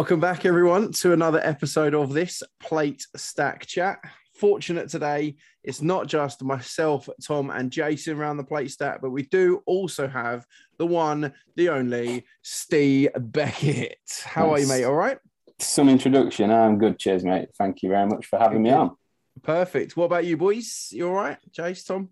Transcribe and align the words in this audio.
Welcome 0.00 0.18
back, 0.18 0.46
everyone, 0.46 0.92
to 0.92 1.12
another 1.12 1.40
episode 1.44 1.94
of 1.94 2.14
this 2.14 2.42
Plate 2.58 3.06
Stack 3.16 3.66
Chat. 3.66 3.98
Fortunate 4.32 4.88
today, 4.88 5.36
it's 5.62 5.82
not 5.82 6.06
just 6.06 6.42
myself, 6.42 7.06
Tom, 7.22 7.50
and 7.50 7.70
Jason 7.70 8.16
around 8.16 8.38
the 8.38 8.44
Plate 8.44 8.70
Stack, 8.70 9.02
but 9.02 9.10
we 9.10 9.24
do 9.24 9.62
also 9.66 10.08
have 10.08 10.46
the 10.78 10.86
one, 10.86 11.34
the 11.56 11.68
only, 11.68 12.24
Steve 12.40 13.10
Beckett. 13.14 13.98
How 14.24 14.50
are 14.50 14.58
you, 14.58 14.66
mate? 14.66 14.84
All 14.84 14.94
right? 14.94 15.18
Some 15.58 15.90
introduction. 15.90 16.50
I'm 16.50 16.78
good. 16.78 16.98
Cheers, 16.98 17.22
mate. 17.22 17.50
Thank 17.58 17.82
you 17.82 17.90
very 17.90 18.06
much 18.06 18.24
for 18.24 18.38
having 18.38 18.62
me 18.62 18.70
on. 18.70 18.96
Perfect. 19.42 19.98
What 19.98 20.06
about 20.06 20.24
you, 20.24 20.38
boys? 20.38 20.88
You 20.92 21.08
all 21.08 21.14
right, 21.14 21.36
Jace, 21.52 21.86
Tom? 21.86 22.08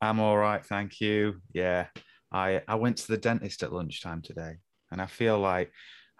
I'm 0.00 0.20
all 0.20 0.38
right, 0.38 0.64
thank 0.64 1.02
you. 1.02 1.42
Yeah, 1.52 1.88
I 2.32 2.62
I 2.66 2.76
went 2.76 2.96
to 2.96 3.08
the 3.08 3.18
dentist 3.18 3.62
at 3.62 3.74
lunchtime 3.74 4.22
today, 4.22 4.54
and 4.90 5.02
I 5.02 5.06
feel 5.06 5.38
like 5.38 5.70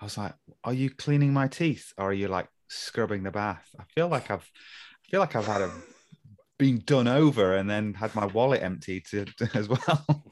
I 0.01 0.05
was 0.05 0.19
like, 0.19 0.35
"Are 0.65 0.75
you 0.75 0.91
cleaning 0.91 1.33
my 1.33 1.49
teeth, 1.49 1.93
or 1.97 2.11
are 2.11 2.13
you 2.13 2.29
like 2.29 2.49
scrubbing 2.69 3.23
the 3.23 3.31
bath?" 3.31 3.69
I 3.79 3.85
feel 3.95 4.09
like 4.09 4.31
I've 4.31 4.51
I 5.07 5.11
feel 5.11 5.21
like 5.21 5.37
I've 5.37 5.47
had 5.47 5.63
a 5.63 5.71
been 6.59 6.83
done 6.85 7.09
over 7.09 7.55
and 7.55 7.69
then 7.69 7.95
had 7.95 8.15
my 8.15 8.27
wallet 8.27 8.63
emptied 8.63 9.05
to, 9.07 9.27
as 9.55 9.69
well. 9.69 10.25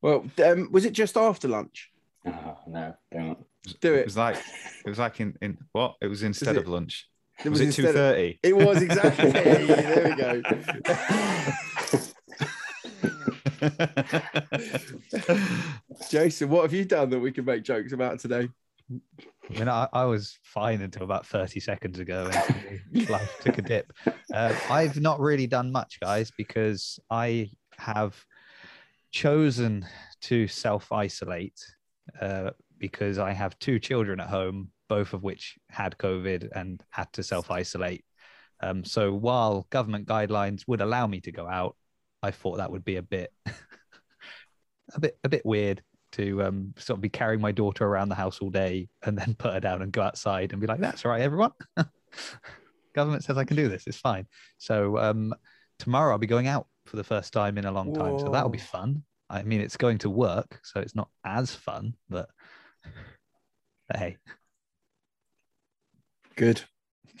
well, 0.00 0.24
um, 0.44 0.70
was 0.72 0.84
it 0.84 0.92
just 0.92 1.16
after 1.16 1.48
lunch? 1.48 1.90
Oh, 2.26 2.58
no, 2.66 2.94
don't 3.12 3.38
do 3.80 3.94
it. 3.94 4.00
It 4.00 4.04
was 4.06 4.16
like 4.16 4.36
it 4.84 4.88
was 4.88 4.98
like 4.98 5.20
in 5.20 5.36
in 5.40 5.58
what? 5.72 5.94
It 6.00 6.08
was 6.08 6.22
instead 6.22 6.56
it, 6.56 6.60
of 6.60 6.68
lunch. 6.68 7.08
It 7.44 7.50
was, 7.50 7.60
was 7.60 7.68
it 7.78 7.82
two 7.82 7.92
thirty? 7.92 8.38
It 8.42 8.56
was 8.56 8.82
exactly. 8.82 9.30
there 9.30 10.08
we 10.08 10.14
go. 10.16 10.42
Jason, 16.10 16.48
what 16.48 16.62
have 16.62 16.72
you 16.72 16.84
done 16.84 17.10
that 17.10 17.18
we 17.18 17.32
can 17.32 17.44
make 17.44 17.62
jokes 17.62 17.92
about 17.92 18.20
today? 18.20 18.48
I 18.90 18.94
mean, 19.50 19.68
I, 19.68 19.88
I 19.92 20.04
was 20.04 20.38
fine 20.42 20.82
until 20.82 21.02
about 21.02 21.26
30 21.26 21.60
seconds 21.60 21.98
ago, 21.98 22.30
and 22.32 23.08
life 23.08 23.38
took 23.40 23.58
a 23.58 23.62
dip. 23.62 23.92
Uh, 24.32 24.54
I've 24.70 25.00
not 25.00 25.20
really 25.20 25.46
done 25.46 25.72
much, 25.72 25.98
guys, 26.00 26.30
because 26.36 26.98
I 27.10 27.50
have 27.78 28.16
chosen 29.12 29.86
to 30.22 30.46
self 30.46 30.92
isolate 30.92 31.60
uh, 32.20 32.50
because 32.78 33.18
I 33.18 33.32
have 33.32 33.58
two 33.58 33.78
children 33.78 34.20
at 34.20 34.28
home, 34.28 34.70
both 34.88 35.14
of 35.14 35.22
which 35.22 35.58
had 35.70 35.98
COVID 35.98 36.48
and 36.54 36.82
had 36.90 37.12
to 37.14 37.22
self 37.22 37.50
isolate. 37.50 38.04
Um, 38.60 38.84
so 38.84 39.12
while 39.12 39.66
government 39.70 40.06
guidelines 40.06 40.62
would 40.66 40.80
allow 40.80 41.06
me 41.06 41.20
to 41.20 41.32
go 41.32 41.46
out, 41.46 41.76
I 42.26 42.32
thought 42.32 42.56
that 42.56 42.70
would 42.72 42.84
be 42.84 42.96
a 42.96 43.02
bit, 43.02 43.32
a 44.94 45.00
bit, 45.00 45.16
a 45.22 45.28
bit 45.28 45.46
weird 45.46 45.82
to 46.12 46.42
um, 46.42 46.74
sort 46.76 46.96
of 46.96 47.00
be 47.00 47.08
carrying 47.08 47.40
my 47.40 47.52
daughter 47.52 47.86
around 47.86 48.08
the 48.08 48.16
house 48.16 48.40
all 48.40 48.50
day 48.50 48.88
and 49.04 49.16
then 49.16 49.34
put 49.38 49.54
her 49.54 49.60
down 49.60 49.82
and 49.82 49.92
go 49.92 50.02
outside 50.02 50.52
and 50.52 50.60
be 50.60 50.66
like, 50.66 50.80
"That's 50.80 51.04
all 51.04 51.12
right, 51.12 51.22
everyone. 51.22 51.52
government 52.94 53.22
says 53.22 53.38
I 53.38 53.44
can 53.44 53.56
do 53.56 53.68
this. 53.68 53.86
It's 53.86 53.98
fine." 53.98 54.26
So 54.58 54.98
um, 54.98 55.34
tomorrow 55.78 56.12
I'll 56.12 56.18
be 56.18 56.26
going 56.26 56.48
out 56.48 56.66
for 56.84 56.96
the 56.96 57.04
first 57.04 57.32
time 57.32 57.58
in 57.58 57.64
a 57.64 57.72
long 57.72 57.92
time, 57.92 58.14
Whoa. 58.14 58.18
so 58.18 58.30
that'll 58.30 58.48
be 58.48 58.58
fun. 58.58 59.04
I 59.30 59.42
mean, 59.42 59.60
it's 59.60 59.76
going 59.76 59.98
to 59.98 60.10
work, 60.10 60.60
so 60.62 60.80
it's 60.80 60.94
not 60.94 61.08
as 61.24 61.54
fun, 61.54 61.94
but, 62.08 62.28
but 63.88 63.96
hey, 63.98 64.16
good. 66.36 66.62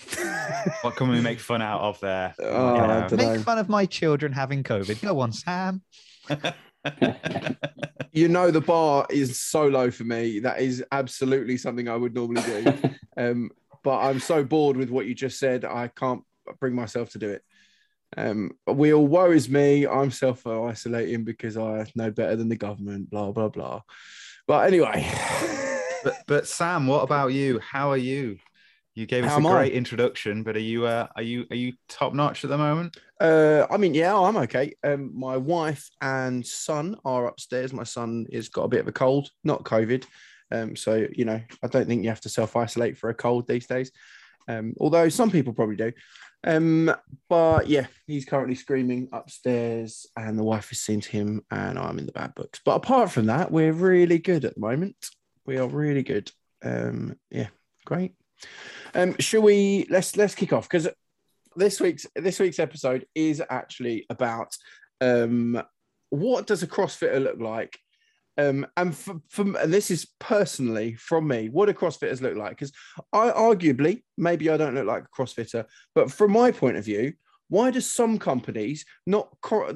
what 0.82 0.96
can 0.96 1.08
we 1.08 1.20
make 1.20 1.40
fun 1.40 1.62
out 1.62 1.80
of 1.80 2.00
there? 2.00 2.34
Oh, 2.42 3.08
Make 3.12 3.40
fun 3.40 3.58
of 3.58 3.68
my 3.68 3.86
children 3.86 4.32
having 4.32 4.62
COVID. 4.62 5.02
Go 5.02 5.20
on, 5.20 5.32
Sam. 5.32 5.82
you 8.12 8.28
know 8.28 8.50
the 8.50 8.60
bar 8.60 9.06
is 9.10 9.40
so 9.40 9.66
low 9.66 9.90
for 9.90 10.04
me. 10.04 10.40
That 10.40 10.60
is 10.60 10.84
absolutely 10.92 11.56
something 11.56 11.88
I 11.88 11.96
would 11.96 12.14
normally 12.14 12.42
do. 12.42 12.72
Um, 13.16 13.50
but 13.82 13.98
I'm 14.00 14.20
so 14.20 14.44
bored 14.44 14.76
with 14.76 14.90
what 14.90 15.06
you 15.06 15.14
just 15.14 15.38
said. 15.38 15.64
I 15.64 15.88
can't 15.88 16.22
bring 16.60 16.74
myself 16.74 17.10
to 17.10 17.18
do 17.18 17.30
it. 17.30 17.42
Um, 18.16 18.52
we 18.66 18.92
all 18.92 19.06
worries 19.06 19.48
me. 19.48 19.86
I'm 19.86 20.10
self 20.10 20.46
isolating 20.46 21.24
because 21.24 21.56
I 21.56 21.86
know 21.94 22.10
better 22.10 22.36
than 22.36 22.48
the 22.48 22.56
government. 22.56 23.10
Blah 23.10 23.32
blah 23.32 23.48
blah. 23.48 23.82
But 24.46 24.66
anyway. 24.66 25.08
but, 26.04 26.14
but 26.26 26.46
Sam, 26.46 26.86
what 26.86 27.02
about 27.02 27.28
you? 27.28 27.58
How 27.58 27.90
are 27.90 27.96
you? 27.96 28.38
You 28.96 29.04
gave 29.04 29.24
us 29.24 29.30
How 29.30 29.38
a 29.38 29.42
great 29.42 29.74
I? 29.74 29.76
introduction, 29.76 30.42
but 30.42 30.56
are 30.56 30.60
you 30.60 30.86
uh, 30.86 31.06
are 31.16 31.22
you 31.22 31.44
are 31.50 31.56
you 31.56 31.74
top 31.86 32.14
notch 32.14 32.44
at 32.44 32.50
the 32.50 32.56
moment? 32.56 32.96
Uh, 33.20 33.66
I 33.70 33.76
mean, 33.76 33.92
yeah, 33.92 34.18
I'm 34.18 34.38
okay. 34.38 34.72
Um, 34.82 35.10
my 35.14 35.36
wife 35.36 35.90
and 36.00 36.44
son 36.44 36.96
are 37.04 37.26
upstairs. 37.26 37.74
My 37.74 37.84
son 37.84 38.26
has 38.32 38.48
got 38.48 38.62
a 38.62 38.68
bit 38.68 38.80
of 38.80 38.88
a 38.88 38.92
cold, 38.92 39.28
not 39.44 39.64
COVID. 39.64 40.06
Um, 40.50 40.76
so 40.76 41.06
you 41.12 41.26
know, 41.26 41.38
I 41.62 41.66
don't 41.66 41.86
think 41.86 42.04
you 42.04 42.08
have 42.08 42.22
to 42.22 42.30
self 42.30 42.56
isolate 42.56 42.96
for 42.96 43.10
a 43.10 43.14
cold 43.14 43.46
these 43.46 43.66
days. 43.66 43.92
Um, 44.48 44.72
although 44.80 45.10
some 45.10 45.30
people 45.30 45.52
probably 45.52 45.76
do. 45.76 45.92
Um, 46.42 46.90
but 47.28 47.66
yeah, 47.68 47.88
he's 48.06 48.24
currently 48.24 48.54
screaming 48.54 49.10
upstairs, 49.12 50.06
and 50.16 50.38
the 50.38 50.44
wife 50.44 50.72
is 50.72 50.80
seen 50.80 51.02
him, 51.02 51.44
and 51.50 51.78
I'm 51.78 51.98
in 51.98 52.06
the 52.06 52.12
bad 52.12 52.34
books. 52.34 52.62
But 52.64 52.76
apart 52.76 53.10
from 53.10 53.26
that, 53.26 53.50
we're 53.50 53.72
really 53.72 54.18
good 54.18 54.46
at 54.46 54.54
the 54.54 54.60
moment. 54.60 54.96
We 55.44 55.58
are 55.58 55.68
really 55.68 56.02
good. 56.02 56.32
Um, 56.62 57.18
yeah, 57.30 57.48
great. 57.84 58.14
Um, 58.94 59.16
shall 59.18 59.42
we 59.42 59.86
let's 59.90 60.16
let's 60.16 60.34
kick 60.34 60.52
off 60.52 60.68
because 60.68 60.88
this 61.56 61.80
week's 61.80 62.06
this 62.14 62.38
week's 62.38 62.58
episode 62.58 63.06
is 63.14 63.42
actually 63.50 64.06
about 64.10 64.56
um, 65.00 65.62
what 66.10 66.46
does 66.46 66.62
a 66.62 66.66
CrossFitter 66.66 67.22
look 67.22 67.40
like 67.40 67.78
um, 68.38 68.66
and 68.76 68.94
from, 68.94 69.22
from 69.28 69.56
and 69.56 69.72
this 69.72 69.90
is 69.90 70.06
personally 70.18 70.94
from 70.94 71.26
me, 71.26 71.48
what 71.48 71.66
do 71.66 71.72
CrossFitters 71.72 72.20
look 72.20 72.36
like? 72.36 72.50
Because 72.50 72.72
I 73.12 73.30
arguably, 73.30 74.02
maybe 74.18 74.50
I 74.50 74.56
don't 74.56 74.74
look 74.74 74.86
like 74.86 75.04
a 75.04 75.08
CrossFitter, 75.22 75.64
but 75.94 76.10
from 76.10 76.32
my 76.32 76.50
point 76.50 76.76
of 76.76 76.84
view, 76.84 77.14
why 77.48 77.70
do 77.70 77.80
some 77.80 78.18
companies 78.18 78.84
not 79.06 79.34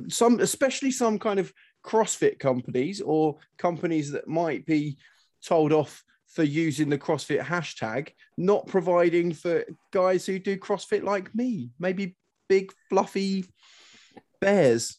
some, 0.08 0.40
especially 0.40 0.90
some 0.90 1.18
kind 1.18 1.38
of 1.38 1.52
CrossFit 1.84 2.38
companies 2.38 3.00
or 3.00 3.38
companies 3.56 4.10
that 4.12 4.28
might 4.28 4.66
be 4.66 4.98
told 5.42 5.72
off 5.72 6.04
for 6.32 6.42
using 6.44 6.88
the 6.88 6.98
CrossFit 6.98 7.42
hashtag, 7.42 8.10
not 8.36 8.66
providing 8.66 9.32
for 9.32 9.64
guys 9.92 10.24
who 10.24 10.38
do 10.38 10.56
CrossFit 10.56 11.02
like 11.02 11.34
me, 11.34 11.70
maybe 11.78 12.16
big 12.48 12.72
fluffy 12.88 13.44
bears. 14.40 14.98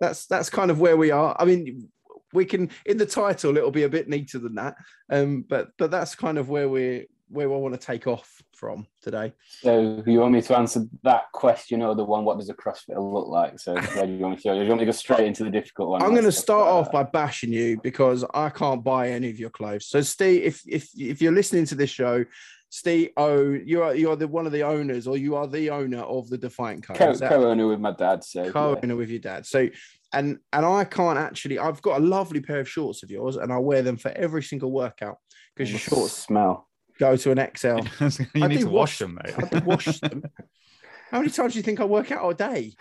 That's 0.00 0.26
that's 0.26 0.50
kind 0.50 0.70
of 0.70 0.80
where 0.80 0.96
we 0.96 1.12
are. 1.12 1.36
I 1.38 1.44
mean, 1.44 1.88
we 2.32 2.44
can 2.44 2.70
in 2.84 2.98
the 2.98 3.06
title 3.06 3.56
it'll 3.56 3.70
be 3.70 3.84
a 3.84 3.88
bit 3.88 4.08
neater 4.08 4.38
than 4.38 4.56
that, 4.56 4.74
um, 5.10 5.44
but 5.48 5.68
but 5.78 5.90
that's 5.90 6.16
kind 6.16 6.38
of 6.38 6.48
where 6.48 6.68
we're 6.68 7.04
where 7.28 7.52
I 7.52 7.56
want 7.56 7.74
to 7.74 7.80
take 7.80 8.06
off 8.06 8.42
from 8.52 8.86
today. 9.02 9.32
So 9.60 10.02
you 10.06 10.20
want 10.20 10.32
me 10.32 10.42
to 10.42 10.56
answer 10.56 10.84
that 11.02 11.24
question 11.32 11.82
or 11.82 11.94
the 11.94 12.04
one, 12.04 12.24
what 12.24 12.38
does 12.38 12.48
a 12.48 12.54
CrossFitter 12.54 13.12
look 13.12 13.28
like? 13.28 13.58
So 13.58 13.74
where 13.74 14.06
do 14.06 14.12
you 14.12 14.18
want 14.18 14.36
me 14.36 14.36
to 14.36 14.42
go? 14.42 14.54
Do 14.54 14.62
you 14.62 14.68
want 14.68 14.80
me 14.80 14.86
to 14.86 14.92
go 14.92 14.96
straight 14.96 15.26
into 15.26 15.44
the 15.44 15.50
difficult 15.50 15.90
one? 15.90 16.02
I'm 16.02 16.10
going 16.10 16.24
to 16.24 16.32
start 16.32 16.68
off 16.68 16.92
by 16.92 17.02
bashing 17.02 17.52
you 17.52 17.80
because 17.82 18.24
I 18.34 18.50
can't 18.50 18.84
buy 18.84 19.10
any 19.10 19.30
of 19.30 19.38
your 19.38 19.50
clothes. 19.50 19.86
So 19.86 20.00
Steve, 20.00 20.42
if 20.42 20.62
if 20.66 20.88
if 20.96 21.20
you're 21.20 21.32
listening 21.32 21.66
to 21.66 21.74
this 21.74 21.90
show, 21.90 22.24
Steve, 22.70 23.10
oh, 23.16 23.50
you 23.50 23.82
are 23.82 23.94
you 23.94 24.10
are 24.10 24.16
the 24.16 24.28
one 24.28 24.46
of 24.46 24.52
the 24.52 24.62
owners, 24.62 25.06
or 25.06 25.16
you 25.16 25.36
are 25.36 25.46
the 25.46 25.70
owner 25.70 26.00
of 26.00 26.28
the 26.28 26.38
Defiant 26.38 26.86
Co. 26.86 26.94
Co- 26.94 27.14
co-owner 27.14 27.66
with 27.66 27.80
my 27.80 27.92
dad. 27.92 28.24
So 28.24 28.50
co-owner 28.50 28.88
yeah. 28.88 28.94
with 28.94 29.10
your 29.10 29.20
dad. 29.20 29.46
So 29.46 29.68
and 30.12 30.38
and 30.52 30.66
I 30.66 30.84
can't 30.84 31.18
actually. 31.18 31.58
I've 31.58 31.82
got 31.82 32.00
a 32.00 32.04
lovely 32.04 32.40
pair 32.40 32.60
of 32.60 32.68
shorts 32.68 33.02
of 33.02 33.10
yours, 33.10 33.36
and 33.36 33.52
I 33.52 33.58
wear 33.58 33.82
them 33.82 33.96
for 33.96 34.10
every 34.10 34.42
single 34.42 34.70
workout 34.70 35.18
because 35.54 35.70
your 35.70 35.80
shorts 35.80 36.12
smell 36.12 36.68
go 36.98 37.16
to 37.16 37.30
an 37.30 37.48
XL. 37.56 37.78
you 38.34 38.44
I 38.44 38.48
need 38.48 38.60
to 38.60 38.66
wash, 38.66 38.72
wash 38.72 38.98
them, 38.98 39.18
mate. 39.22 39.34
I 39.52 39.58
wash 39.60 40.00
them. 40.00 40.22
How 41.10 41.20
many 41.20 41.30
times 41.30 41.52
do 41.52 41.58
you 41.58 41.62
think 41.62 41.80
I 41.80 41.84
work 41.84 42.10
out 42.12 42.28
a 42.28 42.34
day? 42.34 42.74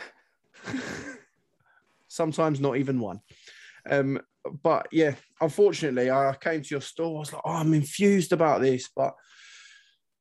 Sometimes 2.07 2.59
not 2.59 2.77
even 2.77 2.99
one. 2.99 3.21
Um, 3.89 4.21
but 4.61 4.87
yeah, 4.91 5.15
unfortunately, 5.39 6.09
I 6.09 6.35
came 6.39 6.61
to 6.61 6.69
your 6.69 6.81
store. 6.81 7.17
I 7.17 7.19
was 7.19 7.33
like, 7.33 7.41
oh, 7.45 7.51
I'm 7.51 7.73
infused 7.73 8.33
about 8.33 8.61
this, 8.61 8.89
but 8.95 9.13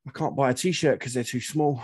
I 0.06 0.10
can't 0.10 0.36
buy 0.36 0.50
a 0.50 0.54
t-shirt 0.54 0.98
because 0.98 1.14
they're 1.14 1.24
too 1.24 1.40
small. 1.40 1.82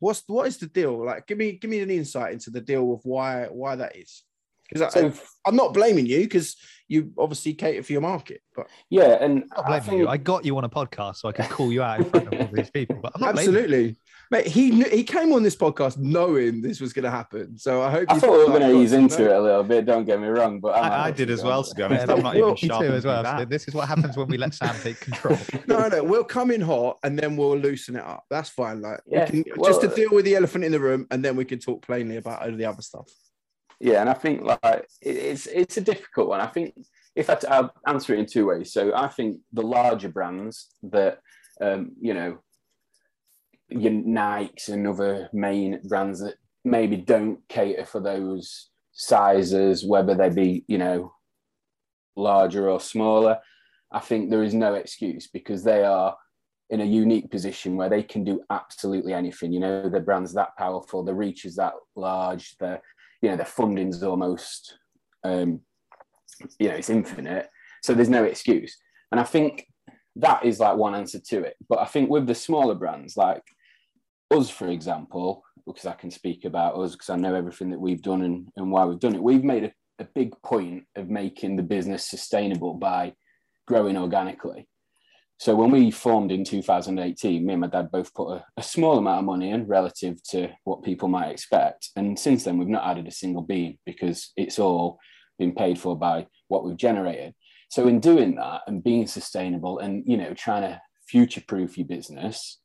What's 0.00 0.22
what 0.26 0.48
is 0.48 0.58
the 0.58 0.66
deal? 0.66 1.04
Like, 1.04 1.26
give 1.26 1.38
me 1.38 1.52
give 1.52 1.70
me 1.70 1.80
an 1.80 1.90
insight 1.90 2.32
into 2.32 2.50
the 2.50 2.60
deal 2.60 2.92
of 2.92 3.00
why 3.04 3.46
why 3.50 3.76
that 3.76 3.96
is. 3.96 4.22
Because 4.68 4.92
so, 4.92 5.12
I'm 5.46 5.56
not 5.56 5.74
blaming 5.74 6.06
you 6.06 6.20
because 6.20 6.56
you 6.88 7.12
obviously 7.18 7.54
cater 7.54 7.82
for 7.82 7.92
your 7.92 8.00
market. 8.02 8.42
But 8.54 8.68
yeah, 8.90 9.18
and 9.20 9.44
I'm 9.44 9.48
not 9.48 9.66
blaming 9.66 9.74
I 9.74 9.80
think... 9.80 9.98
you. 9.98 10.08
I 10.08 10.16
got 10.16 10.44
you 10.44 10.56
on 10.56 10.64
a 10.64 10.68
podcast 10.68 11.16
so 11.16 11.28
I 11.28 11.32
could 11.32 11.48
call 11.48 11.72
you 11.72 11.82
out 11.82 12.00
in 12.00 12.04
front 12.04 12.32
of 12.32 12.40
all 12.40 12.48
these 12.52 12.70
people. 12.70 12.98
But 13.02 13.20
absolutely, 13.22 13.96
mate. 14.30 14.46
He 14.46 14.82
he 14.84 15.02
came 15.02 15.32
on 15.32 15.42
this 15.42 15.56
podcast 15.56 15.98
knowing 15.98 16.60
this 16.60 16.80
was 16.80 16.92
going 16.92 17.04
to 17.04 17.10
happen. 17.10 17.56
So 17.58 17.82
I 17.82 17.90
hope. 17.90 18.06
I 18.10 18.18
thought 18.18 18.32
we 18.32 18.38
were 18.38 18.58
going 18.58 18.72
to 18.72 18.80
ease 18.80 18.92
into 18.92 19.24
it 19.24 19.34
a 19.36 19.40
little 19.40 19.62
bit. 19.62 19.86
Don't 19.86 20.04
get 20.04 20.20
me 20.20 20.28
wrong, 20.28 20.60
but 20.60 20.76
I, 20.76 21.06
I 21.06 21.10
did 21.10 21.30
as 21.30 21.42
well. 21.42 21.64
To 21.64 21.74
be 21.74 21.82
honest, 21.84 22.08
I'm 22.08 22.22
not 22.22 22.36
even 22.36 22.56
sure 22.56 22.84
as 22.84 23.04
well. 23.04 23.38
So 23.38 23.44
this 23.44 23.66
is 23.66 23.74
what 23.74 23.88
happens 23.88 24.16
when 24.16 24.28
we 24.28 24.36
let 24.36 24.54
Sam 24.54 24.74
take 24.82 25.00
control. 25.00 25.38
no, 25.66 25.88
no, 25.88 26.04
we'll 26.04 26.24
come 26.24 26.50
in 26.50 26.60
hot 26.60 26.98
and 27.02 27.18
then 27.18 27.36
we'll 27.36 27.56
loosen 27.56 27.96
it 27.96 28.04
up. 28.04 28.24
That's 28.30 28.50
fine. 28.50 28.82
Like 28.82 29.00
yeah, 29.06 29.26
can, 29.26 29.44
well, 29.56 29.70
just 29.70 29.80
to 29.80 29.88
deal 29.88 30.10
with 30.10 30.24
the 30.24 30.36
elephant 30.36 30.64
in 30.64 30.72
the 30.72 30.80
room, 30.80 31.06
and 31.10 31.24
then 31.24 31.36
we 31.36 31.44
can 31.44 31.58
talk 31.58 31.82
plainly 31.82 32.16
about 32.16 32.42
all 32.42 32.54
the 32.54 32.66
other 32.66 32.82
stuff. 32.82 33.08
Yeah, 33.80 34.00
and 34.00 34.08
I 34.08 34.14
think 34.14 34.42
like 34.42 34.86
it's 35.00 35.46
it's 35.46 35.76
a 35.76 35.80
difficult 35.80 36.28
one. 36.28 36.40
I 36.40 36.46
think 36.46 36.74
if 37.14 37.30
I, 37.30 37.38
I'll 37.48 37.72
answer 37.86 38.14
it 38.14 38.20
in 38.20 38.26
two 38.26 38.46
ways. 38.46 38.72
So 38.72 38.94
I 38.94 39.08
think 39.08 39.38
the 39.52 39.62
larger 39.62 40.08
brands 40.08 40.68
that 40.84 41.18
um, 41.60 41.92
you 42.00 42.14
know, 42.14 42.38
your 43.68 43.92
Nikes 43.92 44.68
and 44.68 44.86
other 44.86 45.28
main 45.32 45.80
brands 45.84 46.20
that 46.20 46.34
maybe 46.64 46.96
don't 46.96 47.40
cater 47.48 47.84
for 47.84 48.00
those 48.00 48.70
sizes, 48.92 49.84
whether 49.84 50.14
they 50.14 50.30
be 50.30 50.64
you 50.66 50.78
know 50.78 51.12
larger 52.16 52.68
or 52.70 52.80
smaller. 52.80 53.38
I 53.92 54.00
think 54.00 54.30
there 54.30 54.42
is 54.42 54.54
no 54.54 54.74
excuse 54.74 55.28
because 55.28 55.62
they 55.62 55.84
are 55.84 56.16
in 56.70 56.80
a 56.80 56.84
unique 56.84 57.30
position 57.30 57.76
where 57.76 57.88
they 57.88 58.02
can 58.02 58.24
do 58.24 58.40
absolutely 58.50 59.12
anything. 59.12 59.52
You 59.52 59.60
know, 59.60 59.88
the 59.88 60.00
brand's 60.00 60.32
that 60.34 60.56
powerful, 60.56 61.04
the 61.04 61.14
reach 61.14 61.44
is 61.44 61.56
that 61.56 61.74
large, 61.94 62.56
the 62.58 62.80
you 63.24 63.30
know, 63.30 63.36
the 63.36 63.44
funding's 63.46 64.02
almost 64.02 64.76
um, 65.24 65.60
you 66.58 66.68
know, 66.68 66.74
it's 66.74 66.90
infinite. 66.90 67.48
So 67.82 67.94
there's 67.94 68.10
no 68.10 68.24
excuse. 68.24 68.76
And 69.10 69.18
I 69.18 69.24
think 69.24 69.66
that 70.16 70.44
is 70.44 70.60
like 70.60 70.76
one 70.76 70.94
answer 70.94 71.18
to 71.30 71.42
it. 71.42 71.56
But 71.66 71.78
I 71.78 71.86
think 71.86 72.10
with 72.10 72.26
the 72.26 72.34
smaller 72.34 72.74
brands, 72.74 73.16
like 73.16 73.42
us, 74.30 74.50
for 74.50 74.68
example, 74.68 75.42
because 75.66 75.86
I 75.86 75.92
can 75.92 76.10
speak 76.10 76.44
about 76.44 76.76
us 76.76 76.92
because 76.92 77.08
I 77.08 77.16
know 77.16 77.34
everything 77.34 77.70
that 77.70 77.80
we've 77.80 78.02
done 78.02 78.20
and, 78.20 78.48
and 78.56 78.70
why 78.70 78.84
we've 78.84 79.00
done 79.00 79.14
it, 79.14 79.22
we've 79.22 79.42
made 79.42 79.64
a, 79.64 79.72
a 80.02 80.06
big 80.14 80.34
point 80.42 80.84
of 80.94 81.08
making 81.08 81.56
the 81.56 81.62
business 81.62 82.06
sustainable 82.06 82.74
by 82.74 83.14
growing 83.66 83.96
organically. 83.96 84.68
So 85.38 85.54
when 85.56 85.70
we 85.70 85.90
formed 85.90 86.30
in 86.30 86.44
2018, 86.44 87.44
me 87.44 87.52
and 87.52 87.60
my 87.60 87.66
dad 87.66 87.90
both 87.90 88.14
put 88.14 88.30
a, 88.30 88.44
a, 88.56 88.62
small 88.62 88.98
amount 88.98 89.18
of 89.18 89.24
money 89.24 89.50
in 89.50 89.66
relative 89.66 90.22
to 90.30 90.48
what 90.62 90.84
people 90.84 91.08
might 91.08 91.30
expect. 91.30 91.90
And 91.96 92.18
since 92.18 92.44
then, 92.44 92.56
we've 92.56 92.68
not 92.68 92.86
added 92.86 93.08
a 93.08 93.12
single 93.12 93.42
bean 93.42 93.78
because 93.84 94.32
it's 94.36 94.58
all 94.58 94.98
been 95.38 95.54
paid 95.54 95.78
for 95.78 95.98
by 95.98 96.28
what 96.48 96.64
we've 96.64 96.76
generated. 96.76 97.34
So 97.68 97.88
in 97.88 97.98
doing 97.98 98.36
that 98.36 98.62
and 98.66 98.84
being 98.84 99.06
sustainable 99.06 99.80
and 99.80 100.04
you 100.06 100.16
know 100.16 100.32
trying 100.34 100.62
to 100.62 100.80
future-proof 101.08 101.76
your 101.76 101.86
business, 101.86 102.60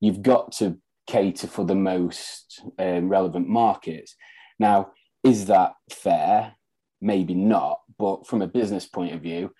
you've 0.00 0.22
got 0.22 0.52
to 0.52 0.78
cater 1.06 1.48
for 1.48 1.64
the 1.64 1.74
most 1.74 2.62
um, 2.78 3.08
relevant 3.08 3.48
markets. 3.48 4.14
Now, 4.58 4.92
is 5.24 5.46
that 5.46 5.74
fair? 5.90 6.54
Maybe 7.00 7.34
not, 7.34 7.80
but 7.98 8.26
from 8.26 8.42
a 8.42 8.46
business 8.46 8.86
point 8.86 9.14
of 9.14 9.20
view, 9.20 9.50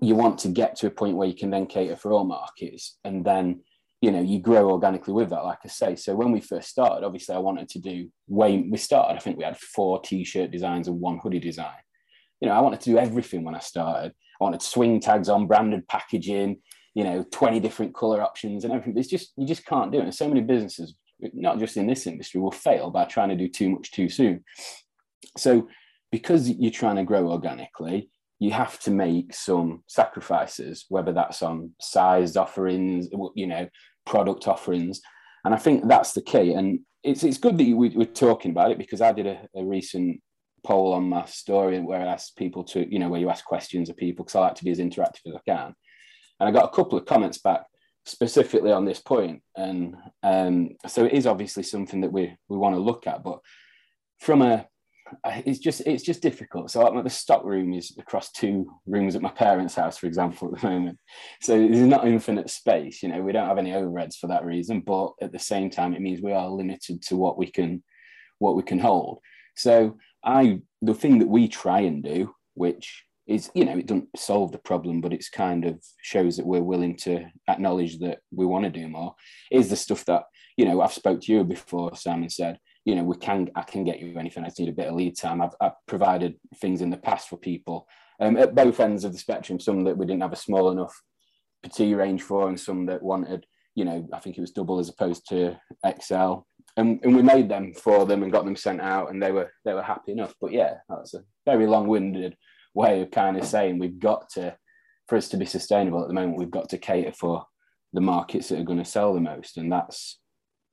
you 0.00 0.14
want 0.14 0.38
to 0.40 0.48
get 0.48 0.76
to 0.76 0.86
a 0.86 0.90
point 0.90 1.16
where 1.16 1.28
you 1.28 1.34
can 1.34 1.50
then 1.50 1.66
cater 1.66 1.96
for 1.96 2.12
all 2.12 2.24
markets 2.24 2.98
and 3.04 3.24
then 3.24 3.60
you 4.02 4.10
know 4.10 4.20
you 4.20 4.38
grow 4.38 4.70
organically 4.70 5.14
with 5.14 5.30
that 5.30 5.44
like 5.44 5.58
i 5.64 5.68
say. 5.68 5.96
So 5.96 6.14
when 6.14 6.32
we 6.32 6.40
first 6.40 6.68
started 6.68 7.04
obviously 7.04 7.34
i 7.34 7.38
wanted 7.38 7.68
to 7.70 7.78
do 7.78 8.10
way 8.28 8.66
we 8.70 8.76
started 8.76 9.16
i 9.16 9.20
think 9.20 9.38
we 9.38 9.44
had 9.44 9.56
four 9.56 10.00
t-shirt 10.02 10.50
designs 10.50 10.88
and 10.88 11.00
one 11.00 11.18
hoodie 11.22 11.40
design. 11.40 11.82
You 12.40 12.48
know 12.48 12.54
i 12.54 12.60
wanted 12.60 12.80
to 12.80 12.90
do 12.90 12.98
everything 12.98 13.44
when 13.44 13.54
i 13.54 13.60
started. 13.60 14.12
I 14.40 14.44
wanted 14.44 14.60
swing 14.60 15.00
tags 15.00 15.30
on 15.30 15.46
branded 15.46 15.88
packaging 15.88 16.58
you 16.94 17.04
know 17.04 17.24
20 17.30 17.60
different 17.60 17.94
color 17.94 18.22
options 18.22 18.64
and 18.64 18.72
everything. 18.72 18.98
It's 18.98 19.08
just 19.08 19.32
you 19.36 19.46
just 19.46 19.64
can't 19.64 19.92
do 19.92 19.98
it. 19.98 20.04
And 20.04 20.14
so 20.14 20.28
many 20.28 20.40
businesses 20.40 20.94
not 21.32 21.58
just 21.58 21.76
in 21.76 21.86
this 21.86 22.06
industry 22.06 22.40
will 22.40 22.50
fail 22.50 22.90
by 22.90 23.04
trying 23.04 23.30
to 23.30 23.36
do 23.36 23.48
too 23.48 23.70
much 23.70 23.90
too 23.90 24.08
soon. 24.08 24.44
So 25.38 25.68
because 26.12 26.48
you're 26.48 26.70
trying 26.70 26.96
to 26.96 27.04
grow 27.04 27.30
organically 27.30 28.10
you 28.38 28.50
have 28.50 28.78
to 28.80 28.90
make 28.90 29.34
some 29.34 29.82
sacrifices, 29.86 30.84
whether 30.88 31.12
that's 31.12 31.42
on 31.42 31.72
size 31.80 32.36
offerings, 32.36 33.08
you 33.34 33.46
know, 33.46 33.68
product 34.04 34.46
offerings. 34.46 35.00
And 35.44 35.54
I 35.54 35.58
think 35.58 35.88
that's 35.88 36.12
the 36.12 36.20
key. 36.20 36.52
And 36.52 36.80
it's, 37.02 37.24
it's 37.24 37.38
good 37.38 37.56
that 37.58 37.64
you, 37.64 37.76
we, 37.76 37.96
are 37.96 38.04
talking 38.04 38.50
about 38.50 38.70
it 38.70 38.78
because 38.78 39.00
I 39.00 39.12
did 39.12 39.26
a, 39.26 39.48
a, 39.54 39.64
recent 39.64 40.20
poll 40.64 40.92
on 40.92 41.08
my 41.08 41.24
story 41.26 41.80
where 41.80 42.00
I 42.00 42.12
asked 42.12 42.36
people 42.36 42.64
to, 42.64 42.92
you 42.92 42.98
know, 42.98 43.08
where 43.08 43.20
you 43.20 43.30
ask 43.30 43.44
questions 43.44 43.88
of 43.88 43.96
people 43.96 44.24
because 44.24 44.34
I 44.34 44.40
like 44.40 44.56
to 44.56 44.64
be 44.64 44.72
as 44.72 44.80
interactive 44.80 45.26
as 45.28 45.34
I 45.36 45.40
can. 45.46 45.74
And 46.38 46.48
I 46.48 46.50
got 46.50 46.64
a 46.64 46.76
couple 46.76 46.98
of 46.98 47.06
comments 47.06 47.38
back 47.38 47.62
specifically 48.04 48.72
on 48.72 48.84
this 48.84 49.00
point. 49.00 49.42
And 49.56 49.96
um, 50.22 50.70
so 50.86 51.04
it 51.04 51.12
is 51.12 51.26
obviously 51.26 51.62
something 51.62 52.02
that 52.02 52.12
we, 52.12 52.36
we 52.48 52.58
want 52.58 52.74
to 52.74 52.80
look 52.80 53.06
at. 53.06 53.22
But 53.22 53.38
from 54.18 54.42
a 54.42 54.66
it's 55.24 55.58
just 55.58 55.82
it's 55.86 56.02
just 56.02 56.22
difficult. 56.22 56.70
So 56.70 56.82
like, 56.82 57.04
the 57.04 57.10
stock 57.10 57.44
room 57.44 57.72
is 57.72 57.96
across 57.98 58.32
two 58.32 58.72
rooms 58.86 59.14
at 59.14 59.22
my 59.22 59.30
parents' 59.30 59.74
house, 59.74 59.98
for 59.98 60.06
example, 60.06 60.48
at 60.54 60.60
the 60.60 60.68
moment. 60.68 60.98
So 61.40 61.56
there's 61.56 61.78
not 61.80 62.06
infinite 62.06 62.50
space. 62.50 63.02
You 63.02 63.10
know, 63.10 63.22
we 63.22 63.32
don't 63.32 63.48
have 63.48 63.58
any 63.58 63.70
overheads 63.70 64.16
for 64.16 64.26
that 64.28 64.44
reason. 64.44 64.80
But 64.80 65.12
at 65.22 65.32
the 65.32 65.38
same 65.38 65.70
time, 65.70 65.94
it 65.94 66.00
means 66.00 66.20
we 66.20 66.32
are 66.32 66.48
limited 66.48 67.02
to 67.02 67.16
what 67.16 67.38
we 67.38 67.50
can 67.50 67.82
what 68.38 68.56
we 68.56 68.62
can 68.62 68.78
hold. 68.78 69.20
So 69.56 69.98
I 70.24 70.60
the 70.82 70.94
thing 70.94 71.18
that 71.20 71.28
we 71.28 71.48
try 71.48 71.80
and 71.80 72.02
do, 72.02 72.34
which 72.54 73.04
is 73.26 73.50
you 73.54 73.64
know 73.64 73.76
it 73.76 73.86
doesn't 73.86 74.08
solve 74.16 74.52
the 74.52 74.58
problem, 74.58 75.00
but 75.00 75.12
it's 75.12 75.28
kind 75.28 75.64
of 75.64 75.82
shows 76.02 76.36
that 76.36 76.46
we're 76.46 76.62
willing 76.62 76.96
to 76.96 77.26
acknowledge 77.48 77.98
that 77.98 78.18
we 78.32 78.46
want 78.46 78.64
to 78.64 78.70
do 78.70 78.88
more, 78.88 79.14
is 79.50 79.68
the 79.68 79.76
stuff 79.76 80.04
that 80.06 80.24
you 80.56 80.64
know 80.64 80.80
I've 80.80 80.92
spoke 80.92 81.20
to 81.22 81.32
you 81.32 81.44
before. 81.44 81.96
Simon 81.96 82.30
said 82.30 82.58
you 82.86 82.94
know, 82.94 83.02
we 83.02 83.16
can 83.16 83.50
I 83.56 83.62
can 83.62 83.84
get 83.84 84.00
you 84.00 84.16
anything. 84.16 84.44
I 84.44 84.46
just 84.46 84.60
need 84.60 84.68
a 84.68 84.72
bit 84.72 84.86
of 84.86 84.94
lead 84.94 85.18
time. 85.18 85.42
I've, 85.42 85.54
I've 85.60 85.86
provided 85.86 86.36
things 86.60 86.80
in 86.80 86.88
the 86.88 86.96
past 86.96 87.28
for 87.28 87.36
people 87.36 87.88
um, 88.20 88.36
at 88.36 88.54
both 88.54 88.78
ends 88.78 89.04
of 89.04 89.12
the 89.12 89.18
spectrum. 89.18 89.58
Some 89.58 89.82
that 89.84 89.98
we 89.98 90.06
didn't 90.06 90.22
have 90.22 90.32
a 90.32 90.36
small 90.36 90.70
enough 90.70 90.94
petite 91.64 91.96
range 91.96 92.22
for, 92.22 92.48
and 92.48 92.58
some 92.58 92.86
that 92.86 93.02
wanted, 93.02 93.44
you 93.74 93.84
know, 93.84 94.08
I 94.12 94.20
think 94.20 94.38
it 94.38 94.40
was 94.40 94.52
double 94.52 94.78
as 94.78 94.88
opposed 94.88 95.28
to 95.28 95.58
XL. 96.00 96.34
And, 96.76 97.00
and 97.02 97.16
we 97.16 97.22
made 97.22 97.48
them 97.48 97.72
for 97.74 98.06
them 98.06 98.22
and 98.22 98.30
got 98.30 98.44
them 98.44 98.54
sent 98.54 98.80
out, 98.80 99.10
and 99.10 99.20
they 99.20 99.32
were 99.32 99.50
they 99.64 99.74
were 99.74 99.82
happy 99.82 100.12
enough. 100.12 100.34
But 100.40 100.52
yeah, 100.52 100.74
that's 100.88 101.14
a 101.14 101.24
very 101.44 101.66
long-winded 101.66 102.36
way 102.72 103.00
of 103.00 103.10
kind 103.10 103.36
of 103.36 103.44
saying 103.44 103.80
we've 103.80 103.98
got 103.98 104.28
to, 104.34 104.56
for 105.08 105.16
us 105.16 105.28
to 105.30 105.36
be 105.36 105.46
sustainable 105.46 106.02
at 106.02 106.08
the 106.08 106.14
moment, 106.14 106.38
we've 106.38 106.50
got 106.52 106.68
to 106.68 106.78
cater 106.78 107.12
for 107.12 107.46
the 107.92 108.00
markets 108.00 108.48
that 108.48 108.60
are 108.60 108.64
going 108.64 108.78
to 108.78 108.84
sell 108.84 109.12
the 109.12 109.20
most, 109.20 109.56
and 109.56 109.72
that's 109.72 110.20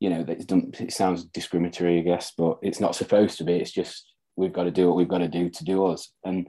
you 0.03 0.09
know, 0.09 0.25
it 0.27 0.91
sounds 0.91 1.23
discriminatory, 1.23 1.99
I 1.99 2.01
guess, 2.01 2.33
but 2.37 2.57
it's 2.61 2.81
not 2.81 2.93
supposed 2.93 3.37
to 3.37 3.45
be. 3.45 3.53
It's 3.53 3.71
just 3.71 4.11
we've 4.35 4.51
got 4.51 4.65
to 4.65 4.71
do 4.71 4.87
what 4.87 4.97
we've 4.97 5.07
got 5.07 5.19
to 5.19 5.29
do 5.29 5.49
to 5.49 5.63
do 5.63 5.85
us. 5.85 6.11
And 6.25 6.47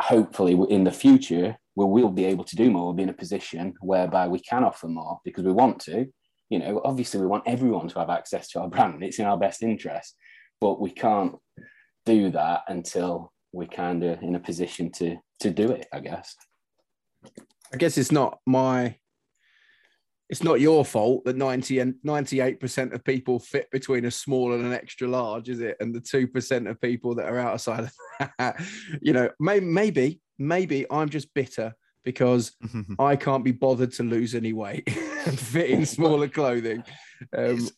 hopefully, 0.00 0.58
in 0.70 0.82
the 0.82 0.90
future, 0.90 1.58
we 1.76 1.84
will 1.84 2.08
be 2.08 2.24
able 2.24 2.44
to 2.44 2.56
do 2.56 2.70
more. 2.70 2.86
We'll 2.86 2.94
be 2.94 3.02
in 3.02 3.10
a 3.10 3.24
position 3.24 3.74
whereby 3.82 4.28
we 4.28 4.40
can 4.40 4.64
offer 4.64 4.88
more 4.88 5.20
because 5.26 5.44
we 5.44 5.52
want 5.52 5.78
to. 5.80 6.06
You 6.48 6.58
know, 6.58 6.80
obviously, 6.86 7.20
we 7.20 7.26
want 7.26 7.42
everyone 7.44 7.86
to 7.88 7.98
have 7.98 8.08
access 8.08 8.48
to 8.52 8.60
our 8.60 8.68
brand. 8.70 9.02
It's 9.02 9.18
in 9.18 9.26
our 9.26 9.36
best 9.36 9.62
interest, 9.62 10.16
but 10.58 10.80
we 10.80 10.90
can't 10.90 11.34
do 12.06 12.30
that 12.30 12.62
until 12.68 13.30
we're 13.52 13.68
kind 13.68 14.02
of 14.04 14.22
in 14.22 14.36
a 14.36 14.40
position 14.40 14.90
to 14.92 15.18
to 15.40 15.50
do 15.50 15.70
it. 15.70 15.86
I 15.92 16.00
guess. 16.00 16.34
I 17.74 17.76
guess 17.76 17.98
it's 17.98 18.10
not 18.10 18.38
my 18.46 18.96
it's 20.28 20.42
not 20.42 20.60
your 20.60 20.84
fault 20.84 21.24
that 21.24 21.36
90 21.36 21.78
and 21.78 21.94
98% 22.04 22.92
of 22.92 23.02
people 23.04 23.38
fit 23.38 23.70
between 23.70 24.04
a 24.04 24.10
small 24.10 24.52
and 24.52 24.64
an 24.64 24.74
extra 24.74 25.08
large, 25.08 25.48
is 25.48 25.60
it? 25.60 25.76
And 25.80 25.94
the 25.94 26.00
2% 26.00 26.70
of 26.70 26.80
people 26.80 27.14
that 27.14 27.26
are 27.26 27.38
outside 27.38 27.84
of 27.84 27.92
that, 28.38 28.60
you 29.00 29.14
know, 29.14 29.30
may, 29.40 29.60
maybe, 29.60 30.20
maybe 30.38 30.84
I'm 30.90 31.08
just 31.08 31.32
bitter 31.32 31.74
because 32.04 32.52
I 32.98 33.16
can't 33.16 33.44
be 33.44 33.52
bothered 33.52 33.92
to 33.94 34.02
lose 34.02 34.34
any 34.34 34.52
weight 34.52 34.86
and 35.26 35.38
fit 35.38 35.70
in 35.70 35.86
smaller 35.86 36.28
clothing. 36.28 36.84
Um, 37.36 37.68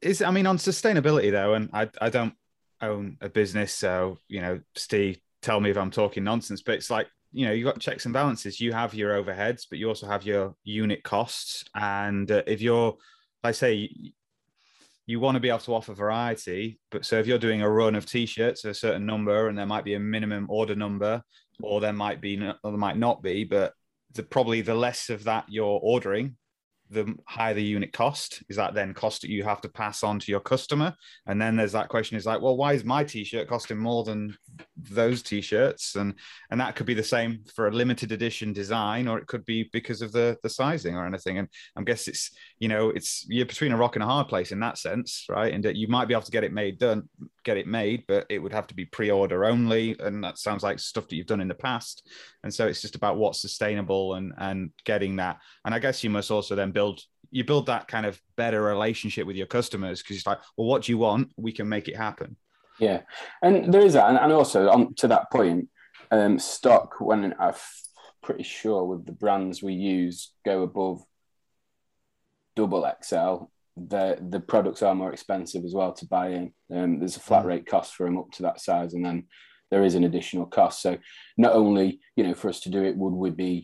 is 0.00 0.22
I 0.22 0.30
mean, 0.30 0.46
on 0.46 0.56
sustainability 0.56 1.30
though, 1.30 1.54
and 1.54 1.68
I, 1.74 1.90
I 2.00 2.08
don't 2.08 2.34
own 2.80 3.18
a 3.20 3.28
business, 3.28 3.74
so, 3.74 4.18
you 4.28 4.40
know, 4.40 4.60
Steve, 4.76 5.18
tell 5.42 5.60
me 5.60 5.70
if 5.70 5.76
I'm 5.76 5.90
talking 5.90 6.24
nonsense, 6.24 6.62
but 6.62 6.76
it's 6.76 6.90
like 6.90 7.08
you 7.32 7.46
know 7.46 7.52
you've 7.52 7.66
got 7.66 7.80
checks 7.80 8.04
and 8.04 8.14
balances. 8.14 8.60
You 8.60 8.72
have 8.72 8.94
your 8.94 9.22
overheads 9.22 9.66
but 9.68 9.78
you 9.78 9.88
also 9.88 10.06
have 10.06 10.24
your 10.24 10.54
unit 10.64 11.02
costs. 11.02 11.64
And 11.74 12.30
uh, 12.30 12.42
if 12.46 12.60
you're 12.60 12.96
i 13.44 13.52
say 13.52 13.88
you 15.06 15.20
want 15.20 15.36
to 15.36 15.40
be 15.40 15.48
able 15.48 15.58
to 15.58 15.74
offer 15.74 15.94
variety 15.94 16.78
but 16.90 17.04
so 17.04 17.18
if 17.18 17.26
you're 17.26 17.38
doing 17.38 17.62
a 17.62 17.70
run 17.70 17.94
of 17.94 18.04
t-shirts 18.04 18.64
a 18.64 18.74
certain 18.74 19.06
number 19.06 19.48
and 19.48 19.56
there 19.56 19.66
might 19.66 19.84
be 19.84 19.94
a 19.94 20.00
minimum 20.00 20.46
order 20.50 20.74
number 20.74 21.22
or 21.62 21.80
there 21.80 21.92
might 21.92 22.20
be 22.20 22.36
or 22.38 22.70
there 22.70 22.72
might 22.72 22.98
not 22.98 23.22
be 23.22 23.44
but 23.44 23.72
the, 24.14 24.22
probably 24.22 24.60
the 24.60 24.74
less 24.74 25.08
of 25.08 25.24
that 25.24 25.44
you're 25.48 25.80
ordering 25.82 26.36
the 26.90 27.14
higher 27.26 27.54
the 27.54 27.62
unit 27.62 27.92
cost 27.92 28.42
is 28.48 28.56
that 28.56 28.74
then 28.74 28.94
cost 28.94 29.22
that 29.22 29.30
you 29.30 29.44
have 29.44 29.60
to 29.60 29.68
pass 29.68 30.02
on 30.02 30.18
to 30.18 30.30
your 30.30 30.40
customer? 30.40 30.94
And 31.26 31.40
then 31.40 31.56
there's 31.56 31.72
that 31.72 31.88
question 31.88 32.16
is 32.16 32.26
like 32.26 32.40
well 32.40 32.56
why 32.56 32.72
is 32.72 32.84
my 32.84 33.04
t-shirt 33.04 33.48
costing 33.48 33.78
more 33.78 34.04
than 34.04 34.36
those 34.76 35.22
t-shirts? 35.22 35.96
And 35.96 36.14
and 36.50 36.60
that 36.60 36.76
could 36.76 36.86
be 36.86 36.94
the 36.94 37.02
same 37.02 37.44
for 37.54 37.68
a 37.68 37.72
limited 37.72 38.12
edition 38.12 38.52
design 38.52 39.08
or 39.08 39.18
it 39.18 39.26
could 39.26 39.44
be 39.44 39.68
because 39.72 40.02
of 40.02 40.12
the 40.12 40.36
the 40.42 40.48
sizing 40.48 40.96
or 40.96 41.06
anything. 41.06 41.38
And 41.38 41.48
i 41.76 41.82
guess 41.82 42.08
it's 42.08 42.30
you 42.58 42.68
know 42.68 42.90
it's 42.90 43.26
you're 43.28 43.46
between 43.46 43.72
a 43.72 43.76
rock 43.76 43.96
and 43.96 44.02
a 44.02 44.06
hard 44.06 44.28
place 44.28 44.52
in 44.52 44.60
that 44.60 44.78
sense 44.78 45.26
right? 45.28 45.52
And 45.52 45.64
you 45.76 45.88
might 45.88 46.08
be 46.08 46.14
able 46.14 46.22
to 46.22 46.30
get 46.30 46.44
it 46.44 46.52
made 46.52 46.78
done 46.78 47.08
get 47.44 47.56
it 47.56 47.66
made 47.66 48.04
but 48.06 48.26
it 48.28 48.38
would 48.38 48.52
have 48.52 48.66
to 48.66 48.74
be 48.74 48.84
pre-order 48.84 49.44
only. 49.44 49.96
And 50.00 50.22
that 50.24 50.38
sounds 50.38 50.62
like 50.62 50.78
stuff 50.78 51.08
that 51.08 51.16
you've 51.16 51.26
done 51.26 51.40
in 51.40 51.48
the 51.48 51.54
past. 51.54 52.08
And 52.42 52.52
so 52.52 52.66
it's 52.66 52.82
just 52.82 52.94
about 52.94 53.16
what's 53.16 53.40
sustainable 53.40 54.14
and 54.14 54.32
and 54.38 54.70
getting 54.84 55.16
that. 55.16 55.38
And 55.64 55.74
i 55.74 55.78
guess 55.78 56.04
you 56.04 56.10
must 56.10 56.30
also 56.30 56.54
then 56.54 56.72
build 56.78 56.96
you 57.30 57.44
build 57.44 57.66
that 57.66 57.84
kind 57.94 58.06
of 58.06 58.14
better 58.36 58.60
relationship 58.74 59.24
with 59.26 59.36
your 59.40 59.50
customers 59.58 59.96
because 60.00 60.16
it's 60.16 60.26
like 60.32 60.40
well 60.56 60.68
what 60.70 60.82
do 60.82 60.92
you 60.92 60.98
want 61.06 61.24
we 61.36 61.52
can 61.58 61.68
make 61.74 61.86
it 61.88 61.96
happen 62.06 62.30
yeah 62.78 63.00
and 63.44 63.54
there 63.72 63.84
is 63.88 63.94
that 63.94 64.08
and, 64.10 64.18
and 64.24 64.32
also 64.32 64.60
on 64.74 64.94
to 64.94 65.06
that 65.08 65.24
point 65.36 65.68
um, 66.10 66.38
stock 66.38 66.88
when 67.00 67.34
I'm 67.38 67.54
pretty 68.22 68.44
sure 68.44 68.84
with 68.90 69.04
the 69.06 69.12
brands 69.22 69.62
we 69.62 69.74
use 69.74 70.32
go 70.44 70.62
above 70.62 70.98
double 72.56 72.84
XL, 73.02 73.34
the 73.76 74.04
the 74.34 74.40
products 74.40 74.82
are 74.82 74.94
more 74.94 75.12
expensive 75.12 75.64
as 75.64 75.74
well 75.74 75.92
to 75.94 76.06
buy 76.06 76.26
in. 76.38 76.44
Um, 76.74 76.98
there's 76.98 77.16
a 77.16 77.26
flat 77.28 77.44
Mm. 77.44 77.50
rate 77.52 77.66
cost 77.66 77.94
for 77.94 78.04
them 78.06 78.18
up 78.18 78.30
to 78.32 78.42
that 78.42 78.60
size, 78.60 78.94
and 78.94 79.04
then 79.04 79.18
there 79.70 79.84
is 79.84 79.94
an 79.94 80.04
additional 80.04 80.46
cost. 80.46 80.82
So 80.82 80.98
not 81.36 81.52
only 81.52 82.00
you 82.16 82.24
know 82.24 82.34
for 82.34 82.48
us 82.48 82.60
to 82.60 82.70
do 82.70 82.82
it, 82.88 82.96
would 82.96 83.16
we 83.24 83.30
be 83.30 83.56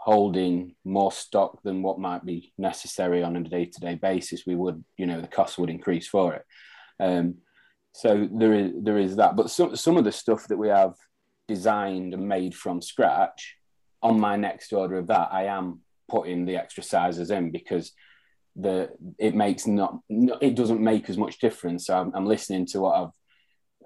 holding 0.00 0.74
more 0.84 1.12
stock 1.12 1.62
than 1.62 1.82
what 1.82 1.98
might 1.98 2.24
be 2.24 2.52
necessary 2.56 3.22
on 3.22 3.36
a 3.36 3.42
day 3.42 3.66
to 3.66 3.80
day 3.80 3.94
basis? 3.94 4.46
We 4.46 4.54
would, 4.54 4.82
you 4.96 5.06
know, 5.06 5.20
the 5.20 5.26
cost 5.26 5.58
would 5.58 5.70
increase 5.70 6.08
for 6.08 6.34
it. 6.34 6.44
Um, 7.00 7.36
so 7.92 8.28
there 8.32 8.54
is 8.54 8.72
there 8.80 8.98
is 8.98 9.16
that, 9.16 9.36
but 9.36 9.50
some 9.50 9.74
some 9.76 9.96
of 9.96 10.04
the 10.04 10.12
stuff 10.12 10.46
that 10.48 10.56
we 10.56 10.68
have 10.68 10.94
designed 11.48 12.14
and 12.14 12.28
made 12.28 12.54
from 12.54 12.80
scratch 12.80 13.56
on 14.02 14.20
my 14.20 14.36
next 14.36 14.72
order 14.72 14.98
of 14.98 15.08
that, 15.08 15.30
I 15.32 15.44
am 15.44 15.80
putting 16.08 16.44
the 16.44 16.56
extra 16.56 16.82
sizes 16.82 17.30
in 17.30 17.50
because 17.50 17.92
the 18.54 18.90
it 19.18 19.34
makes 19.34 19.66
not 19.66 19.98
it 20.08 20.54
doesn't 20.54 20.80
make 20.80 21.10
as 21.10 21.18
much 21.18 21.38
difference. 21.38 21.86
So 21.86 21.98
I'm, 21.98 22.12
I'm 22.14 22.26
listening 22.26 22.66
to 22.66 22.80
what 22.80 22.96
I've 22.96 23.10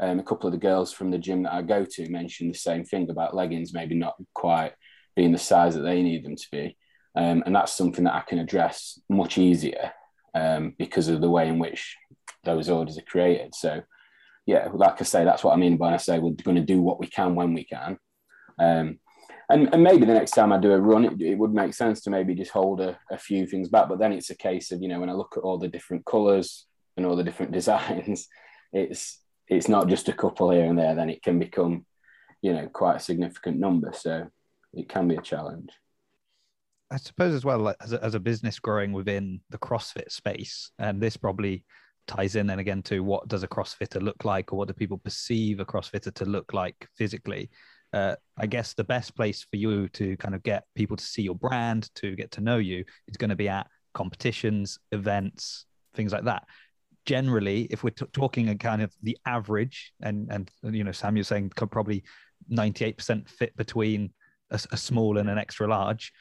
um, 0.01 0.19
a 0.19 0.23
couple 0.23 0.47
of 0.47 0.53
the 0.53 0.59
girls 0.59 0.93
from 0.93 1.11
the 1.11 1.19
gym 1.19 1.43
that 1.43 1.53
I 1.53 1.63
go 1.63 1.85
to 1.85 2.11
mentioned 2.11 2.53
the 2.53 2.59
same 2.59 2.85
thing 2.85 3.11
about 3.11 3.35
leggings 3.35 3.75
maybe 3.75 3.95
not 3.95 4.15
quite 4.35 4.73
being 5.15 5.33
the 5.33 5.39
size 5.39 5.75
that 5.75 5.83
they 5.83 6.03
need 6.03 6.25
them 6.25 6.37
to 6.37 6.47
be, 6.51 6.77
um, 7.15 7.43
and 7.45 7.55
that's 7.55 7.73
something 7.73 8.05
that 8.05 8.15
I 8.15 8.21
can 8.21 8.39
address 8.39 8.99
much 9.09 9.39
easier 9.39 9.93
um, 10.35 10.75
because 10.79 11.09
of 11.09 11.21
the 11.21 11.31
way 11.31 11.49
in 11.49 11.59
which 11.59 11.97
those 12.45 12.69
orders 12.69 12.99
are 12.99 13.03
created. 13.03 13.55
So 13.55 13.83
yeah, 14.47 14.69
like 14.73 15.01
I 15.01 15.05
say, 15.05 15.25
that's 15.25 15.45
what 15.45 15.53
I 15.53 15.57
mean 15.57 15.77
by 15.77 15.95
I 15.95 15.99
say 15.99 16.19
we're 16.19 16.33
going 16.33 16.57
to 16.57 16.63
do 16.63 16.81
what 16.81 16.99
we 16.99 17.07
can 17.07 17.35
when 17.35 17.55
we 17.55 17.65
can. 17.65 17.99
Um, 18.59 18.99
and, 19.49 19.73
and 19.73 19.83
maybe 19.83 20.07
the 20.07 20.15
next 20.15 20.33
time 20.33 20.53
I 20.53 20.59
do 20.59 20.73
a 20.73 20.81
run, 20.81 21.05
it, 21.05 21.21
it 21.21 21.39
would 21.39 21.53
make 21.53 21.75
sense 21.75 22.01
to 22.03 22.11
maybe 22.11 22.35
just 22.35 22.51
hold 22.51 22.81
a, 22.81 22.99
a 23.11 23.19
few 23.19 23.47
things 23.47 23.69
back. 23.69 23.89
But 23.89 23.99
then 23.99 24.13
it's 24.13 24.31
a 24.31 24.37
case 24.37 24.73
of, 24.73 24.81
you 24.81 24.89
know, 24.89 25.01
when 25.01 25.11
I 25.11 25.15
look 25.15 25.35
at 25.37 25.43
all 25.43 25.59
the 25.59 25.69
different 25.69 26.07
colours 26.07 26.67
and 26.97 27.05
all 27.05 27.17
the 27.17 27.25
different 27.25 27.53
designs, 27.59 28.29
it's 28.73 29.21
it's 29.49 29.69
not 29.69 29.89
just 29.89 30.09
a 30.09 30.13
couple 30.15 30.51
here 30.51 30.65
and 30.65 30.79
there, 30.79 30.95
then 30.95 31.11
it 31.11 31.23
can 31.23 31.39
become, 31.39 31.85
you 32.41 32.55
know, 32.55 32.69
quite 32.69 32.97
a 32.97 33.01
significant 33.01 33.59
number. 33.59 33.93
So 33.93 34.29
it 34.73 34.89
can 34.89 35.09
be 35.09 35.17
a 35.17 35.23
challenge. 35.23 35.71
I 36.91 36.97
suppose 36.97 37.35
as 37.35 37.45
well, 37.45 37.75
as 37.81 37.93
a, 37.93 38.05
as 38.05 38.15
a 38.15 38.21
business 38.21 38.59
growing 38.59 38.93
within 38.93 39.41
the 39.49 39.59
CrossFit 39.59 40.11
space, 40.11 40.71
and 40.79 41.01
this 41.01 41.17
probably 41.17 41.65
ties 42.07 42.37
in 42.37 42.47
then 42.47 42.59
again 42.59 42.83
to 42.83 43.01
what 43.01 43.29
does 43.29 43.43
a 43.43 43.49
CrossFitter 43.49 44.03
look 44.03 44.25
like, 44.25 44.53
or 44.53 44.57
what 44.57 44.69
do 44.69 44.75
people 44.75 44.99
perceive 44.99 45.61
a 45.61 45.65
CrossFitter 45.65 46.13
to 46.15 46.25
look 46.27 46.53
like 46.53 46.87
physically. 46.97 47.51
Uh, 47.95 48.17
I 48.39 48.47
guess 48.47 48.75
the 48.75 48.85
best 48.85 49.15
place 49.17 49.43
for 49.43 49.57
you 49.57 49.89
to 49.91 50.17
kind 50.17 50.35
of 50.35 50.43
get 50.43 50.65
people 50.75 50.97
to 50.97 51.05
see 51.05 51.23
your 51.23 51.35
brand, 51.35 51.91
to 51.97 52.15
get 52.15 52.31
to 52.33 52.41
know 52.41 52.59
you, 52.59 52.85
is 53.09 53.17
going 53.17 53.31
to 53.31 53.37
be 53.37 53.49
at 53.49 53.67
competitions, 53.95 54.79
events, 54.93 55.67
things 55.95 56.13
like 56.13 56.25
that. 56.25 56.45
Generally, 57.05 57.69
if 57.71 57.83
we're 57.83 57.91
t- 57.91 58.07
talking 58.13 58.49
a 58.49 58.55
kind 58.55 58.83
of 58.83 58.93
the 59.03 59.17
average, 59.27 59.93
and 60.03 60.29
and 60.31 60.51
you 60.63 60.85
know, 60.85 60.93
Sam, 60.93 61.17
you're 61.17 61.25
saying 61.25 61.51
probably 61.51 62.05
98% 62.51 63.29
fit 63.29 63.57
between 63.57 64.11
a, 64.53 64.61
a 64.71 64.77
small 64.77 65.19
and 65.19 65.29
an 65.29 65.39
extra 65.39 65.67
large 65.67 66.13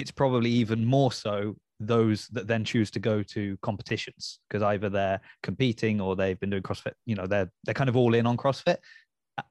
it's 0.00 0.10
probably 0.10 0.50
even 0.50 0.84
more 0.84 1.12
so 1.12 1.54
those 1.78 2.28
that 2.28 2.46
then 2.46 2.64
choose 2.64 2.90
to 2.90 2.98
go 2.98 3.22
to 3.22 3.56
competitions 3.62 4.38
because 4.48 4.62
either 4.62 4.88
they're 4.88 5.20
competing 5.42 6.00
or 6.00 6.14
they've 6.14 6.40
been 6.40 6.50
doing 6.50 6.62
CrossFit. 6.62 6.92
You 7.06 7.16
know, 7.16 7.26
they're 7.26 7.50
they're 7.64 7.74
kind 7.74 7.88
of 7.88 7.96
all 7.96 8.14
in 8.14 8.26
on 8.26 8.36
CrossFit, 8.36 8.76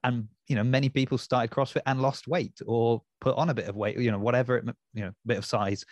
and 0.03 0.27
you 0.47 0.55
know, 0.55 0.63
many 0.63 0.89
people 0.89 1.17
started 1.17 1.51
CrossFit 1.51 1.81
and 1.85 2.01
lost 2.01 2.27
weight 2.27 2.59
or 2.65 3.01
put 3.21 3.35
on 3.35 3.49
a 3.49 3.53
bit 3.53 3.67
of 3.67 3.75
weight. 3.75 3.97
You 3.97 4.11
know, 4.11 4.19
whatever 4.19 4.57
it 4.57 4.65
you 4.93 5.05
know, 5.05 5.11
bit 5.25 5.37
of 5.37 5.45
size. 5.45 5.83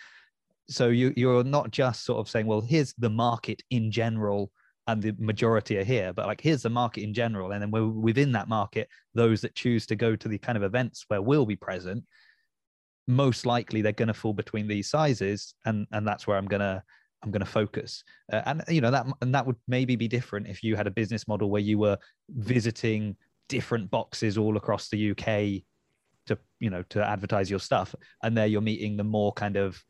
So 0.68 0.88
you 0.88 1.12
you're 1.16 1.44
not 1.44 1.70
just 1.70 2.04
sort 2.04 2.18
of 2.18 2.28
saying, 2.28 2.46
well, 2.46 2.60
here's 2.60 2.94
the 2.94 3.10
market 3.10 3.62
in 3.70 3.90
general. 3.90 4.50
And 4.88 5.00
the 5.02 5.14
majority 5.18 5.78
are 5.78 5.84
here, 5.84 6.12
but 6.12 6.26
like 6.26 6.40
here's 6.40 6.62
the 6.62 6.70
market 6.70 7.02
in 7.02 7.14
general, 7.14 7.52
and 7.52 7.62
then 7.62 7.70
we're 7.70 7.86
within 7.86 8.32
that 8.32 8.48
market. 8.48 8.88
Those 9.14 9.40
that 9.42 9.54
choose 9.54 9.86
to 9.86 9.96
go 9.96 10.16
to 10.16 10.28
the 10.28 10.38
kind 10.38 10.56
of 10.56 10.64
events 10.64 11.04
where 11.08 11.22
we'll 11.22 11.46
be 11.46 11.56
present, 11.56 12.04
most 13.08 13.46
likely 13.46 13.80
they're 13.80 13.90
going 13.92 14.06
to 14.06 14.14
fall 14.14 14.34
between 14.34 14.68
these 14.68 14.88
sizes 14.88 15.54
and 15.64 15.86
and 15.92 16.06
that's 16.06 16.26
where 16.26 16.36
i'm 16.36 16.46
going 16.46 16.60
to 16.60 16.80
i'm 17.24 17.30
going 17.30 17.40
to 17.40 17.50
focus 17.50 18.04
uh, 18.32 18.42
and 18.44 18.62
you 18.68 18.82
know 18.82 18.90
that 18.90 19.06
and 19.22 19.34
that 19.34 19.44
would 19.44 19.56
maybe 19.66 19.96
be 19.96 20.06
different 20.06 20.46
if 20.46 20.62
you 20.62 20.76
had 20.76 20.86
a 20.86 20.90
business 20.90 21.26
model 21.26 21.50
where 21.50 21.62
you 21.62 21.78
were 21.78 21.96
visiting 22.28 23.16
different 23.48 23.90
boxes 23.90 24.36
all 24.36 24.58
across 24.58 24.90
the 24.90 25.10
uk 25.10 25.24
to 25.24 26.38
you 26.60 26.68
know 26.68 26.82
to 26.90 27.02
advertise 27.02 27.48
your 27.50 27.58
stuff 27.58 27.94
and 28.22 28.36
there 28.36 28.46
you're 28.46 28.60
meeting 28.60 28.98
the 28.98 29.04
more 29.04 29.32
kind 29.32 29.56
of 29.56 29.82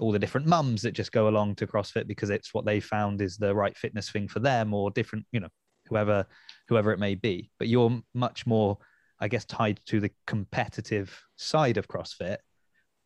all 0.00 0.12
the 0.12 0.18
different 0.18 0.46
mums 0.46 0.82
that 0.82 0.92
just 0.92 1.12
go 1.12 1.28
along 1.28 1.54
to 1.54 1.66
crossfit 1.66 2.06
because 2.06 2.30
it's 2.30 2.52
what 2.52 2.64
they 2.64 2.80
found 2.80 3.20
is 3.20 3.36
the 3.36 3.54
right 3.54 3.76
fitness 3.76 4.10
thing 4.10 4.26
for 4.26 4.40
them 4.40 4.74
or 4.74 4.90
different 4.90 5.24
you 5.30 5.40
know 5.40 5.48
whoever 5.88 6.26
whoever 6.68 6.92
it 6.92 6.98
may 6.98 7.14
be 7.14 7.50
but 7.58 7.68
you're 7.68 8.02
much 8.14 8.46
more 8.46 8.76
i 9.20 9.28
guess 9.28 9.44
tied 9.44 9.78
to 9.86 10.00
the 10.00 10.10
competitive 10.26 11.22
side 11.36 11.76
of 11.76 11.86
crossfit 11.86 12.38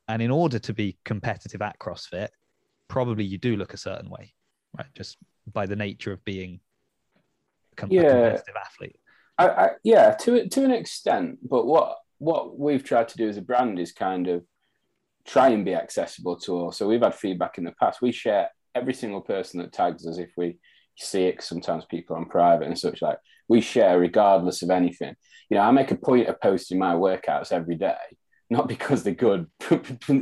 and 0.08 0.22
in 0.22 0.30
order 0.30 0.58
to 0.58 0.72
be 0.72 0.98
competitive 1.04 1.60
at 1.60 1.78
CrossFit, 1.78 2.28
probably 2.88 3.24
you 3.24 3.36
do 3.36 3.56
look 3.56 3.74
a 3.74 3.78
certain 3.78 4.08
way, 4.08 4.32
right? 4.76 4.86
Just 4.94 5.18
by 5.52 5.66
the 5.66 5.76
nature 5.76 6.12
of 6.12 6.24
being 6.24 6.60
a 7.72 7.76
competitive 7.76 8.54
athlete. 8.58 8.96
I, 9.36 9.48
I, 9.48 9.70
yeah, 9.84 10.14
to 10.22 10.48
to 10.48 10.64
an 10.64 10.72
extent. 10.72 11.38
But 11.48 11.66
what 11.66 11.98
what 12.16 12.58
we've 12.58 12.82
tried 12.82 13.08
to 13.08 13.16
do 13.16 13.28
as 13.28 13.36
a 13.36 13.42
brand 13.42 13.78
is 13.78 13.92
kind 13.92 14.26
of 14.28 14.44
try 15.28 15.50
and 15.50 15.64
be 15.64 15.74
accessible 15.74 16.36
to 16.40 16.54
all. 16.54 16.72
So 16.72 16.88
we've 16.88 17.02
had 17.02 17.14
feedback 17.14 17.58
in 17.58 17.64
the 17.64 17.72
past. 17.72 18.00
We 18.00 18.12
share 18.12 18.48
every 18.74 18.94
single 18.94 19.20
person 19.20 19.60
that 19.60 19.72
tags 19.72 20.06
us 20.06 20.18
if 20.18 20.30
we 20.36 20.58
see 20.96 21.24
it. 21.24 21.42
sometimes 21.42 21.84
people 21.84 22.16
on 22.16 22.24
private 22.24 22.66
and 22.66 22.78
such 22.78 23.02
like 23.02 23.18
we 23.48 23.60
share 23.60 23.98
regardless 24.00 24.62
of 24.62 24.70
anything. 24.70 25.14
You 25.50 25.56
know, 25.56 25.62
I 25.62 25.70
make 25.70 25.90
a 25.90 25.96
point 25.96 26.28
of 26.28 26.40
posting 26.40 26.78
my 26.78 26.94
workouts 26.94 27.52
every 27.52 27.76
day, 27.76 27.96
not 28.48 28.68
because 28.68 29.02
they're 29.02 29.14
good, 29.14 29.46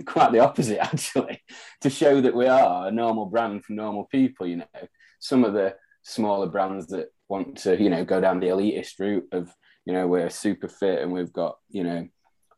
quite 0.06 0.32
the 0.32 0.40
opposite 0.40 0.82
actually, 0.82 1.40
to 1.82 1.90
show 1.90 2.20
that 2.20 2.34
we 2.34 2.46
are 2.46 2.88
a 2.88 2.92
normal 2.92 3.26
brand 3.26 3.64
for 3.64 3.74
normal 3.74 4.04
people. 4.04 4.46
You 4.46 4.56
know, 4.56 4.88
some 5.20 5.44
of 5.44 5.54
the 5.54 5.76
smaller 6.02 6.48
brands 6.48 6.88
that 6.88 7.08
want 7.28 7.58
to, 7.58 7.80
you 7.80 7.90
know, 7.90 8.04
go 8.04 8.20
down 8.20 8.40
the 8.40 8.48
elitist 8.48 8.98
route 8.98 9.26
of, 9.32 9.52
you 9.84 9.92
know, 9.92 10.06
we're 10.08 10.30
super 10.30 10.68
fit 10.68 11.00
and 11.00 11.12
we've 11.12 11.32
got, 11.32 11.58
you 11.68 11.84
know, 11.84 12.08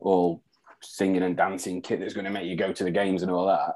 all 0.00 0.43
singing 0.82 1.23
and 1.23 1.37
dancing 1.37 1.82
kit 1.82 2.00
that's 2.00 2.14
going 2.14 2.25
to 2.25 2.30
make 2.30 2.47
you 2.47 2.56
go 2.56 2.73
to 2.73 2.85
the 2.85 2.90
games 2.90 3.23
and 3.23 3.30
all 3.30 3.47
that. 3.47 3.75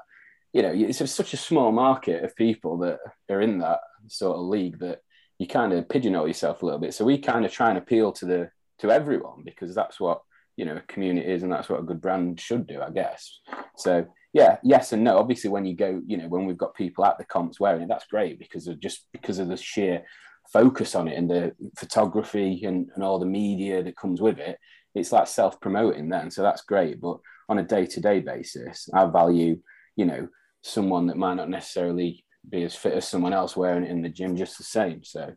You 0.53 0.61
know, 0.61 0.71
it's 0.73 1.11
such 1.11 1.33
a 1.33 1.37
small 1.37 1.71
market 1.71 2.23
of 2.23 2.35
people 2.35 2.77
that 2.79 2.99
are 3.29 3.41
in 3.41 3.59
that 3.59 3.79
sort 4.07 4.37
of 4.37 4.45
league 4.45 4.79
that 4.79 5.01
you 5.39 5.47
kind 5.47 5.73
of 5.73 5.89
pigeonhole 5.89 6.27
yourself 6.27 6.61
a 6.61 6.65
little 6.65 6.79
bit. 6.79 6.93
So 6.93 7.05
we 7.05 7.17
kind 7.17 7.45
of 7.45 7.51
try 7.51 7.69
and 7.69 7.77
appeal 7.77 8.11
to 8.13 8.25
the 8.25 8.51
to 8.79 8.91
everyone 8.91 9.43
because 9.43 9.73
that's 9.73 9.99
what 9.99 10.21
you 10.55 10.65
know 10.65 10.75
a 10.75 10.81
community 10.81 11.27
is 11.27 11.43
and 11.43 11.51
that's 11.51 11.69
what 11.69 11.79
a 11.79 11.83
good 11.83 12.01
brand 12.01 12.39
should 12.39 12.67
do, 12.67 12.81
I 12.81 12.91
guess. 12.91 13.39
So 13.77 14.05
yeah, 14.33 14.57
yes 14.63 14.93
and 14.93 15.03
no. 15.03 15.17
Obviously, 15.17 15.49
when 15.49 15.65
you 15.65 15.75
go, 15.75 16.01
you 16.05 16.17
know, 16.17 16.27
when 16.27 16.45
we've 16.45 16.57
got 16.57 16.75
people 16.75 17.05
at 17.05 17.17
the 17.17 17.25
comps 17.25 17.59
wearing 17.59 17.83
it, 17.83 17.87
that's 17.87 18.07
great 18.07 18.39
because 18.39 18.67
of 18.67 18.79
just 18.79 19.07
because 19.11 19.39
of 19.39 19.47
the 19.47 19.57
sheer 19.57 20.03
focus 20.51 20.95
on 20.95 21.07
it 21.07 21.17
and 21.17 21.29
the 21.29 21.55
photography 21.77 22.63
and, 22.65 22.89
and 22.95 23.03
all 23.03 23.19
the 23.19 23.25
media 23.25 23.83
that 23.83 23.97
comes 23.97 24.21
with 24.21 24.39
it. 24.39 24.57
It's 24.95 25.11
like 25.11 25.27
self 25.27 25.59
promoting 25.59 26.09
then, 26.09 26.31
so 26.31 26.43
that's 26.43 26.61
great. 26.61 27.01
But 27.01 27.17
on 27.49 27.59
a 27.59 27.63
day 27.63 27.85
to 27.85 27.99
day 27.99 28.19
basis, 28.19 28.89
I 28.93 29.05
value, 29.05 29.59
you 29.95 30.05
know, 30.05 30.27
someone 30.61 31.07
that 31.07 31.17
might 31.17 31.35
not 31.35 31.49
necessarily 31.49 32.23
be 32.49 32.63
as 32.63 32.75
fit 32.75 32.93
as 32.93 33.07
someone 33.07 33.33
else 33.33 33.55
wearing 33.55 33.83
it 33.83 33.91
in 33.91 34.01
the 34.01 34.09
gym 34.09 34.35
just 34.35 34.57
the 34.57 34.63
same. 34.63 35.03
So 35.03 35.33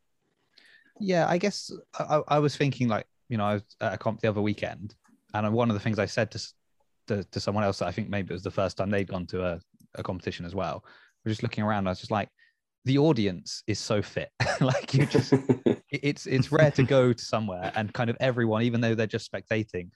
Yeah, 1.00 1.26
I 1.28 1.38
guess 1.38 1.70
I, 1.98 2.22
I 2.28 2.38
was 2.38 2.56
thinking 2.56 2.88
like, 2.88 3.06
you 3.28 3.36
know, 3.36 3.44
I 3.44 3.54
was 3.54 3.62
at 3.80 3.94
a 3.94 3.98
comp 3.98 4.20
the 4.20 4.28
other 4.28 4.42
weekend, 4.42 4.94
and 5.34 5.52
one 5.52 5.70
of 5.70 5.74
the 5.74 5.80
things 5.80 5.98
I 5.98 6.06
said 6.06 6.30
to, 6.32 6.48
to, 7.08 7.24
to 7.24 7.40
someone 7.40 7.64
else 7.64 7.78
that 7.78 7.86
I 7.86 7.92
think 7.92 8.08
maybe 8.08 8.30
it 8.30 8.32
was 8.32 8.42
the 8.42 8.50
first 8.50 8.76
time 8.76 8.90
they'd 8.90 9.08
gone 9.08 9.26
to 9.26 9.44
a, 9.44 9.60
a 9.94 10.02
competition 10.02 10.46
as 10.46 10.54
well. 10.54 10.84
We're 11.24 11.30
just 11.32 11.42
looking 11.42 11.64
around. 11.64 11.86
I 11.86 11.90
was 11.90 11.98
just 11.98 12.10
like, 12.12 12.28
the 12.86 12.98
audience 12.98 13.64
is 13.66 13.80
so 13.80 14.00
fit. 14.00 14.30
like 14.60 14.94
you 14.94 15.04
just 15.06 15.34
it's 15.90 16.26
it's 16.26 16.50
rare 16.50 16.70
to 16.70 16.84
go 16.84 17.12
to 17.12 17.22
somewhere 17.22 17.72
and 17.74 17.92
kind 17.92 18.08
of 18.08 18.16
everyone 18.20 18.62
even 18.62 18.80
though 18.80 18.94
they're 18.94 19.06
just 19.06 19.30
spectating 19.30 19.90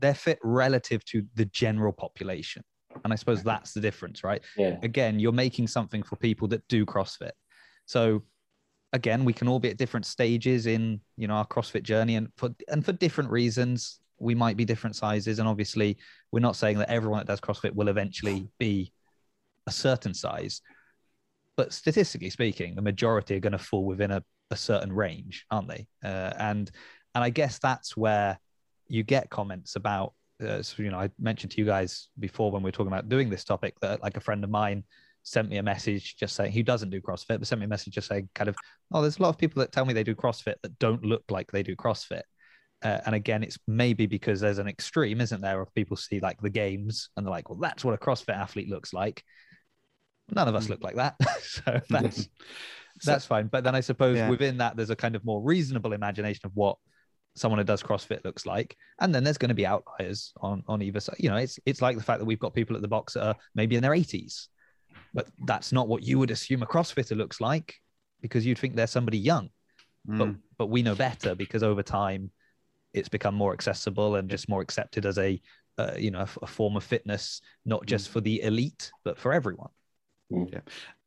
they're 0.00 0.14
fit 0.14 0.38
relative 0.42 1.04
to 1.06 1.22
the 1.36 1.44
general 1.46 1.92
population. 1.92 2.62
And 3.04 3.12
i 3.12 3.16
suppose 3.16 3.42
that's 3.42 3.72
the 3.72 3.80
difference 3.80 4.22
right? 4.24 4.42
Yeah, 4.56 4.78
again 4.82 5.18
you're 5.18 5.32
making 5.32 5.68
something 5.68 6.02
for 6.02 6.16
people 6.16 6.48
that 6.48 6.66
do 6.68 6.84
crossfit. 6.84 7.32
So 7.86 8.22
again 8.92 9.24
we 9.24 9.32
can 9.32 9.46
all 9.46 9.60
be 9.60 9.70
at 9.70 9.76
different 9.76 10.06
stages 10.06 10.66
in 10.66 11.00
you 11.16 11.28
know 11.28 11.34
our 11.34 11.46
crossfit 11.46 11.84
journey 11.84 12.16
and 12.16 12.28
for 12.36 12.50
and 12.68 12.84
for 12.84 12.92
different 12.92 13.30
reasons 13.30 14.00
we 14.18 14.34
might 14.34 14.56
be 14.56 14.64
different 14.64 14.96
sizes. 14.96 15.38
And 15.38 15.48
obviously 15.48 15.98
we're 16.32 16.40
not 16.40 16.56
saying 16.56 16.78
that 16.78 16.90
everyone 16.90 17.20
that 17.20 17.26
does 17.28 17.40
crossfit 17.40 17.74
will 17.74 17.88
eventually 17.88 18.48
be 18.58 18.92
a 19.66 19.72
certain 19.72 20.14
size 20.14 20.60
but 21.56 21.72
statistically 21.72 22.30
speaking 22.30 22.74
the 22.74 22.82
majority 22.82 23.36
are 23.36 23.40
going 23.40 23.52
to 23.52 23.58
fall 23.58 23.84
within 23.84 24.10
a, 24.10 24.22
a 24.50 24.56
certain 24.56 24.92
range 24.92 25.46
aren't 25.50 25.68
they? 25.68 25.86
Uh, 26.04 26.32
and 26.38 26.70
and 27.14 27.24
i 27.24 27.30
guess 27.30 27.58
that's 27.58 27.96
where 27.96 28.38
you 28.88 29.02
get 29.02 29.30
comments 29.30 29.76
about 29.76 30.12
uh, 30.44 30.62
so, 30.62 30.82
you 30.82 30.90
know 30.90 30.98
i 30.98 31.08
mentioned 31.18 31.52
to 31.52 31.58
you 31.58 31.64
guys 31.64 32.08
before 32.18 32.50
when 32.50 32.62
we 32.62 32.68
were 32.68 32.72
talking 32.72 32.92
about 32.92 33.08
doing 33.08 33.30
this 33.30 33.44
topic 33.44 33.74
that 33.80 34.02
like 34.02 34.16
a 34.16 34.20
friend 34.20 34.44
of 34.44 34.50
mine 34.50 34.84
sent 35.22 35.48
me 35.48 35.56
a 35.56 35.62
message 35.62 36.16
just 36.16 36.36
saying 36.36 36.52
he 36.52 36.62
doesn't 36.62 36.90
do 36.90 37.00
crossfit 37.00 37.38
but 37.38 37.46
sent 37.46 37.60
me 37.60 37.64
a 37.64 37.68
message 37.68 37.94
just 37.94 38.08
saying 38.08 38.28
kind 38.34 38.48
of 38.48 38.56
oh 38.92 39.00
there's 39.00 39.18
a 39.18 39.22
lot 39.22 39.30
of 39.30 39.38
people 39.38 39.60
that 39.60 39.72
tell 39.72 39.84
me 39.84 39.94
they 39.94 40.04
do 40.04 40.14
crossfit 40.14 40.56
that 40.62 40.78
don't 40.78 41.04
look 41.04 41.24
like 41.30 41.50
they 41.50 41.62
do 41.62 41.74
crossfit. 41.74 42.22
Uh, 42.82 43.00
and 43.06 43.14
again 43.14 43.42
it's 43.42 43.56
maybe 43.66 44.04
because 44.04 44.40
there's 44.40 44.58
an 44.58 44.68
extreme 44.68 45.22
isn't 45.22 45.40
there 45.40 45.62
of 45.62 45.74
people 45.74 45.96
see 45.96 46.20
like 46.20 46.38
the 46.42 46.50
games 46.50 47.08
and 47.16 47.24
they're 47.24 47.30
like 47.30 47.48
well 47.48 47.58
that's 47.58 47.82
what 47.82 47.94
a 47.94 47.96
crossfit 47.96 48.36
athlete 48.36 48.68
looks 48.68 48.92
like 48.92 49.24
none 50.30 50.48
of 50.48 50.54
us 50.54 50.66
Mm. 50.66 50.70
look 50.70 50.82
like 50.82 50.96
that 50.96 51.14
so 51.42 51.80
that's 51.90 52.28
that's 53.04 53.26
fine 53.26 53.48
but 53.48 53.64
then 53.64 53.74
i 53.74 53.80
suppose 53.80 54.16
Yeah. 54.16 54.28
within 54.30 54.58
that 54.58 54.76
there's 54.76 54.90
a 54.90 54.96
kind 54.96 55.16
of 55.16 55.24
more 55.24 55.42
reasonable 55.42 55.92
imagination 55.92 56.42
of 56.44 56.52
what 56.54 56.76
someone 57.36 57.58
who 57.58 57.64
does 57.64 57.82
CrossFit 57.82 58.24
looks 58.24 58.46
like. 58.46 58.76
And 59.00 59.12
then 59.12 59.24
there's 59.24 59.38
going 59.38 59.48
to 59.48 59.56
be 59.56 59.66
outliers 59.66 60.32
on 60.40 60.62
on 60.68 60.80
either 60.82 61.00
side. 61.00 61.16
You 61.18 61.30
know, 61.30 61.36
it's 61.36 61.58
it's 61.66 61.82
like 61.82 61.96
the 61.96 62.02
fact 62.04 62.20
that 62.20 62.24
we've 62.26 62.38
got 62.38 62.54
people 62.54 62.76
at 62.76 62.82
the 62.82 62.86
box 62.86 63.14
that 63.14 63.26
are 63.26 63.34
maybe 63.56 63.74
in 63.74 63.82
their 63.82 63.90
80s, 63.90 64.46
but 65.12 65.26
that's 65.44 65.72
not 65.72 65.88
what 65.88 66.04
you 66.04 66.20
would 66.20 66.30
assume 66.30 66.62
a 66.62 66.66
CrossFitter 66.66 67.16
looks 67.16 67.40
like 67.40 67.74
because 68.22 68.46
you'd 68.46 68.56
think 68.60 68.76
they're 68.76 68.86
somebody 68.86 69.18
young. 69.18 69.50
But 70.06 70.28
Mm. 70.28 70.38
but 70.58 70.66
we 70.68 70.82
know 70.82 70.94
better 70.94 71.34
because 71.34 71.64
over 71.64 71.82
time 71.82 72.30
it's 72.92 73.08
become 73.08 73.34
more 73.34 73.52
accessible 73.52 74.14
and 74.14 74.30
just 74.30 74.48
more 74.48 74.62
accepted 74.62 75.04
as 75.04 75.18
a 75.18 75.40
uh, 75.76 75.94
you 75.98 76.12
know 76.12 76.26
a 76.40 76.46
form 76.46 76.76
of 76.76 76.84
fitness, 76.84 77.40
not 77.64 77.84
just 77.84 78.10
for 78.10 78.20
the 78.20 78.42
elite 78.42 78.92
but 79.02 79.18
for 79.18 79.32
everyone. 79.32 79.70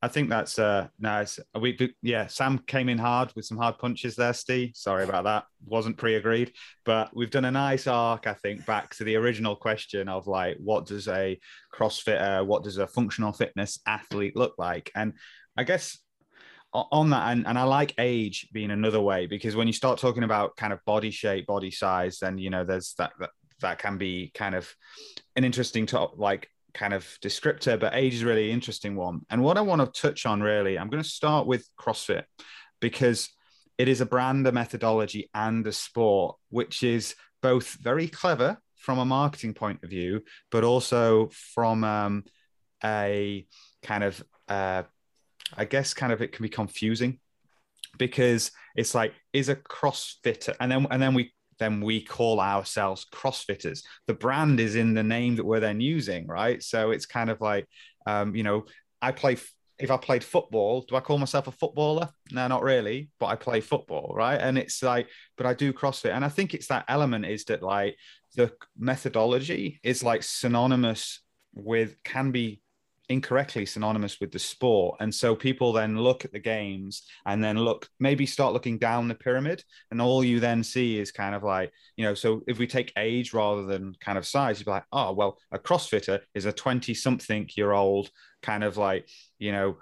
I 0.02 0.08
think 0.08 0.30
that's 0.30 0.60
uh 0.60 0.88
nice. 1.00 1.40
We 1.60 1.94
yeah. 2.02 2.28
Sam 2.28 2.60
came 2.60 2.88
in 2.88 2.98
hard 2.98 3.34
with 3.36 3.46
some 3.46 3.58
hard 3.58 3.80
punches 3.80 4.16
there, 4.16 4.34
Steve. 4.34 4.72
Sorry 4.76 5.04
about 5.04 5.24
that. 5.24 5.46
Wasn't 5.66 5.98
pre-agreed, 5.98 6.54
but 6.86 7.16
we've 7.16 7.32
done 7.32 7.46
a 7.46 7.52
nice 7.52 7.88
arc. 7.88 8.28
I 8.28 8.34
think 8.34 8.66
back 8.66 8.94
to 8.96 9.04
the 9.04 9.16
original 9.16 9.56
question 9.56 10.08
of 10.08 10.28
like, 10.28 10.58
what 10.58 10.86
does 10.86 11.08
a 11.08 11.40
CrossFitter, 11.74 12.46
what 12.46 12.64
does 12.64 12.78
a 12.78 12.88
functional 12.88 13.34
fitness 13.34 13.80
athlete 13.88 14.36
look 14.36 14.54
like? 14.58 14.92
And 14.96 15.14
I 15.58 15.64
guess 15.64 15.98
on 16.74 17.10
that, 17.10 17.32
and, 17.32 17.48
and 17.48 17.58
I 17.58 17.64
like 17.64 17.96
age 17.98 18.50
being 18.52 18.72
another 18.72 19.02
way 19.02 19.26
because 19.26 19.56
when 19.56 19.68
you 19.68 19.74
start 19.74 20.00
talking 20.00 20.24
about 20.24 20.56
kind 20.58 20.74
of 20.74 20.84
body 20.86 21.12
shape, 21.12 21.48
body 21.48 21.72
size, 21.72 22.20
then 22.20 22.38
you 22.38 22.50
know 22.50 22.64
there's 22.64 22.94
that 22.98 23.14
that, 23.20 23.32
that 23.62 23.80
can 23.80 23.98
be 23.98 24.32
kind 24.36 24.54
of 24.54 24.72
an 25.36 25.44
interesting 25.44 25.86
top 25.86 26.14
like 26.18 26.50
kind 26.78 26.94
of 26.94 27.04
descriptor, 27.22 27.80
but 27.80 27.96
age 27.96 28.14
is 28.14 28.24
really 28.24 28.52
interesting 28.52 28.96
one. 28.96 29.22
And 29.30 29.42
what 29.42 29.58
I 29.58 29.62
want 29.62 29.82
to 29.82 30.02
touch 30.02 30.26
on 30.26 30.42
really, 30.42 30.78
I'm 30.78 30.90
going 30.90 31.04
to 31.04 31.10
start 31.10 31.48
with 31.48 31.68
CrossFit 31.78 32.24
because 32.80 33.30
it 33.78 33.88
is 33.88 34.00
a 34.00 34.06
brand, 34.06 34.48
a 34.48 34.52
methodology, 34.52 35.30
and 35.34 35.66
a 35.66 35.72
sport, 35.72 36.38
which 36.50 36.84
is 36.84 37.16
both 37.42 37.74
very 37.82 38.08
clever 38.08 38.58
from 38.76 39.00
a 39.00 39.06
marketing 39.06 39.54
point 39.54 39.84
of 39.84 39.90
view, 39.90 40.22
but 40.52 40.64
also 40.64 41.30
from 41.32 41.84
um, 41.84 42.24
a 42.84 43.46
kind 43.84 44.04
of, 44.04 44.24
uh, 44.48 44.84
I 45.56 45.66
guess, 45.66 45.94
kind 45.94 46.14
of 46.14 46.22
it 46.22 46.32
can 46.32 46.44
be 46.44 46.50
confusing 46.50 47.20
because 47.98 48.52
it's 48.76 48.94
like, 48.94 49.14
is 49.34 49.50
a 49.50 49.56
CrossFitter, 49.56 50.56
and 50.60 50.72
then 50.72 50.88
and 50.92 51.02
then 51.02 51.14
we 51.14 51.34
then 51.60 51.82
we 51.82 52.02
call 52.02 52.40
ourselves 52.40 53.06
CrossFitters. 53.14 53.84
The 54.08 54.14
brand 54.14 54.60
is 54.60 54.76
in 54.76 54.94
the 54.94 55.04
name 55.04 55.36
that 55.36 55.46
we're 55.46 55.60
then 55.60 55.80
using, 55.80 56.28
right? 56.28 56.62
So 56.62 56.92
it's 56.92 57.06
kind 57.06 57.30
of 57.30 57.42
like, 57.42 57.68
um, 58.06 58.36
you 58.36 58.44
know, 58.44 58.66
I 59.02 59.12
play. 59.12 59.38
If 59.80 59.92
I 59.92 59.98
played 59.98 60.24
football, 60.24 60.82
do 60.82 60.96
I 60.96 61.02
call 61.02 61.20
myself 61.20 61.46
a 61.46 61.52
footballer? 61.52 62.10
No, 62.32 62.48
not 62.48 62.64
really, 62.64 63.12
but 63.20 63.28
I 63.28 63.36
play 63.36 63.62
football, 63.62 64.12
right? 64.16 64.42
And 64.42 64.58
it's 64.58 64.82
like, 64.82 65.08
but 65.38 65.46
I 65.46 65.54
do 65.54 65.72
CrossFit, 65.72 66.16
and 66.16 66.26
I 66.26 66.30
think 66.30 66.56
it's 66.56 66.68
that 66.68 66.86
element 66.88 67.28
is 67.28 67.44
that 67.46 67.62
like 67.62 67.96
the 68.36 68.52
methodology 68.76 69.80
is 69.84 70.04
like 70.04 70.24
synonymous 70.24 71.22
with 71.54 72.02
can 72.04 72.32
be 72.32 72.62
incorrectly 73.10 73.66
synonymous 73.66 74.20
with 74.20 74.32
the 74.32 74.40
sport. 74.40 74.98
And 75.00 75.14
so 75.14 75.36
people 75.36 75.72
then 75.74 75.98
look 75.98 76.26
at 76.26 76.32
the 76.32 76.40
games 76.40 77.04
and 77.26 77.44
then 77.44 77.58
look 77.58 77.88
maybe 78.00 78.26
start 78.26 78.54
looking 78.54 78.78
down 78.78 79.08
the 79.08 79.16
pyramid. 79.16 79.64
And 79.92 80.02
all 80.02 80.24
you 80.24 80.40
then 80.40 80.64
see 80.64 81.00
is 81.00 81.12
kind 81.12 81.36
of 81.36 81.44
like 81.44 81.72
you 81.96 82.06
know 82.06 82.14
so 82.14 82.42
if 82.48 82.60
we 82.60 82.68
take 82.68 82.94
age 82.98 83.34
rather 83.34 83.64
than 83.64 83.96
kind 84.00 84.18
of 84.18 84.26
size 84.26 84.60
you'd 84.60 84.66
be 84.66 84.72
like 84.72 84.86
oh 84.92 85.14
well 85.14 85.38
a 85.52 85.60
crossfitter 85.60 86.20
is 86.34 86.46
a 86.46 86.52
20 86.52 86.94
something 86.94 87.50
year 87.56 87.72
old 87.72 88.10
kind 88.42 88.64
of 88.64 88.78
like 88.78 89.10
you 89.40 89.52
know 89.52 89.78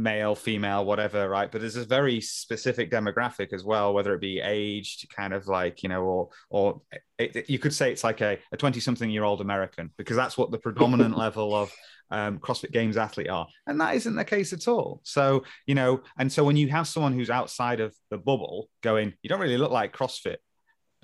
male 0.00 0.34
female 0.34 0.84
whatever 0.84 1.28
right 1.28 1.52
but 1.52 1.60
there's 1.60 1.76
a 1.76 1.84
very 1.84 2.20
specific 2.20 2.90
demographic 2.90 3.52
as 3.52 3.64
well 3.64 3.92
whether 3.92 4.14
it 4.14 4.20
be 4.20 4.40
aged 4.40 5.06
kind 5.14 5.34
of 5.34 5.46
like 5.46 5.82
you 5.82 5.88
know 5.88 6.02
or 6.02 6.28
or 6.48 6.80
it, 7.18 7.36
it- 7.36 7.50
you 7.50 7.58
could 7.58 7.74
say 7.74 7.92
it's 7.92 8.04
like 8.04 8.20
a 8.20 8.38
20 8.56 8.80
something 8.80 9.10
year 9.10 9.24
old 9.24 9.40
american 9.40 9.90
because 9.98 10.16
that's 10.16 10.38
what 10.38 10.50
the 10.50 10.58
predominant 10.58 11.16
level 11.26 11.54
of 11.54 11.70
um, 12.12 12.40
CrossFit 12.40 12.72
Games 12.72 12.96
athlete 12.96 13.28
are. 13.30 13.46
And 13.68 13.80
that 13.80 13.94
isn't 13.94 14.16
the 14.16 14.24
case 14.24 14.52
at 14.52 14.66
all. 14.66 15.00
So, 15.04 15.44
you 15.66 15.76
know, 15.76 16.00
and 16.18 16.32
so 16.32 16.42
when 16.42 16.56
you 16.56 16.68
have 16.70 16.88
someone 16.88 17.12
who's 17.12 17.30
outside 17.30 17.78
of 17.78 17.94
the 18.10 18.18
bubble 18.18 18.68
going, 18.82 19.14
you 19.22 19.28
don't 19.28 19.38
really 19.38 19.56
look 19.58 19.70
like 19.70 19.96
CrossFit, 19.96 20.38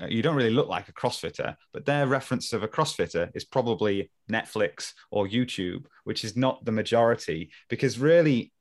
uh, 0.03 0.07
you 0.09 0.21
don't 0.21 0.35
really 0.35 0.51
look 0.51 0.69
like 0.69 0.89
a 0.89 0.93
CrossFitter, 0.93 1.55
but 1.73 1.87
their 1.87 2.07
reference 2.09 2.53
of 2.53 2.63
a 2.63 2.69
CrossFitter 2.69 3.31
is 3.35 3.45
probably 3.45 4.11
Netflix 4.29 4.95
or 5.13 5.29
YouTube, 5.29 5.85
which 6.05 6.25
is 6.25 6.37
not 6.37 6.65
the 6.65 6.73
majority 6.73 7.51
because 7.69 8.01
really, 8.01 8.53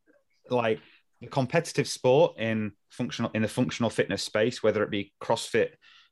like, 0.50 0.80
the 1.22 1.28
competitive 1.28 1.88
sport 1.88 2.38
in 2.38 2.74
functional 2.90 3.32
in 3.34 3.42
the 3.42 3.48
functional 3.48 3.90
fitness 3.90 4.22
space, 4.22 4.62
whether 4.62 4.84
it 4.84 4.92
be 4.92 5.14
CrossFit 5.22 5.70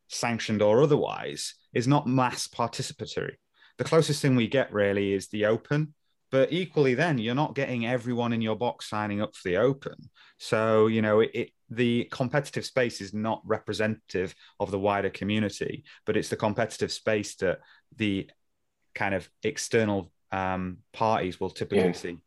sanctioned 0.08 0.62
or 0.62 0.82
otherwise, 0.82 1.56
is 1.74 1.88
not 1.88 2.08
mass 2.08 2.48
participatory. 2.48 3.36
The 3.78 3.84
closest 3.84 4.22
thing 4.22 4.36
we 4.36 4.48
get 4.48 4.72
really 4.72 5.14
is 5.14 5.28
the 5.28 5.46
open, 5.46 5.94
but 6.34 6.52
equally 6.52 6.96
then 6.96 7.18
you're 7.20 7.36
not 7.36 7.54
getting 7.54 7.86
everyone 7.86 8.34
in 8.34 8.42
your 8.42 8.56
box 8.56 8.90
signing 8.90 9.22
up 9.22 9.36
for 9.36 9.48
the 9.48 9.58
open 9.58 9.94
so 10.40 10.88
you 10.88 11.02
know 11.02 11.20
it, 11.20 11.32
it, 11.34 11.50
the 11.70 12.08
competitive 12.12 12.66
space 12.66 13.02
is 13.02 13.14
not 13.14 13.42
representative 13.46 14.34
of 14.60 14.72
the 14.72 14.80
wider 14.80 15.12
community 15.12 15.84
but 16.06 16.18
it's 16.18 16.30
the 16.30 16.36
competitive 16.36 16.92
space 16.92 17.36
that 17.36 17.60
the 17.98 18.28
kind 18.96 19.14
of 19.14 19.30
external 19.44 20.12
um, 20.32 20.78
parties 20.92 21.40
will 21.40 21.52
typically 21.52 21.86
Yeah. 21.86 21.92
see 21.92 22.18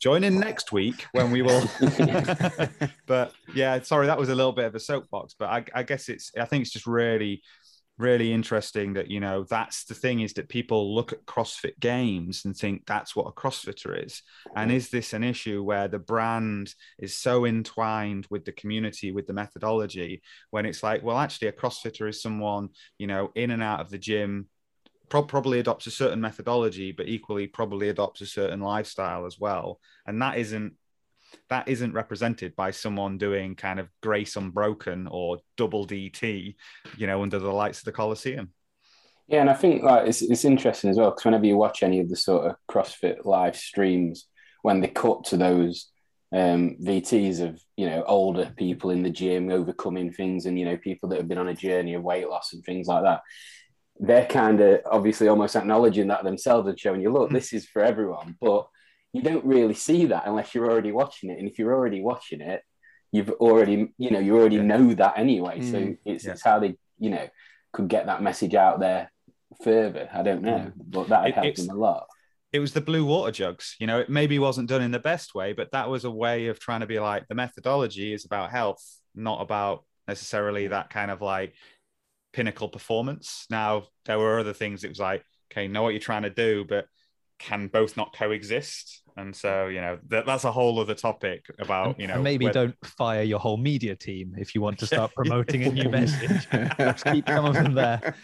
join 0.00 0.24
in 0.24 0.38
next 0.38 0.72
week 0.72 1.06
when 1.12 1.30
we 1.30 1.42
will 1.42 1.62
but 3.06 3.32
yeah 3.54 3.80
sorry 3.82 4.06
that 4.06 4.18
was 4.18 4.28
a 4.28 4.34
little 4.34 4.52
bit 4.52 4.64
of 4.64 4.74
a 4.74 4.80
soapbox 4.80 5.34
but 5.38 5.48
I, 5.48 5.64
I 5.74 5.82
guess 5.82 6.08
it's 6.08 6.30
i 6.38 6.44
think 6.44 6.62
it's 6.62 6.72
just 6.72 6.86
really 6.86 7.42
really 7.98 8.32
interesting 8.32 8.92
that 8.92 9.10
you 9.10 9.18
know 9.18 9.44
that's 9.44 9.84
the 9.84 9.94
thing 9.94 10.20
is 10.20 10.32
that 10.34 10.48
people 10.48 10.94
look 10.94 11.12
at 11.12 11.26
CrossFit 11.26 11.78
games 11.80 12.44
and 12.44 12.56
think 12.56 12.86
that's 12.86 13.14
what 13.14 13.26
a 13.26 13.32
CrossFitter 13.32 14.04
is. 14.04 14.22
And 14.54 14.70
is 14.70 14.88
this 14.88 15.12
an 15.12 15.24
issue 15.24 15.62
where 15.62 15.88
the 15.88 15.98
brand 15.98 16.74
is 16.98 17.16
so 17.16 17.44
entwined 17.44 18.26
with 18.30 18.44
the 18.44 18.52
community, 18.52 19.10
with 19.10 19.26
the 19.26 19.32
methodology, 19.32 20.22
when 20.50 20.64
it's 20.64 20.82
like, 20.82 21.02
well, 21.02 21.18
actually, 21.18 21.48
a 21.48 21.52
CrossFitter 21.52 22.08
is 22.08 22.22
someone 22.22 22.70
you 22.98 23.08
know 23.08 23.30
in 23.34 23.50
and 23.50 23.62
out 23.62 23.80
of 23.80 23.90
the 23.90 23.98
gym. 23.98 24.48
Pro- 25.08 25.22
Probably 25.22 25.60
adopts 25.60 25.86
a 25.86 25.90
certain 25.90 26.20
methodology, 26.20 26.92
but 26.92 27.08
equally 27.08 27.46
probably 27.46 27.88
adopts 27.88 28.20
a 28.20 28.26
certain 28.26 28.60
lifestyle 28.60 29.26
as 29.26 29.38
well, 29.38 29.80
and 30.06 30.20
that 30.22 30.38
isn't 30.38 30.74
that 31.50 31.68
isn't 31.68 31.92
represented 31.92 32.56
by 32.56 32.70
someone 32.70 33.18
doing 33.18 33.54
kind 33.54 33.78
of 33.80 33.88
Grace 34.02 34.36
Unbroken 34.36 35.06
or 35.10 35.38
double 35.56 35.86
DT, 35.86 36.54
you 36.96 37.06
know, 37.06 37.22
under 37.22 37.38
the 37.38 37.52
lights 37.52 37.80
of 37.80 37.84
the 37.84 37.92
Coliseum. 37.92 38.52
Yeah, 39.28 39.42
and 39.42 39.50
I 39.50 39.54
think 39.54 39.82
like 39.82 40.08
it's 40.08 40.22
it's 40.22 40.44
interesting 40.44 40.90
as 40.90 40.96
well 40.96 41.10
because 41.10 41.26
whenever 41.26 41.44
you 41.44 41.56
watch 41.56 41.82
any 41.82 42.00
of 42.00 42.08
the 42.08 42.16
sort 42.16 42.46
of 42.46 42.56
CrossFit 42.70 43.24
live 43.26 43.56
streams, 43.56 44.26
when 44.62 44.80
they 44.80 44.88
cut 44.88 45.24
to 45.26 45.36
those 45.36 45.90
um, 46.32 46.76
VTs 46.82 47.40
of 47.40 47.62
you 47.76 47.88
know 47.88 48.04
older 48.06 48.52
people 48.56 48.90
in 48.90 49.02
the 49.02 49.10
gym 49.10 49.50
overcoming 49.50 50.12
things, 50.12 50.46
and 50.46 50.58
you 50.58 50.64
know 50.64 50.78
people 50.78 51.10
that 51.10 51.18
have 51.18 51.28
been 51.28 51.38
on 51.38 51.48
a 51.48 51.54
journey 51.54 51.92
of 51.92 52.02
weight 52.02 52.28
loss 52.28 52.54
and 52.54 52.64
things 52.64 52.86
like 52.86 53.02
that, 53.02 53.20
they're 54.00 54.26
kind 54.26 54.60
of 54.60 54.80
obviously 54.86 55.28
almost 55.28 55.56
acknowledging 55.56 56.08
that 56.08 56.22
themselves 56.24 56.68
and 56.68 56.78
showing 56.78 57.00
you, 57.00 57.10
look, 57.10 57.30
this 57.30 57.52
is 57.52 57.66
for 57.66 57.82
everyone, 57.82 58.36
but 58.40 58.66
you 59.12 59.22
don't 59.22 59.44
really 59.44 59.74
see 59.74 60.06
that 60.06 60.24
unless 60.26 60.54
you're 60.54 60.70
already 60.70 60.92
watching 60.92 61.30
it, 61.30 61.38
and 61.38 61.48
if 61.48 61.58
you're 61.58 61.74
already 61.74 62.00
watching 62.00 62.40
it, 62.40 62.62
you've 63.10 63.30
already 63.30 63.92
you 63.96 64.10
know 64.10 64.18
you 64.18 64.36
already 64.38 64.56
Yeah. 64.56 64.62
know 64.62 64.94
that 64.94 65.14
anyway. 65.18 65.60
So 65.62 65.78
Mm, 65.78 65.98
it's 66.04 66.24
yeah. 66.24 66.32
it's 66.32 66.44
how 66.44 66.58
they 66.58 66.76
you 66.98 67.10
know 67.10 67.26
could 67.72 67.88
get 67.88 68.06
that 68.06 68.22
message 68.22 68.54
out 68.54 68.80
there 68.80 69.10
further. 69.62 70.08
I 70.12 70.22
don't 70.22 70.42
know, 70.42 70.72
but 70.76 71.08
that 71.08 71.28
It- 71.28 71.34
helped 71.34 71.56
them 71.56 71.70
a 71.70 71.74
lot. 71.74 72.06
It 72.52 72.60
was 72.60 72.72
the 72.72 72.80
blue 72.80 73.04
water 73.04 73.30
jugs, 73.32 73.76
you 73.78 73.86
know, 73.86 73.98
it 74.00 74.08
maybe 74.08 74.38
wasn't 74.38 74.70
done 74.70 74.80
in 74.80 74.90
the 74.90 74.98
best 74.98 75.34
way, 75.34 75.52
but 75.52 75.70
that 75.72 75.90
was 75.90 76.04
a 76.04 76.10
way 76.10 76.46
of 76.46 76.58
trying 76.58 76.80
to 76.80 76.86
be 76.86 76.98
like 76.98 77.28
the 77.28 77.34
methodology 77.34 78.12
is 78.14 78.24
about 78.24 78.50
health, 78.50 78.82
not 79.14 79.42
about 79.42 79.84
necessarily 80.06 80.66
that 80.68 80.88
kind 80.88 81.10
of 81.10 81.20
like 81.20 81.54
pinnacle 82.38 82.68
performance. 82.68 83.46
Now, 83.50 83.88
there 84.04 84.16
were 84.16 84.38
other 84.38 84.52
things 84.52 84.84
it 84.84 84.90
was 84.90 85.00
like, 85.00 85.24
okay, 85.50 85.66
know 85.66 85.82
what 85.82 85.88
you're 85.88 85.98
trying 85.98 86.22
to 86.22 86.30
do, 86.30 86.64
but 86.68 86.86
can 87.40 87.66
both 87.66 87.96
not 87.96 88.14
coexist. 88.16 89.02
And 89.16 89.34
so, 89.34 89.66
you 89.66 89.80
know, 89.80 89.98
that, 90.06 90.24
that's 90.24 90.44
a 90.44 90.52
whole 90.52 90.78
other 90.78 90.94
topic 90.94 91.46
about, 91.58 91.98
you 91.98 92.06
know, 92.06 92.14
and 92.14 92.22
maybe 92.22 92.44
whether- 92.44 92.68
don't 92.68 92.76
fire 92.96 93.22
your 93.24 93.40
whole 93.40 93.56
media 93.56 93.96
team 93.96 94.36
if 94.38 94.54
you 94.54 94.60
want 94.60 94.78
to 94.78 94.86
start 94.86 95.12
promoting 95.16 95.64
a 95.64 95.72
new 95.72 95.88
message. 95.98 96.46
Just 96.78 97.04
keep 97.06 97.28
some 97.28 97.44
of 97.44 97.54
them 97.54 97.74
there. 97.74 98.14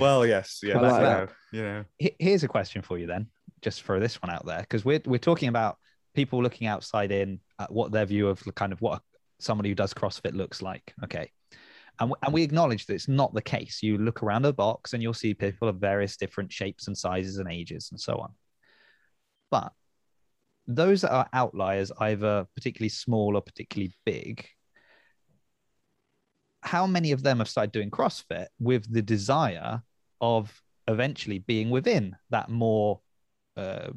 Well, 0.00 0.26
yes, 0.26 0.58
yeah, 0.60 0.80
like 0.80 0.94
you 0.94 1.02
know, 1.02 1.26
you 1.52 1.62
know, 1.62 2.12
Here's 2.18 2.42
a 2.42 2.48
question 2.48 2.82
for 2.82 2.98
you 2.98 3.06
then, 3.06 3.28
just 3.60 3.84
throw 3.84 4.00
this 4.00 4.20
one 4.20 4.32
out 4.32 4.44
there, 4.44 4.60
because 4.62 4.84
we're 4.84 5.02
we're 5.04 5.18
talking 5.18 5.48
about 5.50 5.76
people 6.14 6.42
looking 6.42 6.66
outside 6.66 7.12
in 7.12 7.38
at 7.60 7.70
what 7.70 7.92
their 7.92 8.06
view 8.06 8.26
of 8.26 8.42
the 8.42 8.52
kind 8.52 8.72
of 8.72 8.80
what 8.80 9.02
somebody 9.38 9.68
who 9.68 9.74
does 9.74 9.94
CrossFit 9.94 10.34
looks 10.34 10.62
like. 10.62 10.94
Okay. 11.04 11.30
And, 12.00 12.10
w- 12.10 12.20
and 12.22 12.32
we 12.32 12.42
acknowledge 12.42 12.86
that 12.86 12.94
it's 12.94 13.08
not 13.08 13.34
the 13.34 13.42
case. 13.42 13.82
You 13.82 13.98
look 13.98 14.22
around 14.22 14.44
a 14.44 14.52
box 14.52 14.92
and 14.92 15.02
you'll 15.02 15.14
see 15.14 15.34
people 15.34 15.68
of 15.68 15.76
various 15.76 16.16
different 16.16 16.52
shapes 16.52 16.86
and 16.86 16.96
sizes 16.96 17.38
and 17.38 17.50
ages 17.50 17.90
and 17.90 18.00
so 18.00 18.18
on. 18.18 18.32
But 19.50 19.72
those 20.66 21.02
that 21.02 21.12
are 21.12 21.28
outliers, 21.32 21.92
either 22.00 22.46
particularly 22.54 22.88
small 22.88 23.36
or 23.36 23.42
particularly 23.42 23.94
big, 24.04 24.46
how 26.62 26.86
many 26.86 27.12
of 27.12 27.22
them 27.22 27.38
have 27.38 27.48
started 27.48 27.72
doing 27.72 27.90
CrossFit 27.90 28.46
with 28.58 28.90
the 28.92 29.02
desire 29.02 29.82
of 30.20 30.62
eventually 30.88 31.40
being 31.40 31.70
within 31.70 32.16
that 32.30 32.48
more 32.48 33.00
uh, 33.56 33.90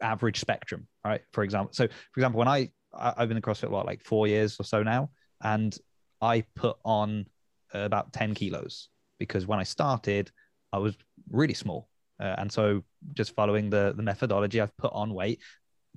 average 0.00 0.38
spectrum, 0.38 0.86
right? 1.04 1.22
For 1.32 1.44
example, 1.44 1.72
so 1.72 1.86
for 1.86 2.20
example, 2.20 2.38
when 2.38 2.48
I, 2.48 2.70
I've 2.94 3.28
been 3.28 3.36
in 3.36 3.42
CrossFit 3.42 3.70
what 3.70 3.86
like 3.86 4.02
four 4.02 4.26
years 4.26 4.58
or 4.58 4.64
so 4.64 4.82
now, 4.82 5.10
and 5.42 5.76
I 6.22 6.44
put 6.54 6.76
on 6.84 7.26
about 7.74 8.12
ten 8.12 8.34
kilos 8.34 8.88
because 9.18 9.46
when 9.46 9.58
I 9.58 9.64
started, 9.64 10.30
I 10.72 10.78
was 10.78 10.96
really 11.30 11.54
small, 11.54 11.88
uh, 12.20 12.36
and 12.38 12.50
so 12.50 12.82
just 13.12 13.34
following 13.34 13.68
the 13.68 13.92
the 13.96 14.02
methodology, 14.02 14.60
I've 14.60 14.76
put 14.78 14.92
on 14.94 15.12
weight. 15.12 15.40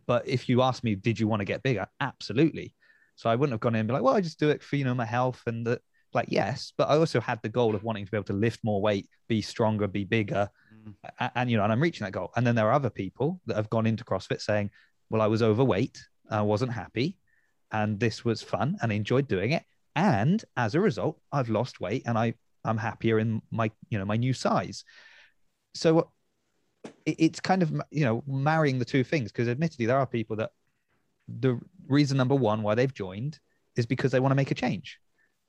But 0.07 0.27
if 0.27 0.49
you 0.49 0.61
ask 0.61 0.83
me, 0.83 0.95
did 0.95 1.19
you 1.19 1.27
want 1.27 1.39
to 1.41 1.45
get 1.45 1.63
bigger? 1.63 1.87
Absolutely. 1.99 2.73
So 3.15 3.29
I 3.29 3.35
wouldn't 3.35 3.53
have 3.53 3.61
gone 3.61 3.75
in 3.75 3.79
and 3.79 3.87
be 3.87 3.93
like, 3.93 4.03
well, 4.03 4.15
I 4.15 4.21
just 4.21 4.39
do 4.39 4.49
it 4.49 4.61
for 4.61 4.75
you 4.75 4.83
know 4.83 4.95
my 4.95 5.05
health 5.05 5.41
and 5.45 5.65
the 5.65 5.79
like. 6.13 6.27
Yes, 6.29 6.73
but 6.77 6.89
I 6.89 6.97
also 6.97 7.21
had 7.21 7.41
the 7.41 7.49
goal 7.49 7.75
of 7.75 7.83
wanting 7.83 8.05
to 8.05 8.11
be 8.11 8.17
able 8.17 8.25
to 8.25 8.33
lift 8.33 8.59
more 8.63 8.81
weight, 8.81 9.07
be 9.29 9.41
stronger, 9.41 9.87
be 9.87 10.03
bigger, 10.03 10.49
a- 11.19 11.31
and, 11.35 11.49
you 11.49 11.57
know, 11.57 11.63
and 11.63 11.71
I'm 11.71 11.81
reaching 11.81 12.05
that 12.05 12.11
goal. 12.11 12.31
And 12.35 12.45
then 12.45 12.55
there 12.55 12.67
are 12.67 12.73
other 12.73 12.89
people 12.89 13.41
that 13.45 13.55
have 13.55 13.69
gone 13.69 13.85
into 13.85 14.03
CrossFit 14.03 14.41
saying, 14.41 14.71
"Well, 15.09 15.21
I 15.21 15.27
was 15.27 15.41
overweight, 15.41 16.01
I 16.29 16.41
wasn't 16.41 16.71
happy, 16.73 17.17
and 17.71 17.99
this 17.99 18.25
was 18.25 18.41
fun, 18.41 18.77
and 18.81 18.91
I 18.91 18.95
enjoyed 18.95 19.27
doing 19.27 19.51
it, 19.51 19.63
and 19.95 20.43
as 20.57 20.75
a 20.75 20.79
result, 20.79 21.19
I've 21.31 21.49
lost 21.49 21.79
weight, 21.79 22.03
and 22.05 22.17
I 22.17 22.33
I'm 22.63 22.77
happier 22.77 23.19
in 23.19 23.41
my 23.51 23.71
you 23.89 23.97
know 23.99 24.05
my 24.05 24.17
new 24.17 24.33
size." 24.33 24.83
So 25.73 26.11
it, 27.05 27.15
it's 27.19 27.39
kind 27.39 27.63
of 27.63 27.71
you 27.91 28.05
know 28.05 28.23
marrying 28.27 28.79
the 28.79 28.85
two 28.85 29.03
things 29.03 29.31
because 29.31 29.47
admittedly 29.47 29.85
there 29.85 29.97
are 29.97 30.07
people 30.07 30.35
that 30.37 30.51
the 31.27 31.59
reason 31.87 32.17
number 32.17 32.35
one 32.35 32.61
why 32.61 32.75
they've 32.75 32.93
joined 32.93 33.39
is 33.75 33.85
because 33.85 34.11
they 34.11 34.19
want 34.19 34.31
to 34.31 34.35
make 34.35 34.51
a 34.51 34.55
change. 34.55 34.99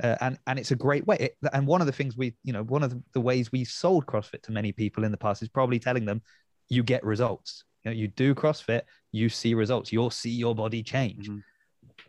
Uh, 0.02 0.16
and 0.20 0.38
and 0.46 0.59
it's 0.59 0.72
a 0.72 0.76
great 0.76 1.06
way. 1.06 1.16
It- 1.20 1.37
and 1.52 1.66
one 1.66 1.80
of 1.80 1.87
the 1.87 1.92
things 1.92 2.16
we, 2.16 2.35
you 2.44 2.52
know, 2.52 2.62
one 2.62 2.82
of 2.82 2.90
the, 2.90 3.02
the 3.14 3.20
ways 3.20 3.50
we 3.50 3.64
sold 3.64 4.06
CrossFit 4.06 4.42
to 4.42 4.52
many 4.52 4.72
people 4.72 5.04
in 5.04 5.11
the 5.11 5.16
past 5.16 5.42
is 5.42 5.48
probably 5.48 5.78
telling 5.78 6.04
them, 6.04 6.22
you 6.68 6.82
get 6.82 7.02
results. 7.04 7.64
You 7.85 7.90
know, 7.90 7.96
you 7.96 8.09
do 8.09 8.35
CrossFit, 8.35 8.82
you 9.12 9.28
see 9.28 9.54
results. 9.54 9.92
You'll 9.92 10.11
see 10.11 10.30
your 10.30 10.54
body 10.54 10.82
change. 10.82 11.28
Mhm. 11.30 11.42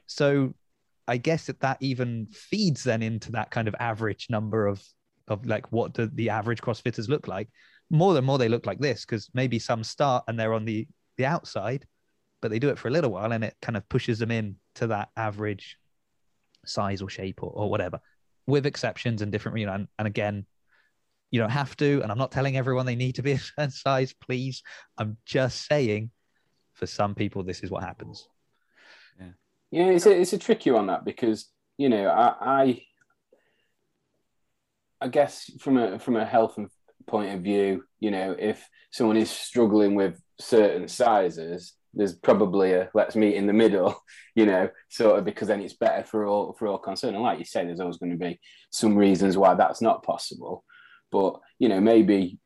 So, 0.07 0.53
I 1.07 1.17
guess 1.17 1.45
that 1.45 1.61
that 1.61 1.77
even 1.79 2.27
feeds 2.31 2.83
then 2.83 3.01
into 3.01 3.31
that 3.33 3.51
kind 3.51 3.67
of 3.67 3.75
average 3.79 4.27
number 4.29 4.67
of 4.67 4.83
of 5.27 5.45
like 5.45 5.71
what 5.71 5.93
do 5.93 6.09
the 6.13 6.29
average 6.29 6.61
CrossFitters 6.61 7.09
look 7.09 7.27
like? 7.27 7.49
More 7.89 8.13
than 8.13 8.25
more, 8.25 8.37
they 8.37 8.49
look 8.49 8.65
like 8.65 8.79
this 8.79 9.05
because 9.05 9.29
maybe 9.33 9.59
some 9.59 9.83
start 9.83 10.23
and 10.27 10.39
they're 10.39 10.53
on 10.53 10.65
the 10.65 10.87
the 11.17 11.25
outside, 11.25 11.85
but 12.41 12.51
they 12.51 12.59
do 12.59 12.69
it 12.69 12.77
for 12.77 12.87
a 12.87 12.91
little 12.91 13.11
while 13.11 13.31
and 13.31 13.43
it 13.43 13.55
kind 13.61 13.77
of 13.77 13.87
pushes 13.89 14.19
them 14.19 14.31
in 14.31 14.55
to 14.75 14.87
that 14.87 15.09
average 15.15 15.77
size 16.65 17.01
or 17.01 17.09
shape 17.09 17.41
or, 17.43 17.51
or 17.51 17.69
whatever 17.69 17.99
with 18.45 18.65
exceptions 18.65 19.21
and 19.21 19.31
different 19.31 19.57
you 19.57 19.65
know 19.65 19.73
and, 19.73 19.87
and 19.99 20.07
again 20.07 20.45
you 21.31 21.39
don't 21.39 21.49
have 21.49 21.75
to 21.77 22.01
and 22.01 22.11
i'm 22.11 22.17
not 22.17 22.31
telling 22.31 22.57
everyone 22.57 22.85
they 22.85 22.95
need 22.95 23.15
to 23.15 23.23
be 23.23 23.31
a 23.33 23.39
certain 23.39 23.71
size 23.71 24.13
please 24.13 24.63
i'm 24.97 25.17
just 25.25 25.67
saying 25.67 26.09
for 26.73 26.85
some 26.85 27.15
people 27.15 27.43
this 27.43 27.61
is 27.61 27.71
what 27.71 27.83
happens 27.83 28.27
Yeah, 29.71 29.87
it's 29.87 30.05
a, 30.05 30.19
it's 30.19 30.33
a 30.33 30.37
tricky 30.37 30.71
one 30.71 30.87
that 30.87 31.03
because 31.05 31.49
you 31.77 31.89
know 31.89 32.07
I, 32.07 32.35
I 32.41 32.81
I 35.01 35.07
guess 35.09 35.51
from 35.59 35.77
a 35.77 35.99
from 35.99 36.15
a 36.15 36.25
health 36.25 36.57
point 37.05 37.33
of 37.33 37.41
view, 37.41 37.83
you 37.99 38.11
know, 38.11 38.35
if 38.37 38.67
someone 38.91 39.17
is 39.17 39.29
struggling 39.29 39.95
with 39.95 40.21
certain 40.39 40.87
sizes, 40.87 41.73
there's 41.93 42.15
probably 42.15 42.73
a 42.73 42.89
let's 42.93 43.15
meet 43.15 43.35
in 43.35 43.47
the 43.47 43.53
middle, 43.53 44.01
you 44.35 44.45
know, 44.45 44.69
sort 44.89 45.19
of 45.19 45.25
because 45.25 45.47
then 45.47 45.61
it's 45.61 45.75
better 45.75 46.03
for 46.03 46.25
all 46.25 46.53
for 46.57 46.67
all 46.67 46.77
concerned. 46.77 47.15
And 47.15 47.23
like 47.23 47.39
you 47.39 47.45
say, 47.45 47.65
there's 47.65 47.79
always 47.79 47.97
going 47.97 48.11
to 48.11 48.17
be 48.17 48.39
some 48.71 48.95
reasons 48.95 49.37
why 49.37 49.53
that's 49.53 49.81
not 49.81 50.03
possible, 50.03 50.63
but 51.11 51.39
you 51.59 51.69
know, 51.69 51.81
maybe 51.81 52.39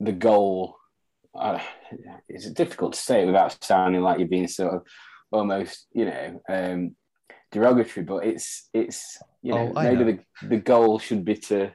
the 0.00 0.12
goal. 0.12 0.76
Uh, 1.34 1.58
it's 2.28 2.50
difficult 2.50 2.92
to 2.92 2.98
say 2.98 3.24
without 3.24 3.56
sounding 3.64 4.02
like 4.02 4.18
you're 4.18 4.28
being 4.28 4.48
sort 4.48 4.74
of 4.74 4.82
almost, 5.32 5.86
you 5.92 6.04
know, 6.04 6.40
um, 6.48 6.96
derogatory, 7.50 8.04
but 8.04 8.24
it's 8.24 8.68
it's 8.72 9.18
you 9.42 9.52
know 9.52 9.72
Oh, 9.74 9.78
I 9.78 9.90
maybe 9.90 10.04
know. 10.04 10.18
the 10.40 10.48
the 10.48 10.56
goal 10.58 10.98
should 10.98 11.24
be 11.24 11.34
to 11.36 11.72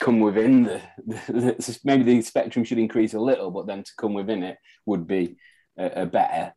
come 0.00 0.20
within 0.20 0.62
the, 0.62 0.80
the, 1.06 1.54
the 1.58 1.78
maybe 1.84 2.04
the 2.04 2.22
spectrum 2.22 2.64
should 2.64 2.78
increase 2.78 3.14
a 3.14 3.20
little, 3.20 3.50
but 3.50 3.66
then 3.66 3.82
to 3.82 3.90
come 3.98 4.14
within 4.14 4.42
it 4.42 4.56
would 4.86 5.06
be 5.06 5.36
a, 5.78 6.02
a 6.02 6.06
better 6.06 6.52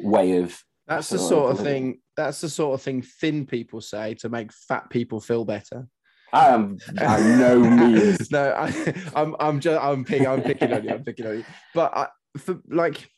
way 0.00 0.38
of 0.38 0.58
That's 0.86 1.08
the 1.08 1.18
Sort 1.18 1.52
of 1.52 1.60
of 1.60 1.64
thing. 1.64 2.00
That's 2.16 2.40
the 2.40 2.48
sort 2.48 2.74
of 2.74 2.82
thing 2.82 3.02
thin 3.02 3.46
people 3.46 3.80
say 3.80 4.14
to 4.14 4.28
make 4.28 4.52
fat 4.52 4.88
people 4.90 5.20
feel 5.20 5.44
better. 5.44 5.88
I 6.32 6.48
am 6.48 6.78
by 6.96 7.20
no 7.20 7.58
means 7.78 8.30
no, 8.30 8.52
I, 8.52 8.94
I'm 9.14 9.34
I'm 9.40 9.60
just 9.60 9.82
I'm 9.82 10.04
picking 10.04 10.26
I'm 10.26 10.42
picking 10.42 10.72
on 10.72 10.84
you. 10.84 10.90
I'm 10.90 11.04
picking 11.04 11.26
on 11.26 11.38
you. 11.38 11.44
But 11.74 11.96
I, 11.96 12.08
for 12.38 12.60
like, 12.68 13.08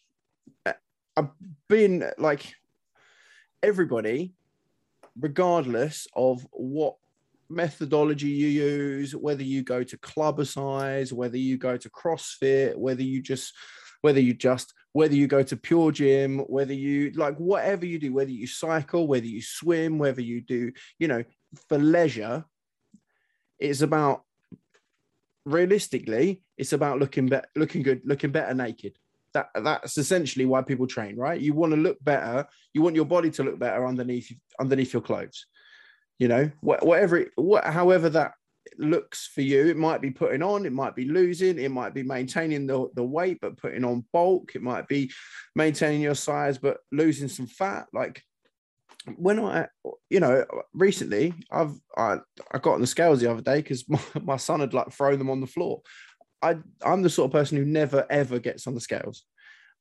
I've 1.16 1.30
been 1.68 2.10
like 2.18 2.54
everybody, 3.62 4.34
regardless 5.18 6.06
of 6.14 6.46
what 6.50 6.96
methodology 7.48 8.28
you 8.28 8.48
use, 8.48 9.14
whether 9.14 9.42
you 9.42 9.62
go 9.62 9.82
to 9.82 9.96
club 9.98 10.44
size, 10.46 11.12
whether 11.12 11.38
you 11.38 11.56
go 11.56 11.76
to 11.76 11.90
CrossFit, 11.90 12.76
whether 12.76 13.02
you 13.02 13.22
just 13.22 13.54
whether 14.02 14.20
you 14.20 14.34
just 14.34 14.74
whether 14.92 15.14
you 15.14 15.26
go 15.26 15.42
to 15.42 15.56
pure 15.56 15.90
gym 15.90 16.38
whether 16.40 16.72
you 16.72 17.10
like 17.16 17.36
whatever 17.38 17.84
you 17.84 17.98
do 17.98 18.12
whether 18.12 18.30
you 18.30 18.46
cycle 18.46 19.06
whether 19.06 19.26
you 19.26 19.42
swim 19.42 19.98
whether 19.98 20.20
you 20.20 20.40
do 20.40 20.70
you 20.98 21.08
know 21.08 21.24
for 21.68 21.76
leisure 21.76 22.44
it's 23.58 23.80
about 23.80 24.22
realistically 25.44 26.40
it's 26.56 26.72
about 26.72 26.98
looking 26.98 27.26
better 27.26 27.48
looking 27.56 27.82
good 27.82 28.00
looking 28.04 28.30
better 28.30 28.54
naked 28.54 28.96
that 29.36 29.64
that's 29.64 29.98
essentially 29.98 30.46
why 30.46 30.62
people 30.62 30.86
train 30.86 31.16
right 31.16 31.40
you 31.40 31.52
want 31.52 31.72
to 31.72 31.76
look 31.76 32.02
better 32.02 32.46
you 32.72 32.80
want 32.80 32.96
your 32.96 33.04
body 33.04 33.30
to 33.30 33.42
look 33.42 33.58
better 33.58 33.86
underneath 33.86 34.32
underneath 34.58 34.92
your 34.92 35.02
clothes 35.02 35.46
you 36.18 36.28
know 36.28 36.50
wh- 36.60 36.82
whatever 36.82 37.18
it, 37.18 37.28
however 37.64 38.08
that 38.08 38.32
looks 38.78 39.30
for 39.32 39.42
you 39.42 39.66
it 39.66 39.76
might 39.76 40.00
be 40.00 40.10
putting 40.10 40.42
on 40.42 40.66
it 40.66 40.72
might 40.72 40.96
be 40.96 41.04
losing 41.04 41.58
it 41.58 41.70
might 41.70 41.94
be 41.94 42.02
maintaining 42.02 42.66
the, 42.66 42.88
the 42.94 43.04
weight 43.04 43.38
but 43.40 43.56
putting 43.56 43.84
on 43.84 44.04
bulk 44.12 44.54
it 44.54 44.62
might 44.62 44.88
be 44.88 45.10
maintaining 45.54 46.00
your 46.00 46.14
size 46.14 46.58
but 46.58 46.78
losing 46.90 47.28
some 47.28 47.46
fat 47.46 47.86
like 47.92 48.22
when 49.16 49.38
I, 49.38 49.68
you 50.10 50.20
know, 50.20 50.44
recently 50.74 51.34
I've 51.50 51.74
I, 51.96 52.18
I 52.52 52.58
got 52.58 52.74
on 52.74 52.80
the 52.80 52.86
scales 52.86 53.20
the 53.20 53.30
other 53.30 53.42
day 53.42 53.56
because 53.56 53.88
my, 53.88 54.00
my 54.20 54.36
son 54.36 54.60
had 54.60 54.74
like 54.74 54.92
thrown 54.92 55.18
them 55.18 55.30
on 55.30 55.40
the 55.40 55.46
floor. 55.46 55.82
I 56.42 56.56
I'm 56.84 57.02
the 57.02 57.10
sort 57.10 57.26
of 57.26 57.32
person 57.32 57.58
who 57.58 57.64
never 57.64 58.06
ever 58.10 58.38
gets 58.38 58.66
on 58.66 58.74
the 58.74 58.80
scales. 58.80 59.24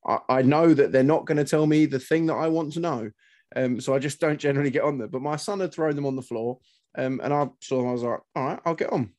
I, 0.05 0.19
I 0.29 0.41
know 0.41 0.73
that 0.73 0.91
they're 0.91 1.03
not 1.03 1.25
going 1.25 1.37
to 1.37 1.43
tell 1.43 1.65
me 1.65 1.85
the 1.85 1.99
thing 1.99 2.27
that 2.27 2.35
I 2.35 2.47
want 2.47 2.73
to 2.73 2.79
know, 2.79 3.11
um, 3.55 3.79
so 3.79 3.93
I 3.93 3.99
just 3.99 4.19
don't 4.19 4.39
generally 4.39 4.69
get 4.69 4.83
on 4.83 4.97
there. 4.97 5.07
But 5.07 5.21
my 5.21 5.35
son 5.35 5.59
had 5.59 5.73
thrown 5.73 5.95
them 5.95 6.05
on 6.05 6.15
the 6.15 6.21
floor, 6.21 6.59
um, 6.97 7.19
and 7.23 7.33
I 7.33 7.47
saw 7.61 7.77
them. 7.77 7.89
I 7.89 7.93
was 7.93 8.03
like, 8.03 8.19
all 8.35 8.45
right, 8.45 8.59
I'll 8.65 8.75
get 8.75 8.93
on. 8.93 9.11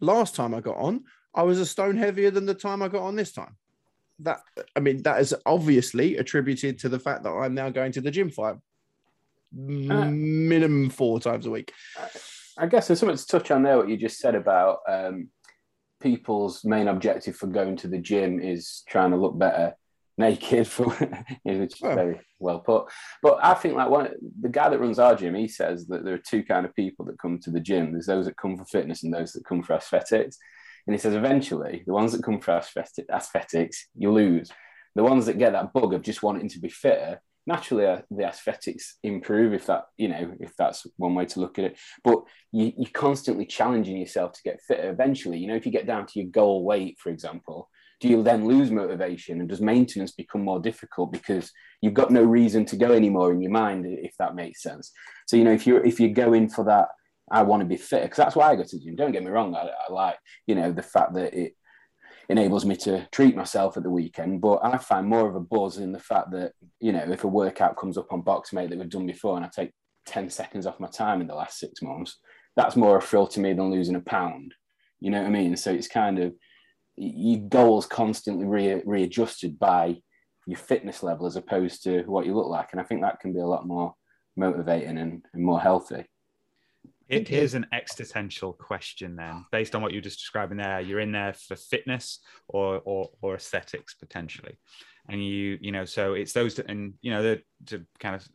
Last 0.00 0.34
time 0.34 0.54
I 0.54 0.60
got 0.60 0.76
on, 0.76 1.04
I 1.34 1.42
was 1.42 1.60
a 1.60 1.66
stone 1.66 1.96
heavier 1.96 2.30
than 2.30 2.46
the 2.46 2.54
time 2.54 2.82
I 2.82 2.88
got 2.88 3.02
on 3.02 3.16
this 3.16 3.32
time. 3.32 3.56
That 4.20 4.40
I 4.76 4.80
mean, 4.80 5.02
that 5.02 5.20
is 5.20 5.34
obviously 5.44 6.16
attributed 6.16 6.78
to 6.80 6.88
the 6.88 6.98
fact 6.98 7.24
that 7.24 7.30
I'm 7.30 7.54
now 7.54 7.70
going 7.70 7.92
to 7.92 8.00
the 8.00 8.10
gym 8.10 8.30
five 8.30 8.56
minimum 9.52 10.90
four 10.90 11.20
times 11.20 11.46
a 11.46 11.50
week. 11.50 11.72
I 12.56 12.66
guess 12.66 12.86
there's 12.86 13.00
something 13.00 13.16
to 13.16 13.26
touch 13.26 13.50
on 13.50 13.62
there. 13.62 13.76
What 13.76 13.88
you 13.88 13.96
just 13.96 14.18
said 14.18 14.34
about 14.34 14.78
um, 14.88 15.28
people's 16.04 16.64
main 16.64 16.86
objective 16.86 17.34
for 17.34 17.46
going 17.46 17.76
to 17.78 17.88
the 17.88 17.98
gym 17.98 18.38
is 18.38 18.84
trying 18.86 19.10
to 19.10 19.16
look 19.16 19.36
better 19.36 19.74
naked, 20.16 20.68
for 20.68 20.90
which 21.42 21.72
is 21.72 21.80
very 21.80 22.20
well 22.38 22.60
put. 22.60 22.84
But 23.22 23.38
I 23.42 23.54
think 23.54 23.74
like 23.74 23.90
one 23.90 24.10
the 24.40 24.48
guy 24.48 24.68
that 24.68 24.78
runs 24.78 24.98
our 24.98 25.16
gym, 25.16 25.34
he 25.34 25.48
says 25.48 25.86
that 25.88 26.04
there 26.04 26.14
are 26.14 26.18
two 26.30 26.44
kind 26.44 26.66
of 26.66 26.74
people 26.76 27.04
that 27.06 27.18
come 27.18 27.38
to 27.40 27.50
the 27.50 27.58
gym. 27.60 27.92
There's 27.92 28.06
those 28.06 28.26
that 28.26 28.36
come 28.36 28.56
for 28.56 28.64
fitness 28.66 29.02
and 29.02 29.12
those 29.12 29.32
that 29.32 29.46
come 29.46 29.62
for 29.62 29.74
aesthetics. 29.74 30.36
And 30.86 30.94
he 30.94 31.00
says 31.00 31.14
eventually 31.14 31.82
the 31.86 31.94
ones 31.94 32.12
that 32.12 32.22
come 32.22 32.40
for 32.40 32.60
aesthetics, 33.10 33.88
you 33.96 34.12
lose. 34.12 34.52
The 34.94 35.02
ones 35.02 35.26
that 35.26 35.38
get 35.38 35.52
that 35.52 35.72
bug 35.72 35.92
of 35.94 36.02
just 36.02 36.22
wanting 36.22 36.48
to 36.50 36.60
be 36.60 36.68
fitter, 36.68 37.20
naturally 37.46 37.86
uh, 37.86 38.00
the 38.10 38.24
aesthetics 38.24 38.98
improve 39.02 39.52
if 39.52 39.66
that 39.66 39.84
you 39.96 40.08
know 40.08 40.34
if 40.40 40.56
that's 40.56 40.86
one 40.96 41.14
way 41.14 41.26
to 41.26 41.40
look 41.40 41.58
at 41.58 41.66
it. 41.66 41.78
But 42.02 42.18
you, 42.52 42.72
you're 42.76 42.90
constantly 42.92 43.46
challenging 43.46 43.96
yourself 43.96 44.32
to 44.32 44.42
get 44.44 44.62
fitter 44.62 44.90
eventually. 44.90 45.38
You 45.38 45.48
know 45.48 45.56
if 45.56 45.66
you 45.66 45.72
get 45.72 45.86
down 45.86 46.06
to 46.06 46.20
your 46.20 46.30
goal 46.30 46.64
weight 46.64 46.98
for 46.98 47.10
example 47.10 47.68
do 48.00 48.08
you 48.08 48.22
then 48.22 48.44
lose 48.46 48.70
motivation 48.70 49.40
and 49.40 49.48
does 49.48 49.60
maintenance 49.60 50.12
become 50.12 50.42
more 50.42 50.60
difficult 50.60 51.12
because 51.12 51.50
you've 51.80 51.94
got 51.94 52.10
no 52.10 52.22
reason 52.22 52.64
to 52.66 52.76
go 52.76 52.92
anymore 52.92 53.32
in 53.32 53.40
your 53.40 53.52
mind 53.52 53.86
if 53.86 54.14
that 54.18 54.34
makes 54.34 54.62
sense? 54.62 54.92
So 55.26 55.36
you 55.36 55.44
know 55.44 55.52
if 55.52 55.66
you're 55.66 55.84
if 55.84 56.00
you're 56.00 56.10
going 56.10 56.48
for 56.48 56.64
that 56.64 56.88
i 57.30 57.42
want 57.42 57.60
to 57.60 57.66
be 57.66 57.76
fit 57.76 58.02
because 58.02 58.18
that's 58.18 58.36
why 58.36 58.50
i 58.50 58.56
go 58.56 58.62
to 58.62 58.76
the 58.76 58.84
gym 58.84 58.96
don't 58.96 59.12
get 59.12 59.24
me 59.24 59.30
wrong 59.30 59.54
I, 59.54 59.70
I 59.88 59.92
like 59.92 60.16
you 60.46 60.54
know 60.54 60.72
the 60.72 60.82
fact 60.82 61.14
that 61.14 61.32
it 61.34 61.54
enables 62.28 62.64
me 62.64 62.76
to 62.76 63.06
treat 63.12 63.36
myself 63.36 63.76
at 63.76 63.82
the 63.82 63.90
weekend. 63.90 64.40
But 64.40 64.60
I 64.62 64.76
find 64.78 65.06
more 65.06 65.28
of 65.28 65.36
a 65.36 65.40
buzz 65.40 65.78
in 65.78 65.92
the 65.92 65.98
fact 65.98 66.30
that, 66.32 66.52
you 66.80 66.92
know, 66.92 67.04
if 67.10 67.24
a 67.24 67.28
workout 67.28 67.76
comes 67.76 67.98
up 67.98 68.12
on 68.12 68.22
Boxmate 68.22 68.70
that 68.70 68.78
we've 68.78 68.88
done 68.88 69.06
before 69.06 69.36
and 69.36 69.44
I 69.44 69.48
take 69.48 69.72
10 70.06 70.30
seconds 70.30 70.66
off 70.66 70.80
my 70.80 70.88
time 70.88 71.20
in 71.20 71.26
the 71.26 71.34
last 71.34 71.58
six 71.58 71.82
months, 71.82 72.18
that's 72.56 72.76
more 72.76 72.96
a 72.96 73.00
thrill 73.02 73.26
to 73.28 73.40
me 73.40 73.52
than 73.52 73.70
losing 73.70 73.96
a 73.96 74.00
pound. 74.00 74.54
You 75.00 75.10
know 75.10 75.20
what 75.20 75.28
I 75.28 75.30
mean? 75.30 75.56
So 75.56 75.72
it's 75.72 75.88
kind 75.88 76.18
of 76.18 76.34
your 76.96 77.40
goals 77.48 77.86
constantly 77.86 78.46
re- 78.46 78.82
readjusted 78.84 79.58
by 79.58 79.96
your 80.46 80.58
fitness 80.58 81.02
level 81.02 81.26
as 81.26 81.36
opposed 81.36 81.82
to 81.84 82.02
what 82.02 82.26
you 82.26 82.34
look 82.34 82.48
like. 82.48 82.68
And 82.72 82.80
I 82.80 82.84
think 82.84 83.02
that 83.02 83.20
can 83.20 83.32
be 83.32 83.40
a 83.40 83.46
lot 83.46 83.66
more 83.66 83.94
motivating 84.36 84.98
and, 84.98 85.24
and 85.32 85.44
more 85.44 85.60
healthy. 85.60 86.04
It 87.08 87.30
is 87.30 87.54
an 87.54 87.66
existential 87.72 88.52
question 88.52 89.16
then, 89.16 89.44
based 89.52 89.74
on 89.74 89.82
what 89.82 89.92
you're 89.92 90.00
just 90.00 90.18
describing 90.18 90.58
there. 90.58 90.80
You're 90.80 91.00
in 91.00 91.12
there 91.12 91.34
for 91.34 91.56
fitness 91.56 92.20
or 92.48 92.80
or, 92.84 93.10
or 93.20 93.34
aesthetics 93.34 93.94
potentially, 93.94 94.58
and 95.08 95.24
you 95.24 95.58
you 95.60 95.72
know 95.72 95.84
so 95.84 96.14
it's 96.14 96.32
those 96.32 96.58
and 96.58 96.94
you 97.02 97.10
know 97.10 97.22
the, 97.22 97.42
to 97.66 97.84
kind 97.98 98.14
of 98.14 98.26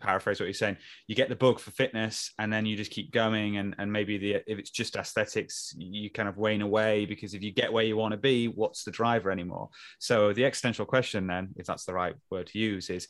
paraphrase 0.00 0.40
what 0.40 0.46
you're 0.46 0.54
saying, 0.54 0.76
you 1.06 1.14
get 1.14 1.28
the 1.28 1.36
bug 1.36 1.58
for 1.58 1.70
fitness 1.70 2.32
and 2.38 2.52
then 2.52 2.66
you 2.66 2.76
just 2.76 2.90
keep 2.90 3.12
going 3.12 3.56
and 3.56 3.74
and 3.78 3.92
maybe 3.92 4.18
the 4.18 4.34
if 4.46 4.58
it's 4.58 4.70
just 4.70 4.96
aesthetics, 4.96 5.74
you 5.76 6.10
kind 6.10 6.28
of 6.28 6.36
wane 6.36 6.62
away 6.62 7.06
because 7.06 7.34
if 7.34 7.42
you 7.42 7.52
get 7.52 7.72
where 7.72 7.84
you 7.84 7.96
want 7.96 8.12
to 8.12 8.18
be, 8.18 8.48
what's 8.48 8.84
the 8.84 8.90
driver 8.90 9.30
anymore? 9.30 9.68
So 9.98 10.32
the 10.32 10.44
existential 10.44 10.86
question 10.86 11.26
then, 11.26 11.50
if 11.56 11.66
that's 11.66 11.84
the 11.84 11.94
right 11.94 12.14
word 12.30 12.48
to 12.48 12.58
use, 12.58 12.90
is 12.90 13.08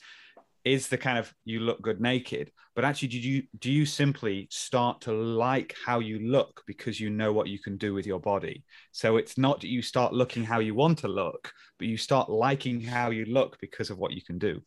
is 0.64 0.88
the 0.88 0.98
kind 0.98 1.18
of 1.18 1.32
you 1.44 1.60
look 1.60 1.80
good 1.82 2.00
naked 2.00 2.50
but 2.74 2.84
actually 2.84 3.08
do 3.08 3.18
you 3.18 3.42
do 3.58 3.70
you 3.70 3.84
simply 3.84 4.46
start 4.50 5.00
to 5.00 5.12
like 5.12 5.74
how 5.84 5.98
you 5.98 6.18
look 6.20 6.62
because 6.66 7.00
you 7.00 7.10
know 7.10 7.32
what 7.32 7.48
you 7.48 7.58
can 7.58 7.76
do 7.76 7.94
with 7.94 8.06
your 8.06 8.20
body 8.20 8.64
so 8.92 9.16
it's 9.16 9.36
not 9.36 9.60
that 9.60 9.68
you 9.68 9.82
start 9.82 10.12
looking 10.12 10.44
how 10.44 10.60
you 10.60 10.74
want 10.74 10.98
to 10.98 11.08
look 11.08 11.52
but 11.78 11.88
you 11.88 11.96
start 11.96 12.30
liking 12.30 12.80
how 12.80 13.10
you 13.10 13.24
look 13.24 13.58
because 13.60 13.90
of 13.90 13.98
what 13.98 14.12
you 14.12 14.22
can 14.22 14.38
do 14.38 14.60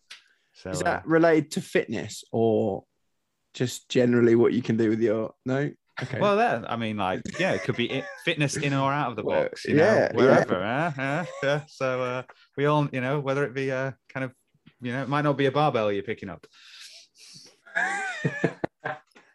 so 0.54 0.70
is 0.70 0.82
that 0.82 1.00
uh, 1.00 1.02
related 1.06 1.52
to 1.52 1.62
fitness 1.62 2.24
or 2.32 2.84
just 3.54 3.90
generally 3.90 4.36
what 4.36 4.54
you 4.54 4.62
can 4.62 4.78
do 4.78 4.90
with 4.90 5.00
your 5.00 5.34
no 5.46 5.72
Okay. 6.04 6.20
Well, 6.20 6.36
that 6.36 6.70
I 6.70 6.76
mean, 6.76 6.98
like, 6.98 7.22
yeah, 7.40 7.54
it 7.54 7.64
could 7.64 7.78
be 7.78 7.90
it, 7.90 8.04
fitness 8.26 8.58
in 8.58 8.74
or 8.74 8.92
out 8.92 9.12
of 9.12 9.16
the 9.16 9.24
box, 9.24 9.64
you 9.64 9.76
yeah, 9.78 10.10
know, 10.12 10.20
wherever. 10.20 10.60
Yeah. 10.60 10.92
Uh, 10.98 11.26
yeah. 11.42 11.62
So 11.70 12.02
uh, 12.02 12.24
we 12.58 12.66
all, 12.66 12.90
you 12.92 13.00
know, 13.00 13.22
whether 13.22 13.46
it 13.46 13.54
be 13.54 13.72
uh, 13.72 13.92
kind 14.10 14.26
of 14.26 14.34
you 14.86 14.92
know, 14.92 15.02
it 15.02 15.10
might 15.10 15.24
not 15.24 15.36
be 15.36 15.48
a 15.48 15.52
barbell 15.52 15.92
you're 15.92 16.04
picking 16.04 16.30
up. 16.30 16.46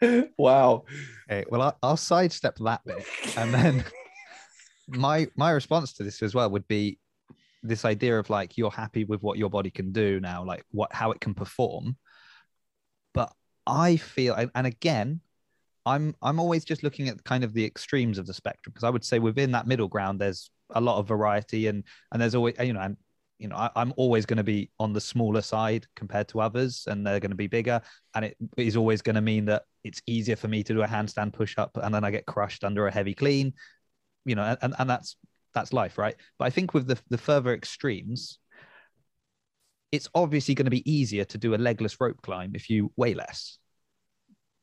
wow. 0.38 0.84
Okay, 1.28 1.44
well, 1.50 1.62
I'll, 1.62 1.78
I'll 1.82 1.96
sidestep 1.96 2.56
that 2.58 2.84
bit, 2.84 3.04
and 3.36 3.52
then 3.52 3.84
my 4.88 5.26
my 5.36 5.50
response 5.50 5.92
to 5.94 6.04
this 6.04 6.22
as 6.22 6.34
well 6.34 6.48
would 6.50 6.68
be 6.68 6.98
this 7.64 7.84
idea 7.84 8.18
of 8.18 8.30
like 8.30 8.56
you're 8.56 8.70
happy 8.70 9.04
with 9.04 9.22
what 9.22 9.38
your 9.38 9.50
body 9.50 9.70
can 9.70 9.90
do 9.92 10.20
now, 10.20 10.44
like 10.44 10.64
what 10.70 10.92
how 10.92 11.10
it 11.10 11.20
can 11.20 11.34
perform. 11.34 11.96
But 13.12 13.32
I 13.66 13.96
feel, 13.96 14.34
and, 14.34 14.52
and 14.54 14.68
again, 14.68 15.20
I'm 15.84 16.14
I'm 16.22 16.38
always 16.38 16.64
just 16.64 16.84
looking 16.84 17.08
at 17.08 17.24
kind 17.24 17.42
of 17.42 17.54
the 17.54 17.64
extremes 17.64 18.18
of 18.18 18.26
the 18.26 18.34
spectrum 18.34 18.72
because 18.72 18.84
I 18.84 18.90
would 18.90 19.04
say 19.04 19.18
within 19.18 19.50
that 19.52 19.66
middle 19.66 19.88
ground 19.88 20.20
there's 20.20 20.48
a 20.70 20.80
lot 20.80 20.98
of 20.98 21.08
variety 21.08 21.66
and 21.66 21.82
and 22.12 22.22
there's 22.22 22.36
always 22.36 22.54
you 22.60 22.72
know 22.72 22.80
and 22.80 22.96
you 23.40 23.48
know, 23.48 23.56
I, 23.56 23.70
am 23.80 23.94
always 23.96 24.26
going 24.26 24.36
to 24.36 24.44
be 24.44 24.70
on 24.78 24.92
the 24.92 25.00
smaller 25.00 25.40
side 25.40 25.86
compared 25.96 26.28
to 26.28 26.40
others, 26.40 26.84
and 26.86 27.06
they're 27.06 27.20
going 27.20 27.30
to 27.30 27.36
be 27.36 27.46
bigger. 27.46 27.80
And 28.14 28.26
it 28.26 28.36
is 28.58 28.76
always 28.76 29.00
going 29.00 29.14
to 29.14 29.22
mean 29.22 29.46
that 29.46 29.62
it's 29.82 30.02
easier 30.06 30.36
for 30.36 30.46
me 30.46 30.62
to 30.62 30.74
do 30.74 30.82
a 30.82 30.86
handstand 30.86 31.32
push 31.32 31.56
up, 31.56 31.78
and 31.82 31.94
then 31.94 32.04
I 32.04 32.10
get 32.10 32.26
crushed 32.26 32.64
under 32.64 32.86
a 32.86 32.92
heavy 32.92 33.14
clean. 33.14 33.54
You 34.26 34.34
know, 34.34 34.56
and, 34.60 34.74
and 34.78 34.90
that's 34.90 35.16
that's 35.54 35.72
life, 35.72 35.96
right? 35.96 36.16
But 36.38 36.44
I 36.44 36.50
think 36.50 36.74
with 36.74 36.86
the 36.86 36.98
the 37.08 37.16
further 37.16 37.54
extremes, 37.54 38.38
it's 39.90 40.10
obviously 40.14 40.54
going 40.54 40.66
to 40.66 40.70
be 40.70 40.88
easier 40.90 41.24
to 41.24 41.38
do 41.38 41.54
a 41.54 41.56
legless 41.56 41.98
rope 41.98 42.20
climb 42.20 42.52
if 42.54 42.68
you 42.68 42.92
weigh 42.96 43.14
less 43.14 43.56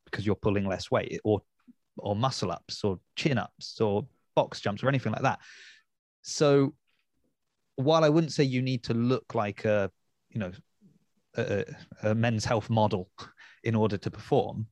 because 0.05 0.23
you're 0.23 0.35
pulling 0.35 0.67
less 0.67 0.91
weight, 0.91 1.19
or 1.23 1.41
or 1.97 2.15
muscle 2.15 2.51
ups, 2.51 2.83
or 2.83 2.99
chin 3.15 3.39
ups, 3.39 3.81
or 3.81 4.05
box 4.35 4.61
jumps, 4.61 4.83
or 4.83 4.87
anything 4.87 5.13
like 5.13 5.23
that. 5.23 5.39
So 6.21 6.75
while 7.77 8.03
I 8.03 8.09
wouldn't 8.09 8.33
say 8.33 8.43
you 8.43 8.61
need 8.61 8.83
to 8.85 8.93
look 8.93 9.33
like 9.33 9.63
a, 9.63 9.89
you 10.29 10.39
know, 10.39 10.51
a, 11.37 11.63
a 12.03 12.15
men's 12.15 12.43
health 12.43 12.69
model 12.69 13.09
in 13.63 13.75
order 13.75 13.97
to 13.97 14.11
perform, 14.11 14.67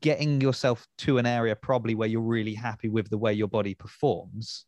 getting 0.00 0.40
yourself 0.40 0.86
to 0.98 1.18
an 1.18 1.26
area 1.26 1.56
probably 1.56 1.94
where 1.94 2.08
you're 2.08 2.20
really 2.20 2.54
happy 2.54 2.88
with 2.88 3.08
the 3.08 3.18
way 3.18 3.32
your 3.32 3.48
body 3.48 3.74
performs, 3.74 4.66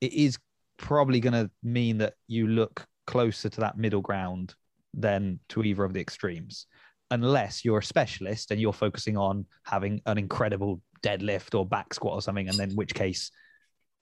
it 0.00 0.12
is 0.12 0.38
probably 0.76 1.20
going 1.20 1.32
to 1.32 1.50
mean 1.62 1.98
that 1.98 2.14
you 2.28 2.46
look 2.46 2.86
closer 3.06 3.48
to 3.48 3.60
that 3.60 3.78
middle 3.78 4.02
ground 4.02 4.54
than 4.92 5.40
to 5.48 5.62
either 5.62 5.84
of 5.84 5.94
the 5.94 6.00
extremes 6.00 6.66
unless 7.10 7.64
you're 7.64 7.78
a 7.78 7.84
specialist 7.84 8.50
and 8.50 8.60
you're 8.60 8.72
focusing 8.72 9.16
on 9.16 9.46
having 9.62 10.00
an 10.06 10.18
incredible 10.18 10.80
deadlift 11.02 11.56
or 11.56 11.64
back 11.64 11.94
squat 11.94 12.14
or 12.14 12.22
something 12.22 12.48
and 12.48 12.58
then 12.58 12.70
in 12.70 12.76
which 12.76 12.92
case 12.94 13.30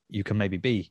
you 0.08 0.24
can 0.24 0.38
maybe 0.38 0.56
be 0.56 0.90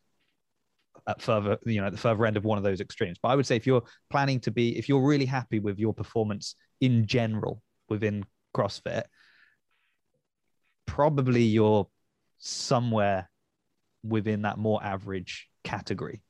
at 1.07 1.21
further, 1.21 1.57
you 1.65 1.81
know, 1.81 1.87
at 1.87 1.91
the 1.91 1.97
further 1.97 2.25
end 2.25 2.37
of 2.37 2.45
one 2.45 2.57
of 2.57 2.63
those 2.63 2.81
extremes. 2.81 3.17
But 3.21 3.29
I 3.29 3.35
would 3.35 3.45
say 3.45 3.55
if 3.55 3.67
you're 3.67 3.83
planning 4.09 4.39
to 4.41 4.51
be, 4.51 4.77
if 4.77 4.87
you're 4.87 5.05
really 5.05 5.25
happy 5.25 5.59
with 5.59 5.79
your 5.79 5.93
performance 5.93 6.55
in 6.81 7.05
general 7.05 7.61
within 7.89 8.25
CrossFit, 8.55 9.03
probably 10.85 11.43
you're 11.43 11.87
somewhere 12.37 13.29
within 14.03 14.43
that 14.43 14.57
more 14.57 14.83
average 14.83 15.47
category. 15.63 16.21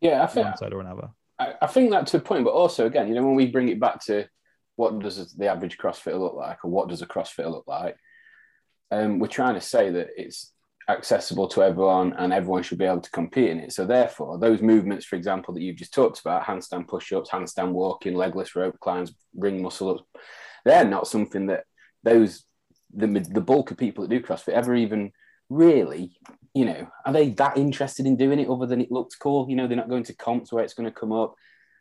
Yeah, 0.00 0.22
I 0.22 0.26
think 0.26 0.46
one 0.46 0.56
side 0.56 0.72
or 0.72 0.80
another. 0.80 1.10
I, 1.38 1.54
I 1.62 1.66
think 1.66 1.90
that 1.90 2.06
to 2.08 2.16
a 2.18 2.20
point, 2.20 2.44
but 2.44 2.52
also 2.52 2.86
again, 2.86 3.08
you 3.08 3.14
know, 3.14 3.22
when 3.22 3.34
we 3.34 3.46
bring 3.46 3.68
it 3.68 3.80
back 3.80 4.04
to 4.06 4.26
what 4.76 4.98
does 4.98 5.34
the 5.34 5.46
average 5.46 5.78
CrossFitter 5.78 6.18
look 6.18 6.34
like, 6.34 6.64
or 6.64 6.70
what 6.70 6.88
does 6.88 7.02
a 7.02 7.06
CrossFitter 7.06 7.50
look 7.50 7.66
like, 7.66 7.96
um, 8.90 9.18
we're 9.18 9.26
trying 9.26 9.54
to 9.54 9.60
say 9.60 9.90
that 9.90 10.08
it's 10.16 10.52
accessible 10.88 11.48
to 11.48 11.62
everyone 11.62 12.12
and 12.14 12.32
everyone 12.32 12.62
should 12.62 12.78
be 12.78 12.84
able 12.84 13.00
to 13.00 13.10
compete 13.10 13.50
in 13.50 13.60
it. 13.60 13.72
So 13.72 13.86
therefore, 13.86 14.38
those 14.38 14.62
movements, 14.62 15.04
for 15.04 15.16
example, 15.16 15.54
that 15.54 15.62
you've 15.62 15.76
just 15.76 15.94
talked 15.94 16.20
about, 16.20 16.44
handstand 16.44 16.88
push-ups, 16.88 17.30
handstand 17.30 17.72
walking, 17.72 18.14
legless 18.14 18.56
rope 18.56 18.78
climbs, 18.80 19.14
ring 19.34 19.62
muscle 19.62 19.90
ups, 19.90 20.02
they're 20.64 20.84
not 20.84 21.06
something 21.06 21.46
that 21.46 21.64
those 22.02 22.44
the 22.94 23.06
the 23.06 23.40
bulk 23.40 23.70
of 23.70 23.78
people 23.78 24.02
that 24.02 24.10
do 24.10 24.20
CrossFit 24.20 24.52
ever 24.52 24.74
even 24.74 25.12
really, 25.48 26.16
you 26.54 26.64
know, 26.64 26.86
are 27.06 27.12
they 27.12 27.30
that 27.30 27.56
interested 27.56 28.06
in 28.06 28.16
doing 28.16 28.38
it 28.38 28.48
other 28.48 28.66
than 28.66 28.80
it 28.80 28.92
looks 28.92 29.16
cool? 29.16 29.48
You 29.48 29.56
know, 29.56 29.66
they're 29.66 29.76
not 29.76 29.88
going 29.88 30.04
to 30.04 30.14
comps 30.14 30.52
where 30.52 30.64
it's 30.64 30.74
going 30.74 30.88
to 30.88 31.00
come 31.00 31.12
up 31.12 31.34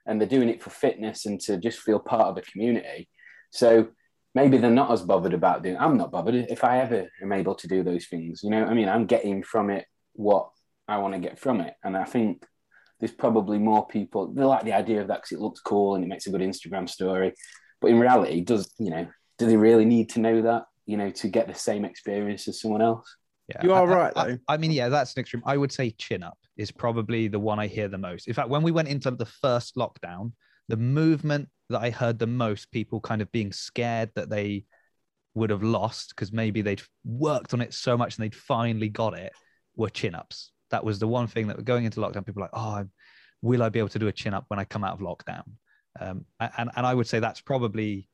and 0.05 0.19
they're 0.19 0.27
doing 0.27 0.49
it 0.49 0.61
for 0.61 0.69
fitness 0.69 1.25
and 1.25 1.39
to 1.41 1.57
just 1.57 1.79
feel 1.79 1.99
part 1.99 2.27
of 2.27 2.37
a 2.37 2.41
community. 2.41 3.09
So 3.51 3.89
maybe 4.33 4.57
they're 4.57 4.69
not 4.69 4.91
as 4.91 5.01
bothered 5.01 5.33
about 5.33 5.63
doing. 5.63 5.77
I'm 5.77 5.97
not 5.97 6.11
bothered 6.11 6.35
if 6.35 6.63
I 6.63 6.79
ever 6.79 7.09
am 7.21 7.31
able 7.31 7.55
to 7.55 7.67
do 7.67 7.83
those 7.83 8.05
things. 8.05 8.41
You 8.43 8.49
know, 8.49 8.65
I 8.65 8.73
mean, 8.73 8.89
I'm 8.89 9.05
getting 9.05 9.43
from 9.43 9.69
it 9.69 9.85
what 10.13 10.49
I 10.87 10.97
want 10.97 11.13
to 11.13 11.19
get 11.19 11.39
from 11.39 11.61
it, 11.61 11.73
and 11.83 11.95
I 11.95 12.05
think 12.05 12.45
there's 12.99 13.11
probably 13.11 13.57
more 13.57 13.87
people 13.87 14.31
they 14.31 14.43
like 14.43 14.63
the 14.63 14.73
idea 14.73 15.01
of 15.01 15.07
that 15.07 15.21
because 15.21 15.31
it 15.31 15.41
looks 15.41 15.59
cool 15.59 15.95
and 15.95 16.03
it 16.03 16.07
makes 16.07 16.27
a 16.27 16.29
good 16.29 16.41
Instagram 16.41 16.87
story. 16.87 17.33
But 17.81 17.91
in 17.91 17.99
reality, 17.99 18.41
does 18.41 18.73
you 18.79 18.91
know, 18.91 19.07
do 19.37 19.47
they 19.47 19.57
really 19.57 19.85
need 19.85 20.09
to 20.11 20.19
know 20.19 20.41
that? 20.43 20.65
You 20.85 20.97
know, 20.97 21.09
to 21.09 21.27
get 21.27 21.47
the 21.47 21.55
same 21.55 21.85
experience 21.85 22.47
as 22.47 22.61
someone 22.61 22.81
else. 22.81 23.15
Yeah, 23.47 23.63
you 23.63 23.73
are 23.73 23.91
I, 23.91 23.95
right. 23.95 24.13
I, 24.15 24.53
I, 24.53 24.57
mean, 24.57 24.71
yeah, 24.71 24.87
that's 24.87 25.13
an 25.15 25.21
extreme. 25.21 25.43
I 25.45 25.57
would 25.57 25.71
say 25.71 25.91
chin 25.91 26.23
up 26.23 26.37
is 26.57 26.71
probably 26.71 27.27
the 27.27 27.39
one 27.39 27.59
I 27.59 27.67
hear 27.67 27.87
the 27.87 27.97
most. 27.97 28.27
In 28.27 28.33
fact, 28.33 28.49
when 28.49 28.61
we 28.61 28.71
went 28.71 28.87
into 28.87 29.11
the 29.11 29.25
first 29.25 29.75
lockdown, 29.75 30.31
the 30.69 30.77
movement 30.77 31.49
that 31.71 31.81
I 31.81 31.89
heard 31.89 32.19
the 32.19 32.27
most 32.27 32.71
people 32.71 32.99
kind 32.99 33.21
of 33.21 33.31
being 33.31 33.51
scared 33.51 34.11
that 34.15 34.29
they 34.29 34.65
would 35.33 35.49
have 35.49 35.63
lost 35.63 36.09
because 36.09 36.31
maybe 36.31 36.61
they'd 36.61 36.81
worked 37.05 37.53
on 37.53 37.61
it 37.61 37.73
so 37.73 37.97
much 37.97 38.17
and 38.17 38.23
they'd 38.23 38.35
finally 38.35 38.89
got 38.89 39.17
it 39.17 39.33
were 39.75 39.89
chin 39.89 40.15
ups. 40.15 40.51
That 40.69 40.83
was 40.83 40.99
the 40.99 41.07
one 41.07 41.27
thing 41.27 41.47
that 41.47 41.63
going 41.63 41.85
into 41.85 41.99
lockdown, 41.99 42.25
people 42.25 42.41
were 42.41 42.49
like, 42.51 42.51
oh, 42.53 42.85
will 43.41 43.63
I 43.63 43.69
be 43.69 43.79
able 43.79 43.89
to 43.89 43.99
do 43.99 44.07
a 44.07 44.11
chin 44.11 44.33
up 44.33 44.45
when 44.47 44.59
I 44.59 44.63
come 44.65 44.83
out 44.83 44.93
of 44.93 44.99
lockdown? 44.99 45.43
Um, 45.99 46.25
and, 46.39 46.69
and 46.75 46.85
I 46.85 46.93
would 46.93 47.07
say 47.07 47.19
that's 47.19 47.41
probably 47.41 48.07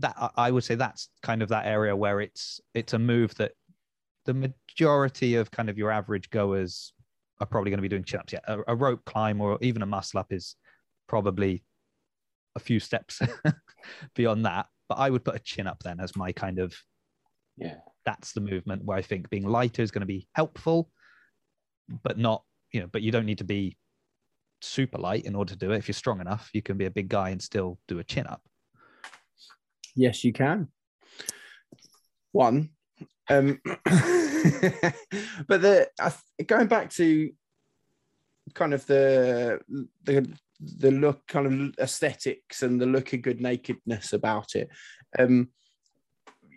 that 0.00 0.32
I 0.36 0.50
would 0.50 0.64
say 0.64 0.74
that's 0.74 1.08
kind 1.22 1.42
of 1.42 1.50
that 1.50 1.66
area 1.66 1.94
where 1.94 2.20
it's 2.20 2.60
it's 2.74 2.94
a 2.94 2.98
move 2.98 3.34
that 3.36 3.52
the 4.24 4.34
majority 4.34 5.34
of 5.34 5.50
kind 5.50 5.68
of 5.68 5.76
your 5.76 5.90
average 5.90 6.30
goers 6.30 6.92
are 7.38 7.46
probably 7.46 7.70
going 7.70 7.78
to 7.78 7.82
be 7.82 7.88
doing 7.88 8.04
chin 8.04 8.20
ups. 8.20 8.32
Yeah, 8.32 8.40
a, 8.46 8.58
a 8.68 8.74
rope 8.74 9.04
climb 9.04 9.40
or 9.40 9.58
even 9.60 9.82
a 9.82 9.86
muscle 9.86 10.20
up 10.20 10.32
is 10.32 10.56
probably 11.06 11.62
a 12.56 12.60
few 12.60 12.80
steps 12.80 13.20
beyond 14.14 14.44
that. 14.46 14.66
But 14.88 14.98
I 14.98 15.10
would 15.10 15.24
put 15.24 15.36
a 15.36 15.40
chin 15.40 15.66
up 15.66 15.82
then 15.82 16.00
as 16.00 16.16
my 16.16 16.32
kind 16.32 16.58
of 16.58 16.74
Yeah. 17.56 17.76
that's 18.04 18.32
the 18.32 18.40
movement 18.40 18.84
where 18.84 18.96
I 18.98 19.02
think 19.02 19.30
being 19.30 19.46
lighter 19.46 19.82
is 19.82 19.90
going 19.90 20.00
to 20.00 20.06
be 20.06 20.28
helpful, 20.34 20.90
but 22.02 22.18
not, 22.18 22.44
you 22.72 22.80
know, 22.80 22.88
but 22.92 23.02
you 23.02 23.12
don't 23.12 23.26
need 23.26 23.38
to 23.38 23.44
be 23.44 23.76
super 24.62 24.98
light 24.98 25.24
in 25.24 25.34
order 25.34 25.52
to 25.52 25.58
do 25.58 25.72
it. 25.72 25.78
If 25.78 25.88
you're 25.88 25.94
strong 25.94 26.20
enough, 26.20 26.50
you 26.52 26.62
can 26.62 26.76
be 26.76 26.86
a 26.86 26.90
big 26.90 27.08
guy 27.08 27.30
and 27.30 27.40
still 27.40 27.78
do 27.88 27.98
a 27.98 28.04
chin 28.04 28.26
up. 28.26 28.42
Yes, 29.94 30.24
you 30.24 30.32
can. 30.32 30.68
One, 32.32 32.70
um, 33.28 33.60
but 33.64 35.62
the 35.62 35.88
going 36.46 36.68
back 36.68 36.90
to 36.90 37.30
kind 38.54 38.72
of 38.72 38.86
the 38.86 39.60
the 40.04 40.32
the 40.60 40.90
look, 40.90 41.26
kind 41.26 41.46
of 41.46 41.74
aesthetics 41.78 42.62
and 42.62 42.80
the 42.80 42.86
look 42.86 43.12
of 43.12 43.22
good 43.22 43.40
nakedness 43.40 44.12
about 44.12 44.54
it. 44.54 44.68
Um, 45.18 45.48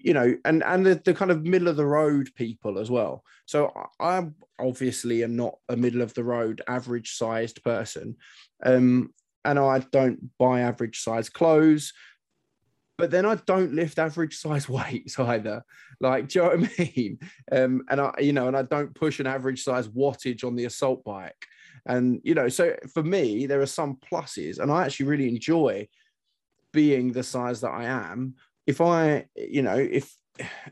you 0.02 0.13
know, 0.13 0.36
and 0.44 0.63
and 0.63 0.86
the, 0.86 1.02
the 1.04 1.13
kind 1.13 1.32
of 1.32 1.44
middle 1.44 1.70
of 1.70 1.78
the 1.78 1.86
road 1.86 2.30
people 2.36 2.78
as 2.78 2.92
well. 2.92 3.24
So 3.46 3.72
I- 4.00 4.28
obviously 4.60 5.24
am 5.24 5.36
not 5.36 5.56
a 5.68 5.76
middle 5.76 6.02
of 6.02 6.13
the 6.13 6.24
road 6.24 6.62
average 6.68 7.16
sized 7.16 7.63
person, 7.63 8.18
um, 8.63 9.13
and 9.46 9.58
I 9.58 9.80
don't 9.80 10.30
buy 10.38 10.62
average 10.62 11.02
size 11.02 11.30
clothes 11.30 11.94
but 12.98 13.12
then 13.12 13.26
I 13.26 13.36
don't 13.36 13.74
lift 13.74 14.00
average 14.00 14.38
size 14.38 14.70
weights 14.70 15.20
either. 15.20 15.63
Like, 16.00 16.30
do 16.30 16.39
you 16.39 16.46
know 16.46 16.56
what 16.58 16.72
I 16.80 16.92
mean? 16.96 17.20
Um, 17.52 17.84
and 17.89 18.02
I, 18.02 18.13
you 18.20 18.34
know, 18.34 18.48
and 18.48 18.58
I 18.58 18.63
don't 18.63 18.96
push 18.96 19.20
an 19.20 19.28
average 19.28 19.63
size 19.63 19.88
wattage 19.88 20.44
on 20.44 20.56
the 20.56 20.66
assault 20.66 21.04
bike. 21.04 21.46
And 21.86 22.22
you 22.24 22.34
know, 22.34 22.50
so 22.50 22.76
for 22.93 23.04
me, 23.04 23.46
there 23.46 23.62
are 23.62 23.65
some 23.65 23.98
pluses, 23.98 24.60
and 24.60 24.72
I 24.72 24.86
actually 24.86 25.08
really 25.08 25.28
enjoy 25.28 25.88
being 26.72 27.12
the 27.12 27.24
size 27.24 27.62
that 27.62 27.72
I 27.72 27.86
am. 27.86 28.36
If 28.65 28.82
I, 28.82 29.26
you 29.36 29.62
know, 29.62 29.76
if 29.76 30.15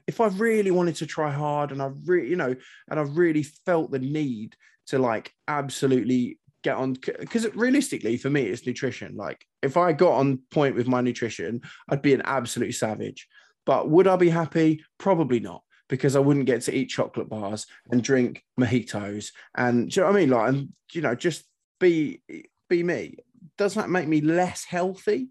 if 0.08 0.22
I 0.22 0.28
really 0.28 0.72
wanted 0.72 0.96
to 0.98 1.06
try 1.06 1.32
hard 1.32 1.72
and 1.72 1.82
I 1.82 1.92
really, 2.06 2.30
you 2.30 2.36
know, 2.36 2.56
and 2.90 3.00
I 3.00 3.04
really 3.04 3.44
felt 3.44 3.92
the 3.92 4.00
need 4.00 4.56
to 4.88 5.00
like 5.00 5.32
absolutely 5.48 6.40
get 6.64 6.78
on 6.78 6.94
because 6.94 7.48
realistically 7.56 8.18
for 8.18 8.30
me 8.30 8.44
it's 8.44 8.66
nutrition. 8.66 9.16
Like 9.16 9.46
if 9.62 9.78
i 9.78 9.94
got 9.94 10.14
on 10.14 10.40
point 10.52 10.76
with 10.76 10.88
my 10.88 11.02
nutrition 11.02 11.62
i'd 11.90 12.02
be 12.02 12.14
an 12.14 12.22
absolute 12.26 12.74
savage. 12.74 13.28
But 13.66 13.90
would 13.90 14.08
i 14.08 14.16
be 14.16 14.30
happy? 14.30 14.84
Probably 14.98 15.40
not 15.40 15.64
because 15.92 16.16
i 16.16 16.20
wouldn't 16.20 16.46
get 16.48 16.62
to 16.62 16.74
eat 16.74 16.86
chocolate 16.90 17.30
bars 17.30 17.68
and 17.92 18.02
drink 18.02 18.44
mojitos. 18.60 19.32
And 19.54 19.94
you 19.94 20.02
know 20.02 20.08
what 20.08 20.16
i 20.16 20.20
mean? 20.20 20.30
Like 20.30 20.50
and 20.50 20.70
you 20.94 21.02
know 21.02 21.14
just 21.14 21.44
be 21.80 22.24
be 22.70 22.82
me. 22.82 23.18
Does 23.58 23.76
that 23.76 23.90
make 23.90 24.08
me 24.08 24.22
less 24.22 24.64
healthy? 24.64 25.30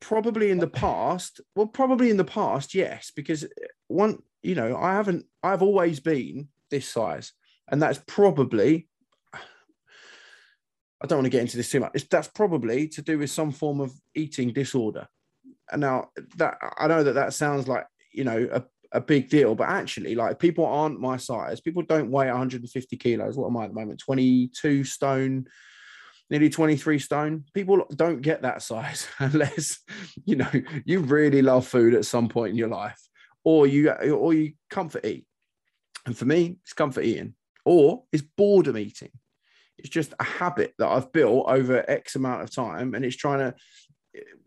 Probably 0.00 0.50
in 0.50 0.58
the 0.58 0.66
past. 0.66 1.40
Well 1.54 1.66
probably 1.66 2.10
in 2.10 2.16
the 2.16 2.24
past 2.24 2.74
yes 2.74 3.12
because 3.14 3.46
one 3.86 4.18
you 4.42 4.54
know 4.54 4.76
i 4.76 4.92
haven't 4.92 5.26
i've 5.42 5.62
always 5.62 6.00
been 6.00 6.48
this 6.70 6.88
size 6.88 7.32
and 7.70 7.80
that's 7.80 8.00
probably 8.06 8.88
I 11.02 11.06
don't 11.06 11.18
want 11.18 11.26
to 11.26 11.30
get 11.30 11.42
into 11.42 11.58
this 11.58 11.70
too 11.70 11.80
much. 11.80 11.90
It's, 11.92 12.04
that's 12.04 12.28
probably 12.28 12.88
to 12.88 13.02
do 13.02 13.18
with 13.18 13.28
some 13.28 13.52
form 13.52 13.80
of 13.80 13.92
eating 14.14 14.54
disorder. 14.54 15.06
And 15.70 15.82
now 15.82 16.08
that 16.36 16.56
I 16.78 16.86
know 16.86 17.02
that 17.02 17.12
that 17.12 17.34
sounds 17.34 17.68
like 17.68 17.86
you 18.10 18.24
know 18.24 18.48
a, 18.50 18.64
a 18.94 19.00
big 19.00 19.28
deal, 19.28 19.54
but 19.54 19.68
actually, 19.68 20.14
like 20.14 20.38
people 20.38 20.64
aren't 20.64 21.00
my 21.00 21.16
size. 21.16 21.60
People 21.60 21.82
don't 21.82 22.10
weigh 22.10 22.28
150 22.28 22.96
kilos. 22.96 23.36
What 23.36 23.48
am 23.48 23.56
I 23.56 23.64
at 23.64 23.68
the 23.68 23.80
moment? 23.80 24.00
22 24.00 24.84
stone, 24.84 25.46
nearly 26.30 26.48
23 26.48 26.98
stone. 26.98 27.44
People 27.52 27.84
don't 27.94 28.22
get 28.22 28.42
that 28.42 28.62
size 28.62 29.08
unless 29.18 29.80
you 30.24 30.36
know 30.36 30.50
you 30.84 31.00
really 31.00 31.42
love 31.42 31.66
food 31.66 31.94
at 31.94 32.06
some 32.06 32.28
point 32.28 32.50
in 32.50 32.56
your 32.56 32.68
life, 32.68 33.00
or 33.44 33.66
you 33.66 33.90
or 33.90 34.32
you 34.32 34.52
comfort 34.70 35.04
eat. 35.04 35.26
And 36.06 36.16
for 36.16 36.24
me, 36.24 36.58
it's 36.62 36.72
comfort 36.72 37.04
eating, 37.04 37.34
or 37.64 38.04
it's 38.12 38.22
boredom 38.22 38.78
eating 38.78 39.10
it's 39.78 39.88
just 39.88 40.14
a 40.18 40.24
habit 40.24 40.74
that 40.78 40.88
I've 40.88 41.12
built 41.12 41.46
over 41.48 41.88
X 41.88 42.16
amount 42.16 42.42
of 42.42 42.54
time, 42.54 42.94
and 42.94 43.04
it's 43.04 43.16
trying 43.16 43.40
to, 43.40 43.54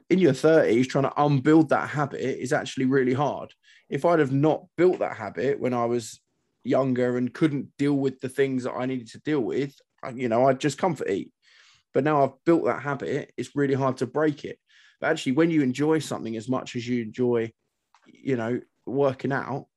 in 0.10 0.20
your 0.20 0.34
thirties, 0.34 0.88
trying 0.88 1.04
to 1.04 1.22
unbuild 1.22 1.70
that 1.70 1.90
habit 1.90 2.22
is 2.22 2.54
actually 2.54 2.86
really 2.86 3.14
hard. 3.14 3.54
If 3.90 4.06
I'd 4.06 4.20
have 4.20 4.34
not 4.34 4.66
built 4.78 5.00
that 5.00 5.18
habit 5.18 5.60
when 5.60 5.74
I 5.74 5.86
was 5.86 6.20
younger 6.64 7.18
and 7.18 7.34
couldn't 7.34 7.70
deal 7.78 7.94
with 7.94 8.20
the 8.20 8.30
things 8.30 8.64
that 8.64 8.74
I 8.74 8.86
needed 8.86 9.08
to 9.10 9.20
deal 9.20 9.42
with, 9.42 9.74
you 10.14 10.30
know, 10.30 10.48
I'd 10.48 10.60
just 10.60 10.78
comfort 10.78 11.10
eat. 11.10 11.32
But 11.94 12.04
now 12.04 12.24
I've 12.24 12.44
built 12.46 12.66
that 12.66 12.82
habit, 12.82 13.32
it's 13.38 13.56
really 13.56 13.74
hard 13.74 13.98
to 13.98 14.08
break 14.08 14.46
it. 14.46 14.60
But 15.00 15.12
actually, 15.12 15.34
when 15.34 15.52
you 15.52 15.62
enjoy 15.62 16.00
something 16.00 16.36
as 16.36 16.50
much 16.50 16.76
as 16.76 16.88
you 16.88 17.02
enjoy, 17.04 17.52
you 18.06 18.36
know, 18.36 18.60
working 18.86 19.32
out, 19.32 19.68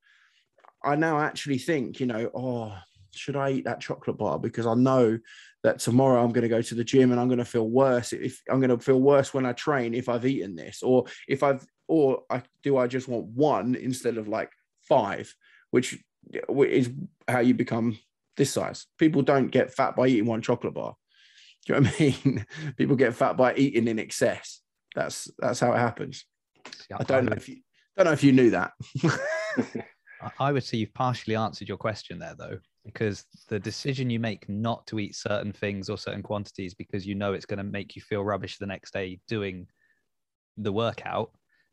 I 0.83 0.97
now 0.97 1.21
actually 1.21 1.59
think, 1.59 2.01
you 2.01 2.07
know, 2.07 2.31
oh, 2.35 2.77
should 3.15 3.37
I 3.37 3.51
eat 3.51 3.65
that 3.65 3.81
chocolate 3.81 4.19
bar? 4.19 4.39
Because 4.39 4.67
I 4.67 4.75
know 4.75 5.19
that 5.63 5.79
tomorrow 5.79 6.23
I'm 6.23 6.33
going 6.33 6.43
to 6.43 6.49
go 6.49 6.63
to 6.63 6.75
the 6.75 6.85
gym 6.85 7.11
and 7.11 7.21
I'm 7.21 7.29
going 7.29 7.39
to 7.39 7.45
feel 7.45 7.69
worse. 7.69 8.13
If 8.13 8.41
I'm 8.51 8.61
going 8.61 8.71
to 8.71 8.83
feel 8.83 9.01
worse 9.01 9.35
when 9.35 9.45
I 9.45 9.53
train 9.53 9.95
if 9.95 10.09
I've 10.09 10.25
eaten 10.25 10.57
this, 10.57 10.83
or 10.83 11.05
if 11.29 11.43
I've, 11.43 11.67
or 11.91 12.23
I 12.31 12.43
do 12.63 12.77
I 12.77 12.87
just 12.87 13.09
want 13.09 13.27
one 13.27 13.75
instead 13.75 14.17
of 14.17 14.29
like 14.29 14.53
five, 14.83 15.35
which 15.73 15.99
is 16.33 16.91
how 17.27 17.41
you 17.41 17.53
become 17.53 17.99
this 18.37 18.53
size. 18.53 18.87
People 18.97 19.23
don't 19.23 19.49
get 19.49 19.75
fat 19.75 19.97
by 19.97 20.07
eating 20.07 20.27
one 20.27 20.41
chocolate 20.41 20.75
bar. 20.75 20.95
Do 21.67 21.75
you 21.75 21.81
know 21.81 21.87
what 21.89 22.01
I 22.01 22.05
mean? 22.25 22.47
People 22.77 22.95
get 22.95 23.15
fat 23.15 23.37
by 23.37 23.55
eating 23.57 23.89
in 23.89 23.99
excess. 23.99 24.61
That's 24.95 25.29
that's 25.39 25.59
how 25.59 25.73
it 25.73 25.79
happens. 25.79 26.25
Yeah, 26.89 26.99
I 27.01 27.03
don't 27.03 27.25
know 27.25 27.37
if 27.37 27.49
you 27.49 27.57
don't 27.97 28.07
know 28.07 28.13
if 28.13 28.23
you 28.23 28.33
knew 28.33 28.51
that. 28.51 28.71
I- 30.23 30.31
I 30.39 30.53
would 30.53 30.63
say 30.63 30.77
you've 30.79 30.95
partially 30.95 31.35
answered 31.35 31.67
your 31.69 31.77
question 31.77 32.21
there, 32.21 32.37
though, 32.39 32.59
because 32.85 33.25
the 33.49 33.59
decision 33.59 34.11
you 34.11 34.21
make 34.21 34.49
not 34.49 34.87
to 34.89 35.01
eat 35.01 35.17
certain 35.17 35.53
things 35.53 35.91
or 35.91 35.99
certain 35.99 36.23
quantities 36.23 36.73
because 36.73 37.05
you 37.05 37.17
know 37.17 37.33
it's 37.33 37.47
going 37.47 37.59
to 37.59 37.65
make 37.65 37.97
you 37.97 38.03
feel 38.03 38.23
rubbish 38.23 38.59
the 38.59 38.67
next 38.67 38.93
day 38.93 39.19
doing 39.27 39.67
the 40.57 40.73
workout, 40.73 41.31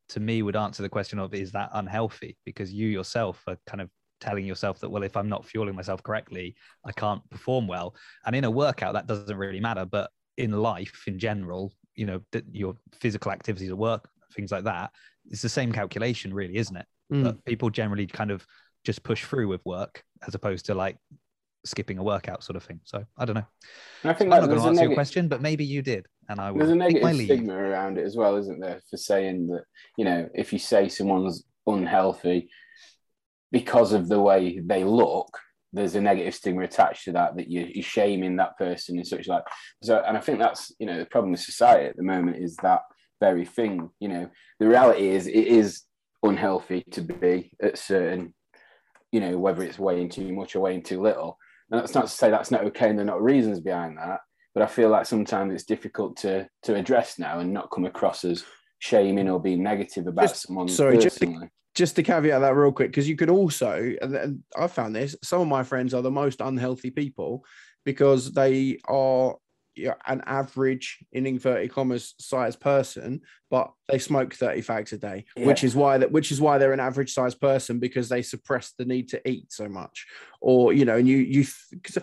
to 0.10 0.20
me, 0.20 0.42
would 0.42 0.56
answer 0.56 0.84
the 0.84 0.90
question 0.90 1.20
of 1.20 1.34
is 1.34 1.52
that 1.52 1.70
unhealthy? 1.74 2.38
Because 2.46 2.72
you 2.72 2.88
yourself 2.88 3.44
are 3.48 3.58
kind 3.66 3.82
of 3.82 3.90
telling 4.20 4.46
yourself 4.46 4.80
that, 4.80 4.90
well, 4.90 5.04
if 5.04 5.16
I'm 5.16 5.30
not 5.30 5.46
fueling 5.46 5.76
myself 5.76 6.02
correctly, 6.04 6.56
I 6.86 6.92
can't 6.92 7.28
perform 7.30 7.68
well. 7.68 7.96
And 8.26 8.36
in 8.36 8.44
a 8.44 8.52
workout, 8.52 8.94
that 8.94 9.08
doesn't 9.08 9.38
really 9.38 9.60
matter. 9.60 9.86
But 9.86 10.10
in 10.38 10.52
life 10.52 11.04
in 11.08 11.20
general, 11.20 11.74
you 11.96 12.06
know, 12.06 12.22
that 12.32 12.46
your 12.52 12.76
physical 12.94 13.32
activities 13.32 13.70
at 13.70 13.78
work, 13.78 14.10
things 14.34 14.52
like 14.52 14.64
that, 14.64 14.92
it's 15.30 15.42
the 15.42 15.50
same 15.50 15.72
calculation, 15.72 16.34
really, 16.34 16.58
isn't 16.58 16.76
it? 16.76 16.86
Mm. 17.12 17.24
but 17.24 17.46
people 17.46 17.70
generally 17.70 18.06
kind 18.06 18.32
of 18.32 18.46
just 18.84 19.02
push 19.04 19.24
through 19.24 19.48
with 19.48 19.66
work 19.66 20.04
as 20.28 20.36
opposed 20.36 20.66
to 20.66 20.74
like 20.74 20.98
skipping 21.66 21.98
a 21.98 22.04
workout 22.04 22.44
sort 22.44 22.56
of 22.56 22.64
thing. 22.64 22.80
So 22.84 23.06
I 23.18 23.26
don't 23.26 23.36
know. 23.36 23.48
I 24.04 24.14
think 24.14 24.34
I'm 24.34 24.42
not 24.42 24.48
going 24.48 24.60
to 24.60 24.66
a, 24.66 24.68
answer 24.68 24.84
your 24.84 24.94
question, 24.94 25.28
but 25.28 25.42
maybe 25.42 25.64
you 25.64 25.82
did, 25.82 26.06
and 26.30 26.40
I 26.40 26.52
there's 26.52 26.70
a 26.70 26.76
will 26.76 26.90
take 26.90 27.02
my 27.02 27.12
negative 27.12 27.26
stigma 27.26 27.54
around 27.54 27.98
it 27.98 28.06
as 28.06 28.16
well, 28.16 28.36
isn't 28.38 28.60
there? 28.60 28.82
For 28.90 28.98
saying 28.98 29.48
that, 29.48 29.64
you 29.98 30.06
know, 30.06 30.30
if 30.34 30.52
you 30.52 30.60
say 30.60 30.90
someone's 30.90 31.44
unhealthy 31.66 32.50
because 33.52 33.94
of 33.94 34.10
the 34.10 34.20
way 34.20 34.60
they 34.60 34.84
look, 34.84 35.38
there's 35.74 35.96
a 35.96 36.02
negative 36.02 36.36
stigma 36.36 36.64
attached 36.64 37.06
to 37.06 37.12
that 37.14 37.36
that 37.38 37.50
you, 37.50 37.68
you're 37.74 37.84
shaming 37.84 38.38
that 38.38 38.58
person 38.58 38.98
and 38.98 39.08
such 39.08 39.28
like. 39.28 39.44
So, 39.84 40.02
and 40.06 40.18
I 40.18 40.20
think 40.20 40.40
that's 40.40 40.74
you 40.80 40.88
know 40.88 40.98
the 40.98 41.06
problem 41.06 41.32
with 41.32 41.42
society 41.42 41.88
at 41.88 41.96
the 41.96 42.04
moment 42.04 42.38
is 42.38 42.56
that 42.58 42.82
very 43.20 43.46
thing. 43.46 43.90
You 44.00 44.10
know, 44.10 44.30
the 44.60 44.68
reality 44.68 45.10
is 45.10 45.28
it 45.28 45.36
is 45.36 45.84
unhealthy 46.24 46.84
to 46.92 47.02
be 47.02 47.52
at 47.62 47.78
certain, 47.78 48.34
you 49.12 49.20
know, 49.20 49.38
whether 49.38 49.64
it's 49.64 49.80
weighing 49.80 50.10
too 50.10 50.34
much 50.34 50.56
or 50.56 50.62
weighing 50.62 50.84
too 50.84 51.02
little. 51.02 51.38
And 51.72 51.80
that's 51.82 51.94
not 51.94 52.06
to 52.06 52.12
say 52.12 52.30
that's 52.30 52.52
not 52.52 52.64
okay 52.66 52.90
and 52.90 52.98
there 52.98 53.06
are 53.06 53.08
not 53.08 53.24
reasons 53.24 53.60
behind 53.60 53.98
that. 53.98 54.20
But 54.58 54.64
I 54.64 54.68
feel 54.70 54.90
like 54.90 55.06
sometimes 55.06 55.54
it's 55.54 55.66
difficult 55.66 56.18
to 56.18 56.50
to 56.64 56.74
address 56.74 57.20
now 57.20 57.38
and 57.38 57.54
not 57.54 57.70
come 57.70 57.86
across 57.86 58.26
as 58.26 58.44
shaming 58.80 59.30
or 59.30 59.40
being 59.40 59.62
negative 59.62 60.08
about 60.08 60.24
Just- 60.30 60.48
someone 60.48 60.68
sorry, 60.68 60.98
just 60.98 61.20
to- 61.20 61.48
just 61.76 61.96
to 61.98 62.02
caveat 62.02 62.42
that 62.42 62.56
real 62.56 62.72
quick, 62.72 62.90
because 62.90 63.08
you 63.08 63.16
could 63.16 63.30
also, 63.30 63.94
I 64.58 64.66
found 64.66 64.96
this, 64.96 65.16
some 65.24 65.42
of 65.42 65.48
my 65.48 65.62
friends 65.62 65.94
are 65.94 66.02
the 66.02 66.10
most 66.10 66.42
unhealthy 66.42 66.90
people 66.90 67.46
because 67.86 68.32
they 68.32 68.80
are 68.88 69.36
you 69.78 69.88
know, 69.88 69.96
an 70.06 70.22
average, 70.26 71.00
in 71.12 71.26
inverted 71.26 71.72
commas, 71.72 72.16
size 72.20 72.56
person, 72.56 73.22
but 73.50 73.72
they 73.88 74.00
smoke 74.00 74.34
30 74.34 74.62
fags 74.62 74.92
a 74.94 74.98
day, 74.98 75.26
which 75.38 75.64
is 75.64 75.76
why 75.76 75.98
that 75.98 76.12
which 76.12 76.32
is 76.32 76.42
why 76.42 76.58
they're 76.58 76.74
an 76.74 76.80
average 76.80 77.14
size 77.14 77.36
person 77.36 77.80
because 77.80 78.10
they 78.10 78.22
suppress 78.22 78.74
the 78.78 78.86
need 78.86 79.10
to 79.10 79.30
eat 79.30 79.52
so 79.52 79.70
much. 79.70 80.06
Or, 80.42 80.74
you 80.74 80.86
know, 80.86 80.98
and 80.98 81.08
you 81.08 81.18
you 81.18 81.46
because 81.72 81.98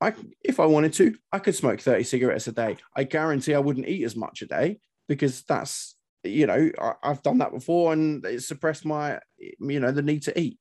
I 0.00 0.14
if 0.42 0.60
I 0.60 0.66
wanted 0.66 0.92
to, 0.94 1.16
I 1.32 1.38
could 1.38 1.54
smoke 1.54 1.80
30 1.80 2.04
cigarettes 2.04 2.46
a 2.46 2.52
day. 2.52 2.76
I 2.96 3.04
guarantee 3.04 3.54
I 3.54 3.60
wouldn't 3.60 3.88
eat 3.88 4.04
as 4.04 4.16
much 4.16 4.42
a 4.42 4.46
day 4.46 4.78
because 5.08 5.42
that's 5.42 5.94
you 6.24 6.44
know 6.44 6.70
I, 6.80 6.92
i've 7.04 7.22
done 7.22 7.38
that 7.38 7.52
before 7.52 7.92
and 7.92 8.24
it 8.24 8.42
suppressed 8.42 8.84
my 8.84 9.20
you 9.38 9.78
know 9.78 9.92
the 9.92 10.02
need 10.02 10.22
to 10.22 10.36
eat 10.36 10.58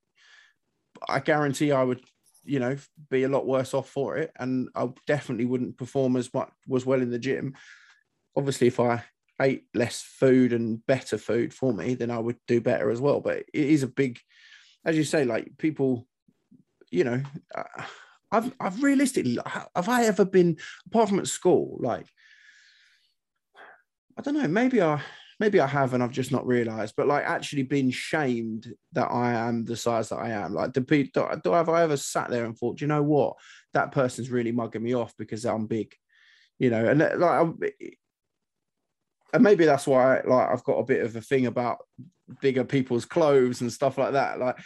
I 1.07 1.19
guarantee 1.19 1.71
I 1.71 1.83
would, 1.83 2.01
you 2.45 2.59
know, 2.59 2.77
be 3.09 3.23
a 3.23 3.29
lot 3.29 3.45
worse 3.45 3.73
off 3.73 3.89
for 3.89 4.17
it, 4.17 4.31
and 4.39 4.69
I 4.75 4.89
definitely 5.07 5.45
wouldn't 5.45 5.77
perform 5.77 6.15
as 6.15 6.33
much 6.33 6.51
was 6.67 6.85
well 6.85 7.01
in 7.01 7.11
the 7.11 7.19
gym. 7.19 7.55
Obviously, 8.35 8.67
if 8.67 8.79
I 8.79 9.03
ate 9.41 9.65
less 9.73 10.01
food 10.01 10.53
and 10.53 10.85
better 10.85 11.17
food 11.17 11.53
for 11.53 11.73
me, 11.73 11.95
then 11.95 12.11
I 12.11 12.19
would 12.19 12.37
do 12.47 12.61
better 12.61 12.89
as 12.89 13.01
well. 13.01 13.19
But 13.19 13.39
it 13.39 13.47
is 13.53 13.83
a 13.83 13.87
big, 13.87 14.19
as 14.85 14.95
you 14.95 15.03
say, 15.03 15.25
like 15.25 15.57
people, 15.57 16.07
you 16.91 17.03
know, 17.03 17.21
uh, 17.53 17.83
I've 18.31 18.53
I've 18.59 18.83
realistically 18.83 19.37
have 19.45 19.89
I 19.89 20.05
ever 20.05 20.25
been 20.25 20.57
apart 20.87 21.09
from 21.09 21.19
at 21.19 21.27
school 21.27 21.77
like 21.79 22.07
I 24.17 24.21
don't 24.21 24.33
know 24.33 24.47
maybe 24.47 24.81
I 24.81 25.01
maybe 25.39 25.59
I 25.59 25.67
have 25.67 25.93
and 25.93 26.01
I've 26.01 26.11
just 26.11 26.31
not 26.31 26.47
realized 26.47 26.93
but 26.95 27.07
like 27.07 27.25
actually 27.25 27.63
being 27.63 27.91
shamed 27.91 28.73
that 28.93 29.07
I 29.07 29.33
am 29.33 29.65
the 29.65 29.75
size 29.75 30.09
that 30.09 30.17
I 30.17 30.29
am. 30.29 30.53
Like 30.53 30.73
do, 30.73 30.81
do, 30.81 31.09
do 31.43 31.51
have 31.51 31.69
I 31.69 31.83
ever 31.83 31.97
sat 31.97 32.29
there 32.29 32.45
and 32.45 32.57
thought 32.57 32.81
you 32.81 32.87
know 32.87 33.03
what? 33.03 33.35
That 33.73 33.91
person's 33.91 34.31
really 34.31 34.51
mugging 34.51 34.83
me 34.83 34.93
off 34.93 35.13
because 35.17 35.45
I'm 35.45 35.67
big 35.67 35.95
you 36.59 36.69
know? 36.69 36.85
And 36.85 36.99
like 37.19 37.73
and 39.33 39.43
maybe 39.43 39.65
that's 39.65 39.87
why 39.87 40.21
like 40.21 40.49
I've 40.49 40.63
got 40.63 40.79
a 40.79 40.85
bit 40.85 41.03
of 41.03 41.15
a 41.15 41.21
thing 41.21 41.45
about 41.45 41.79
bigger 42.41 42.63
people's 42.63 43.05
clothes 43.05 43.61
and 43.61 43.71
stuff 43.71 43.97
like 43.97 44.13
that. 44.13 44.39
Like 44.39 44.57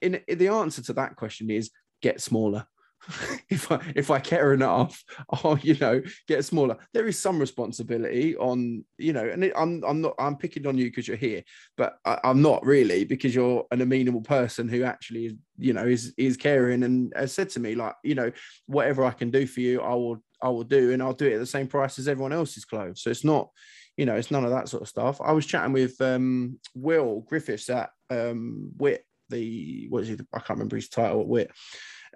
in, 0.00 0.20
in 0.26 0.38
the 0.38 0.48
answer 0.48 0.82
to 0.82 0.92
that 0.94 1.16
question 1.16 1.50
is 1.50 1.70
get 2.02 2.20
smaller 2.20 2.66
if 3.50 3.70
I 3.70 3.80
if 3.94 4.10
I 4.10 4.18
care 4.18 4.52
enough, 4.52 5.02
I'll 5.30 5.58
you 5.58 5.76
know 5.76 6.02
get 6.26 6.44
smaller. 6.44 6.76
There 6.92 7.06
is 7.06 7.18
some 7.18 7.38
responsibility 7.38 8.36
on 8.36 8.84
you 8.98 9.12
know, 9.12 9.28
and 9.28 9.44
it, 9.44 9.52
I'm 9.56 9.82
I'm 9.84 10.00
not 10.00 10.14
I'm 10.18 10.36
picking 10.36 10.66
on 10.66 10.76
you 10.76 10.86
because 10.86 11.06
you're 11.06 11.16
here, 11.16 11.42
but 11.76 11.98
I, 12.04 12.18
am 12.24 12.42
not 12.42 12.64
really 12.64 13.04
because 13.04 13.34
you're 13.34 13.66
an 13.70 13.80
amenable 13.80 14.22
person 14.22 14.68
who 14.68 14.82
actually 14.84 15.26
is 15.26 15.34
you 15.58 15.72
know 15.72 15.84
is 15.86 16.12
is 16.16 16.36
caring 16.36 16.82
and 16.82 17.12
has 17.16 17.32
said 17.32 17.50
to 17.50 17.60
me 17.60 17.74
like 17.74 17.94
you 18.02 18.14
know 18.14 18.32
whatever 18.66 19.04
I 19.04 19.12
can 19.12 19.30
do 19.30 19.46
for 19.46 19.60
you, 19.60 19.80
I 19.80 19.94
will 19.94 20.22
I 20.42 20.48
will 20.48 20.64
do, 20.64 20.92
and 20.92 21.02
I'll 21.02 21.12
do 21.12 21.26
it 21.26 21.34
at 21.34 21.40
the 21.40 21.46
same 21.46 21.66
price 21.66 21.98
as 21.98 22.08
everyone 22.08 22.32
else's 22.32 22.64
clothes. 22.64 23.02
So 23.02 23.10
it's 23.10 23.24
not 23.24 23.50
you 23.96 24.06
know 24.06 24.16
it's 24.16 24.30
none 24.30 24.44
of 24.44 24.50
that 24.50 24.68
sort 24.68 24.82
of 24.82 24.88
stuff. 24.88 25.20
I 25.20 25.32
was 25.32 25.46
chatting 25.46 25.72
with 25.72 26.00
um, 26.00 26.58
Will 26.74 27.20
Griffiths 27.20 27.70
at 27.70 27.90
um, 28.10 28.72
Wit 28.76 29.04
the 29.28 29.86
what 29.88 30.02
is 30.02 30.08
he? 30.08 30.18
I 30.32 30.38
can't 30.38 30.58
remember 30.58 30.76
his 30.76 30.88
title 30.88 31.20
at 31.20 31.28
Wit 31.28 31.50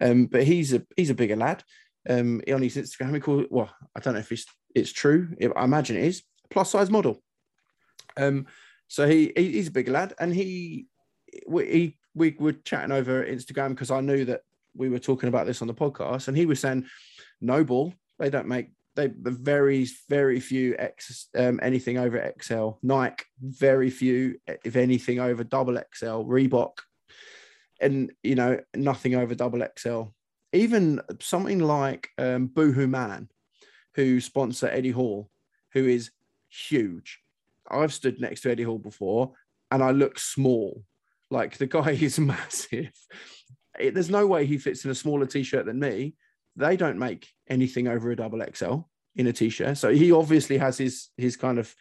um, 0.01 0.27
but 0.27 0.45
he's 0.45 0.73
a 0.73 0.83
he's 0.97 1.11
a 1.11 1.15
bigger 1.15 1.37
lad. 1.37 1.63
Um, 2.09 2.41
on 2.53 2.63
his 2.63 2.77
Instagram, 2.77 3.15
he 3.15 3.21
called 3.21 3.47
well, 3.51 3.71
I 3.95 4.01
don't 4.01 4.15
know 4.15 4.21
if 4.21 4.33
it's 4.33 4.47
it's 4.75 4.93
true. 4.93 5.29
I 5.57 5.65
imagine 5.65 5.97
it 5.97 6.05
is 6.05 6.23
plus 6.51 6.71
size 6.71 6.91
model. 6.91 7.23
Um, 8.17 8.47
so 8.89 9.07
he, 9.07 9.33
he 9.37 9.53
he's 9.53 9.69
a 9.69 9.73
bigger 9.73 9.93
lad, 9.93 10.15
and 10.19 10.35
he 10.35 10.87
we 11.47 11.71
he, 11.71 11.99
we 12.15 12.37
were 12.39 12.53
chatting 12.53 12.93
over 12.93 13.25
Instagram 13.25 13.71
because 13.71 13.91
I 13.91 14.01
knew 14.01 14.25
that 14.27 14.43
we 14.75 14.89
were 14.89 14.99
talking 14.99 15.29
about 15.29 15.47
this 15.47 15.63
on 15.63 15.69
the 15.69 15.75
podcast, 15.75 16.29
and 16.29 16.37
he 16.37 16.47
was 16.47 16.61
saying 16.61 16.87
Noble 17.41 17.95
they 18.19 18.31
don't 18.31 18.49
make 18.49 18.71
they 18.97 19.11
very 19.15 19.89
very 20.09 20.41
few 20.41 20.75
X 20.79 21.29
um, 21.37 21.61
anything 21.63 21.99
over 21.99 22.33
XL. 22.41 22.71
Nike 22.83 23.25
very 23.41 23.91
few 23.91 24.39
if 24.65 24.77
anything 24.77 25.21
over 25.21 25.45
double 25.45 25.77
XL. 25.95 26.25
Reebok 26.25 26.73
and 27.81 28.13
you 28.23 28.35
know 28.35 28.61
nothing 28.75 29.15
over 29.15 29.35
double 29.35 29.67
XL. 29.79 30.03
Even 30.53 31.01
something 31.21 31.61
like 31.61 32.09
um, 32.19 32.47
Boohoo 32.47 32.87
Man, 32.87 33.29
who 33.95 34.21
sponsor 34.21 34.67
Eddie 34.67 34.91
Hall, 34.91 35.31
who 35.73 35.87
is 35.87 36.11
huge. 36.49 37.21
I've 37.71 37.95
stood 37.95 38.21
next 38.21 38.41
to 38.43 38.51
Eddie 38.51 38.65
Hall 38.65 38.79
before, 38.79 39.33
and 39.71 39.83
I 39.83 39.93
look 39.93 40.19
small. 40.19 40.83
Like 41.31 41.57
the 41.57 41.67
guy 41.67 41.91
is 42.01 42.19
massive. 42.19 42.91
It, 43.79 43.95
there's 43.95 44.11
no 44.11 44.27
way 44.27 44.47
he 44.47 44.59
fits 44.59 44.85
in 44.85 44.91
a 44.91 44.95
smaller 44.95 45.27
t-shirt 45.27 45.67
than 45.67 45.79
me. 45.79 46.15
They 46.57 46.77
don't 46.77 46.99
make 46.99 47.29
anything 47.49 47.87
over 47.87 48.11
a 48.11 48.17
double 48.17 48.43
XL 48.55 48.79
in 49.17 49.27
a 49.29 49.33
t-shirt, 49.33 49.79
so 49.79 49.91
he 49.91 50.13
obviously 50.13 50.59
has 50.59 50.79
his 50.79 51.09
his 51.17 51.37
kind 51.37 51.59
of 51.59 51.75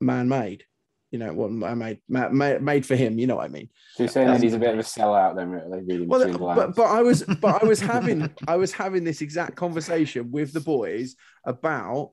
man-made 0.00 0.64
you 1.12 1.18
know, 1.18 1.32
what 1.34 1.70
I 1.70 1.74
made, 1.74 2.00
made 2.08 2.62
made 2.62 2.86
for 2.86 2.96
him. 2.96 3.18
You 3.18 3.26
know 3.26 3.36
what 3.36 3.44
I 3.44 3.48
mean? 3.48 3.68
So 3.92 4.04
you're 4.04 4.08
saying 4.08 4.28
that 4.28 4.42
he's 4.42 4.54
a 4.54 4.58
bit 4.58 4.70
of 4.70 4.78
a 4.78 4.82
sellout, 4.82 5.36
then, 5.36 5.50
really? 5.50 5.82
Reading 5.82 6.08
well, 6.08 6.56
but, 6.56 6.74
but 6.74 6.86
I 6.86 7.02
was, 7.02 7.22
but 7.22 7.62
I 7.62 7.66
was 7.66 7.80
having, 7.94 8.30
I 8.48 8.56
was 8.56 8.72
having 8.72 9.04
this 9.04 9.20
exact 9.20 9.54
conversation 9.54 10.30
with 10.30 10.54
the 10.54 10.60
boys 10.60 11.14
about, 11.44 12.12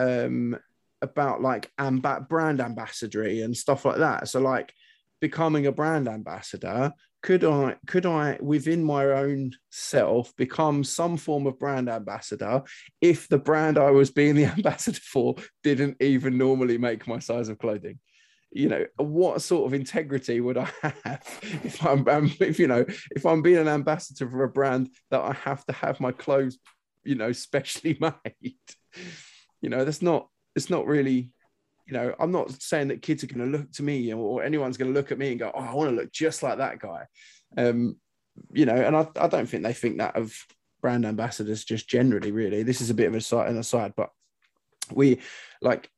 um, 0.00 0.58
about 1.00 1.40
like 1.40 1.70
amb- 1.78 2.28
brand 2.28 2.58
ambassadory 2.58 3.44
and 3.44 3.56
stuff 3.56 3.84
like 3.84 3.98
that. 3.98 4.28
So 4.28 4.40
like 4.40 4.74
becoming 5.20 5.66
a 5.66 5.72
brand 5.72 6.08
ambassador, 6.08 6.92
could 7.22 7.44
I, 7.44 7.76
could 7.86 8.04
I, 8.04 8.36
within 8.40 8.82
my 8.82 9.04
own 9.04 9.52
self, 9.70 10.34
become 10.34 10.82
some 10.82 11.16
form 11.16 11.46
of 11.46 11.58
brand 11.60 11.88
ambassador 11.88 12.62
if 13.00 13.28
the 13.28 13.38
brand 13.38 13.78
I 13.78 13.92
was 13.92 14.10
being 14.10 14.34
the 14.34 14.46
ambassador 14.56 15.00
for 15.00 15.36
didn't 15.62 15.98
even 16.00 16.36
normally 16.36 16.78
make 16.78 17.06
my 17.06 17.20
size 17.20 17.48
of 17.48 17.58
clothing? 17.58 18.00
You 18.52 18.68
know 18.68 18.84
what 18.96 19.40
sort 19.40 19.66
of 19.66 19.74
integrity 19.74 20.40
would 20.40 20.58
i 20.58 20.68
have 20.82 21.40
if 21.64 21.84
i'm 21.86 22.06
um, 22.08 22.32
if 22.40 22.58
you 22.58 22.66
know 22.66 22.84
if 23.12 23.24
i'm 23.24 23.42
being 23.42 23.58
an 23.58 23.68
ambassador 23.68 24.28
for 24.28 24.42
a 24.42 24.48
brand 24.48 24.88
that 25.10 25.20
i 25.20 25.32
have 25.32 25.64
to 25.64 25.72
have 25.72 26.00
my 26.00 26.10
clothes 26.10 26.58
you 27.04 27.14
know 27.14 27.32
specially 27.32 27.98
made? 28.00 28.56
You 29.60 29.68
know 29.68 29.84
that's 29.84 30.02
not 30.02 30.28
it's 30.56 30.70
not 30.70 30.86
really 30.86 31.30
you 31.86 31.92
know 31.92 32.14
i'm 32.18 32.32
not 32.32 32.50
saying 32.62 32.88
that 32.88 33.02
kids 33.02 33.22
are 33.22 33.26
going 33.26 33.52
to 33.52 33.58
look 33.58 33.70
to 33.72 33.82
me 33.82 34.12
or 34.12 34.42
anyone's 34.42 34.76
going 34.76 34.92
to 34.92 34.98
look 34.98 35.12
at 35.12 35.18
me 35.18 35.30
and 35.30 35.38
go 35.38 35.50
oh 35.54 35.60
i 35.60 35.74
want 35.74 35.90
to 35.90 35.96
look 35.96 36.12
just 36.12 36.42
like 36.42 36.58
that 36.58 36.78
guy. 36.78 37.04
Um 37.56 37.96
you 38.52 38.64
know 38.64 38.74
and 38.74 38.96
I, 38.96 39.08
I 39.16 39.26
don't 39.26 39.46
think 39.46 39.64
they 39.64 39.72
think 39.72 39.98
that 39.98 40.16
of 40.16 40.34
brand 40.80 41.04
ambassadors 41.04 41.64
just 41.64 41.88
generally 41.88 42.32
really. 42.32 42.62
This 42.62 42.80
is 42.80 42.88
a 42.88 42.94
bit 42.94 43.08
of 43.08 43.14
a 43.14 43.20
side 43.20 43.50
an 43.50 43.58
aside 43.58 43.92
but 43.96 44.10
we 44.92 45.20
like 45.60 45.90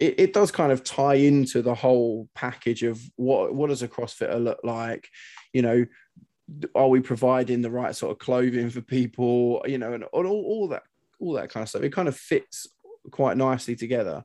it, 0.00 0.18
it 0.18 0.32
does 0.32 0.50
kind 0.50 0.72
of 0.72 0.84
tie 0.84 1.14
into 1.14 1.62
the 1.62 1.74
whole 1.74 2.28
package 2.34 2.82
of 2.82 3.00
what 3.16 3.54
what 3.54 3.68
does 3.68 3.82
a 3.82 3.88
CrossFitter 3.88 4.42
look 4.42 4.60
like, 4.62 5.08
you 5.52 5.62
know, 5.62 5.86
are 6.74 6.88
we 6.88 7.00
providing 7.00 7.62
the 7.62 7.70
right 7.70 7.94
sort 7.94 8.12
of 8.12 8.18
clothing 8.18 8.70
for 8.70 8.80
people, 8.80 9.62
you 9.66 9.78
know, 9.78 9.92
and 9.92 10.04
all, 10.04 10.26
all 10.26 10.68
that 10.68 10.82
all 11.20 11.34
that 11.34 11.50
kind 11.50 11.62
of 11.62 11.68
stuff. 11.68 11.82
It 11.82 11.92
kind 11.92 12.08
of 12.08 12.16
fits 12.16 12.66
quite 13.10 13.36
nicely 13.36 13.76
together. 13.76 14.24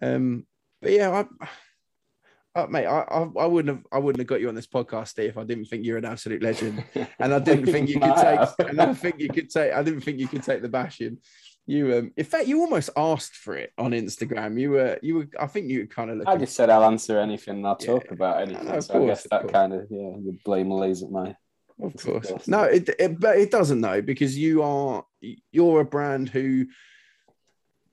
Um, 0.00 0.46
but 0.80 0.90
yeah, 0.90 1.10
I, 1.10 2.60
uh, 2.60 2.66
mate, 2.66 2.86
I, 2.86 3.00
I, 3.00 3.28
I, 3.40 3.46
wouldn't 3.46 3.76
have 3.76 3.86
I 3.92 3.98
wouldn't 3.98 4.20
have 4.20 4.26
got 4.26 4.40
you 4.40 4.48
on 4.48 4.54
this 4.54 4.66
podcast, 4.66 5.08
Steve, 5.08 5.30
if 5.30 5.38
I 5.38 5.44
didn't 5.44 5.66
think 5.66 5.84
you're 5.84 5.98
an 5.98 6.04
absolute 6.04 6.42
legend, 6.42 6.84
and 7.18 7.32
I 7.32 7.38
didn't 7.38 7.66
think 7.66 7.88
you 7.88 8.00
could 8.00 8.16
take, 8.20 8.68
and 8.68 8.80
I 8.80 8.92
think 8.92 9.20
you 9.20 9.28
could 9.28 9.48
take, 9.48 9.72
I 9.72 9.82
didn't 9.82 10.02
think 10.02 10.18
you 10.18 10.28
could 10.28 10.42
take 10.42 10.60
the 10.62 10.68
bashing. 10.68 11.18
You, 11.66 11.96
um, 11.96 12.12
in 12.16 12.24
fact, 12.24 12.48
you 12.48 12.60
almost 12.60 12.90
asked 12.96 13.36
for 13.36 13.56
it 13.56 13.72
on 13.78 13.92
Instagram. 13.92 14.60
You 14.60 14.72
were, 14.72 14.98
you 15.00 15.14
were. 15.14 15.28
I 15.38 15.46
think 15.46 15.70
you 15.70 15.86
kind 15.86 16.10
of. 16.10 16.18
Looking... 16.18 16.32
I 16.32 16.36
just 16.36 16.56
said 16.56 16.70
I'll 16.70 16.84
answer 16.84 17.20
anything. 17.20 17.64
I'll 17.64 17.76
talk 17.76 18.10
about 18.10 18.42
anything. 18.42 18.66
No, 18.66 18.80
so 18.80 18.94
course, 18.94 19.02
I 19.02 19.06
guess 19.06 19.26
that 19.30 19.52
kind 19.52 19.72
of 19.72 19.86
yeah, 19.88 20.10
the 20.24 20.36
blame 20.44 20.70
lays 20.70 21.02
at 21.02 21.10
my. 21.10 21.36
Of 21.80 21.96
course. 21.96 22.48
No, 22.48 22.64
it, 22.64 22.88
it, 22.98 23.18
but 23.18 23.38
it 23.38 23.50
doesn't 23.50 23.80
though 23.80 24.02
because 24.02 24.36
you 24.36 24.62
are 24.62 25.04
you're 25.52 25.80
a 25.80 25.84
brand 25.84 26.28
who 26.28 26.66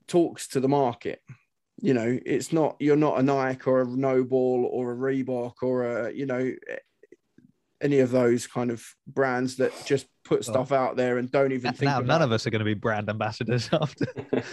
talks 0.06 0.48
to 0.48 0.60
the 0.60 0.68
market. 0.68 1.22
You 1.80 1.94
know, 1.94 2.18
it's 2.26 2.52
not 2.52 2.76
you're 2.80 2.96
not 2.96 3.18
a 3.18 3.22
Nike 3.22 3.62
or 3.66 3.82
a 3.82 3.86
Noble 3.86 4.68
or 4.70 4.92
a 4.92 4.96
Reebok 4.96 5.54
or 5.62 5.84
a 5.84 6.12
you 6.12 6.26
know 6.26 6.52
any 7.80 8.00
of 8.00 8.10
those 8.10 8.46
kind 8.46 8.70
of 8.70 8.84
brands 9.06 9.56
that 9.56 9.72
just 9.86 10.06
put 10.24 10.44
stuff 10.44 10.72
out 10.72 10.96
there 10.96 11.18
and 11.18 11.30
don't 11.30 11.52
even 11.52 11.72
think. 11.72 11.90
Now, 11.90 12.00
none 12.00 12.22
of 12.22 12.32
us 12.32 12.46
are 12.46 12.50
going 12.50 12.60
to 12.60 12.64
be 12.64 12.74
brand 12.74 13.08
ambassadors 13.08 13.68
after. 13.72 14.06
after 14.34 14.50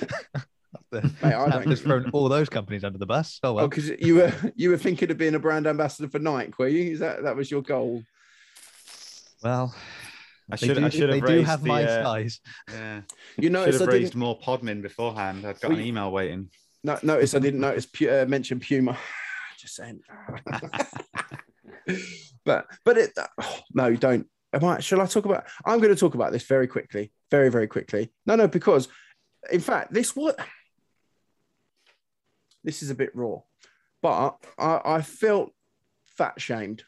Mate, 1.24 1.34
I 1.34 1.66
just 1.66 1.84
thrown 1.84 2.10
all 2.12 2.30
those 2.30 2.50
companies 2.50 2.84
under 2.84 2.98
the 2.98 3.06
bus. 3.06 3.40
Oh 3.44 3.54
well, 3.54 3.68
because 3.68 3.92
oh, 3.92 3.96
you 4.00 4.16
were 4.16 4.34
you 4.56 4.70
were 4.70 4.78
thinking 4.78 5.12
of 5.12 5.18
being 5.18 5.36
a 5.36 5.40
brand 5.40 5.68
ambassador 5.68 6.10
for 6.10 6.20
Nike, 6.20 6.54
were 6.58 6.68
you? 6.68 6.92
Is 6.92 7.00
that 7.00 7.24
that 7.24 7.36
was 7.36 7.52
your 7.52 7.62
goal? 7.62 8.04
Well, 9.44 9.76
I 10.52 10.56
should, 10.56 10.78
do, 10.78 10.86
I 10.86 10.90
should 10.90 11.10
have 11.10 11.22
they 11.22 11.36
do 11.36 11.42
have 11.44 11.62
the, 11.62 11.68
my 11.68 11.84
uh, 11.84 12.04
size. 12.04 12.40
Yeah, 12.72 13.02
you 13.38 13.50
know, 13.50 13.66
should 13.66 13.82
have 13.82 13.90
raised 13.90 14.16
more 14.16 14.40
Podmin 14.40 14.82
beforehand. 14.82 15.46
I've 15.46 15.60
got 15.60 15.70
well, 15.70 15.80
an 15.80 15.86
email 15.86 16.12
waiting. 16.12 16.50
No, 16.84 16.98
notice 17.04 17.36
I 17.36 17.40
didn't 17.40 17.60
notice 17.60 17.88
uh, 18.02 18.26
mention 18.28 18.60
Puma. 18.60 18.98
Just 19.60 19.76
saying. 19.76 20.00
But 22.48 22.66
but 22.86 22.98
it 22.98 23.12
oh, 23.18 23.60
no, 23.74 23.96
don't. 23.96 24.26
Am 24.54 24.64
I? 24.64 24.80
Shall 24.80 25.02
I 25.02 25.06
talk 25.06 25.26
about? 25.26 25.44
I'm 25.66 25.80
going 25.80 25.94
to 25.94 26.00
talk 26.00 26.16
about 26.16 26.32
this 26.32 26.44
very 26.44 26.66
quickly, 26.66 27.12
very 27.30 27.50
very 27.50 27.68
quickly. 27.68 28.12
No, 28.26 28.36
no, 28.36 28.48
because 28.48 28.88
in 29.52 29.60
fact, 29.60 29.94
this 29.94 30.16
what 30.16 30.40
this 32.64 32.82
is 32.82 32.90
a 32.90 32.96
bit 32.96 33.14
raw, 33.14 33.40
but 34.02 34.38
I, 34.58 34.82
I 34.84 35.02
felt 35.02 35.52
fat 36.18 36.40
shamed. 36.42 36.84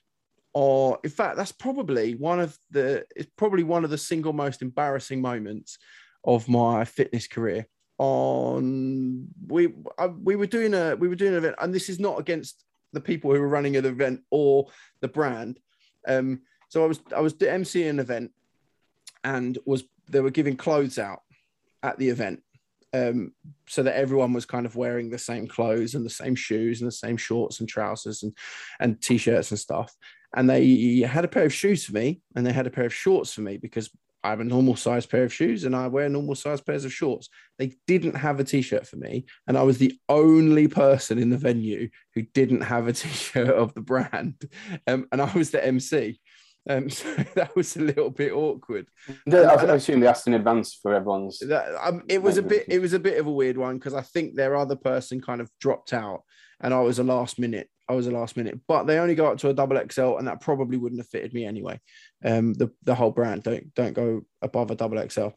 Or 0.53 0.99
in 1.03 1.11
fact, 1.11 1.37
that's 1.37 1.51
probably 1.51 2.15
one 2.15 2.39
of 2.39 2.57
the 2.71 3.05
it's 3.15 3.29
probably 3.35 3.63
one 3.63 3.83
of 3.83 3.91
the 3.91 3.97
single 3.97 4.33
most 4.33 4.61
embarrassing 4.61 5.21
moments 5.21 5.77
of 6.23 6.47
my 6.47 6.85
fitness 6.85 7.27
career. 7.27 7.67
On 7.97 9.27
we 9.45 9.73
I, 9.97 10.07
we 10.07 10.37
were 10.37 10.47
doing 10.47 10.73
a 10.73 10.95
we 10.95 11.09
were 11.09 11.15
doing 11.15 11.33
an 11.33 11.39
event, 11.39 11.55
and 11.59 11.75
this 11.75 11.89
is 11.89 11.99
not 11.99 12.17
against 12.17 12.63
the 12.93 13.01
people 13.01 13.33
who 13.33 13.39
were 13.39 13.47
running 13.47 13.75
an 13.77 13.85
event 13.85 14.21
or 14.29 14.67
the 15.01 15.07
brand. 15.07 15.59
Um, 16.07 16.41
So 16.69 16.83
I 16.83 16.87
was 16.87 16.99
I 17.15 17.21
was 17.21 17.33
emceeing 17.33 17.89
an 17.89 17.99
event, 17.99 18.31
and 19.23 19.57
was 19.65 19.83
they 20.11 20.21
were 20.21 20.31
giving 20.31 20.57
clothes 20.57 20.99
out 20.99 21.21
at 21.81 21.97
the 21.97 22.09
event, 22.09 22.43
um, 22.93 23.33
so 23.67 23.83
that 23.83 23.95
everyone 23.95 24.33
was 24.33 24.45
kind 24.45 24.65
of 24.65 24.75
wearing 24.75 25.09
the 25.09 25.17
same 25.17 25.47
clothes 25.47 25.95
and 25.95 26.05
the 26.05 26.09
same 26.23 26.35
shoes 26.35 26.81
and 26.81 26.87
the 26.87 27.05
same 27.05 27.17
shorts 27.17 27.59
and 27.59 27.69
trousers 27.69 28.23
and 28.23 28.33
and 28.79 29.01
t-shirts 29.01 29.51
and 29.51 29.59
stuff. 29.59 29.95
And 30.35 30.47
they 30.47 30.99
had 31.01 31.25
a 31.25 31.33
pair 31.35 31.45
of 31.45 31.53
shoes 31.53 31.85
for 31.85 31.93
me, 31.93 32.21
and 32.35 32.45
they 32.45 32.53
had 32.53 32.67
a 32.67 32.75
pair 32.77 32.85
of 32.85 32.93
shorts 32.93 33.33
for 33.33 33.41
me 33.41 33.57
because 33.57 33.89
I 34.23 34.29
have 34.29 34.39
a 34.39 34.45
normal 34.45 34.75
size 34.75 35.05
pair 35.05 35.23
of 35.23 35.33
shoes 35.33 35.63
and 35.63 35.75
I 35.75 35.87
wear 35.87 36.09
normal 36.09 36.35
size 36.35 36.61
pairs 36.61 36.85
of 36.85 36.93
shorts. 36.93 37.29
They 37.57 37.75
didn't 37.87 38.15
have 38.15 38.39
a 38.39 38.43
t-shirt 38.43 38.85
for 38.85 38.97
me, 38.97 39.25
and 39.47 39.57
I 39.57 39.63
was 39.63 39.77
the 39.77 39.97
only 40.07 40.67
person 40.67 41.19
in 41.19 41.29
the 41.29 41.37
venue 41.37 41.89
who 42.15 42.23
didn't 42.33 42.61
have 42.61 42.87
a 42.87 42.93
t-shirt 42.93 43.49
of 43.49 43.73
the 43.73 43.81
brand, 43.81 44.49
um, 44.87 45.07
and 45.11 45.21
I 45.21 45.31
was 45.33 45.51
the 45.51 45.65
MC. 45.65 46.19
Um, 46.69 46.89
so 46.89 47.13
that 47.35 47.55
was 47.55 47.75
a 47.75 47.81
little 47.81 48.09
bit 48.09 48.33
awkward. 48.33 48.87
I, 49.31 49.37
I 49.37 49.75
assume 49.75 49.99
they 49.99 50.07
asked 50.07 50.27
in 50.27 50.33
advance 50.33 50.77
for 50.81 50.93
everyone's. 50.93 51.39
That, 51.39 51.75
um, 51.81 52.03
it 52.07 52.21
was 52.21 52.37
a 52.37 52.43
bit. 52.43 52.65
It 52.67 52.79
was 52.79 52.93
a 52.93 52.99
bit 52.99 53.19
of 53.19 53.27
a 53.27 53.31
weird 53.31 53.57
one 53.57 53.77
because 53.77 53.93
I 53.93 54.01
think 54.01 54.35
their 54.35 54.55
other 54.55 54.75
person 54.75 55.21
kind 55.21 55.41
of 55.41 55.49
dropped 55.59 55.93
out, 55.93 56.23
and 56.59 56.73
I 56.73 56.81
was 56.81 56.99
a 56.99 57.03
last 57.03 57.39
minute. 57.39 57.69
I 57.87 57.93
was 57.93 58.05
a 58.05 58.11
last 58.11 58.37
minute, 58.37 58.59
but 58.67 58.83
they 58.83 58.99
only 58.99 59.15
got 59.15 59.31
up 59.31 59.37
to 59.39 59.49
a 59.49 59.53
double 59.53 59.81
XL, 59.91 60.17
and 60.17 60.27
that 60.27 60.41
probably 60.41 60.77
wouldn't 60.77 61.01
have 61.01 61.09
fitted 61.09 61.33
me 61.33 61.45
anyway. 61.45 61.79
Um, 62.23 62.53
the 62.53 62.69
the 62.83 62.95
whole 62.95 63.11
brand. 63.11 63.43
Don't 63.43 63.73
don't 63.75 63.93
go 63.93 64.25
above 64.41 64.71
a 64.71 64.75
double 64.75 65.01
XL, 65.07 65.29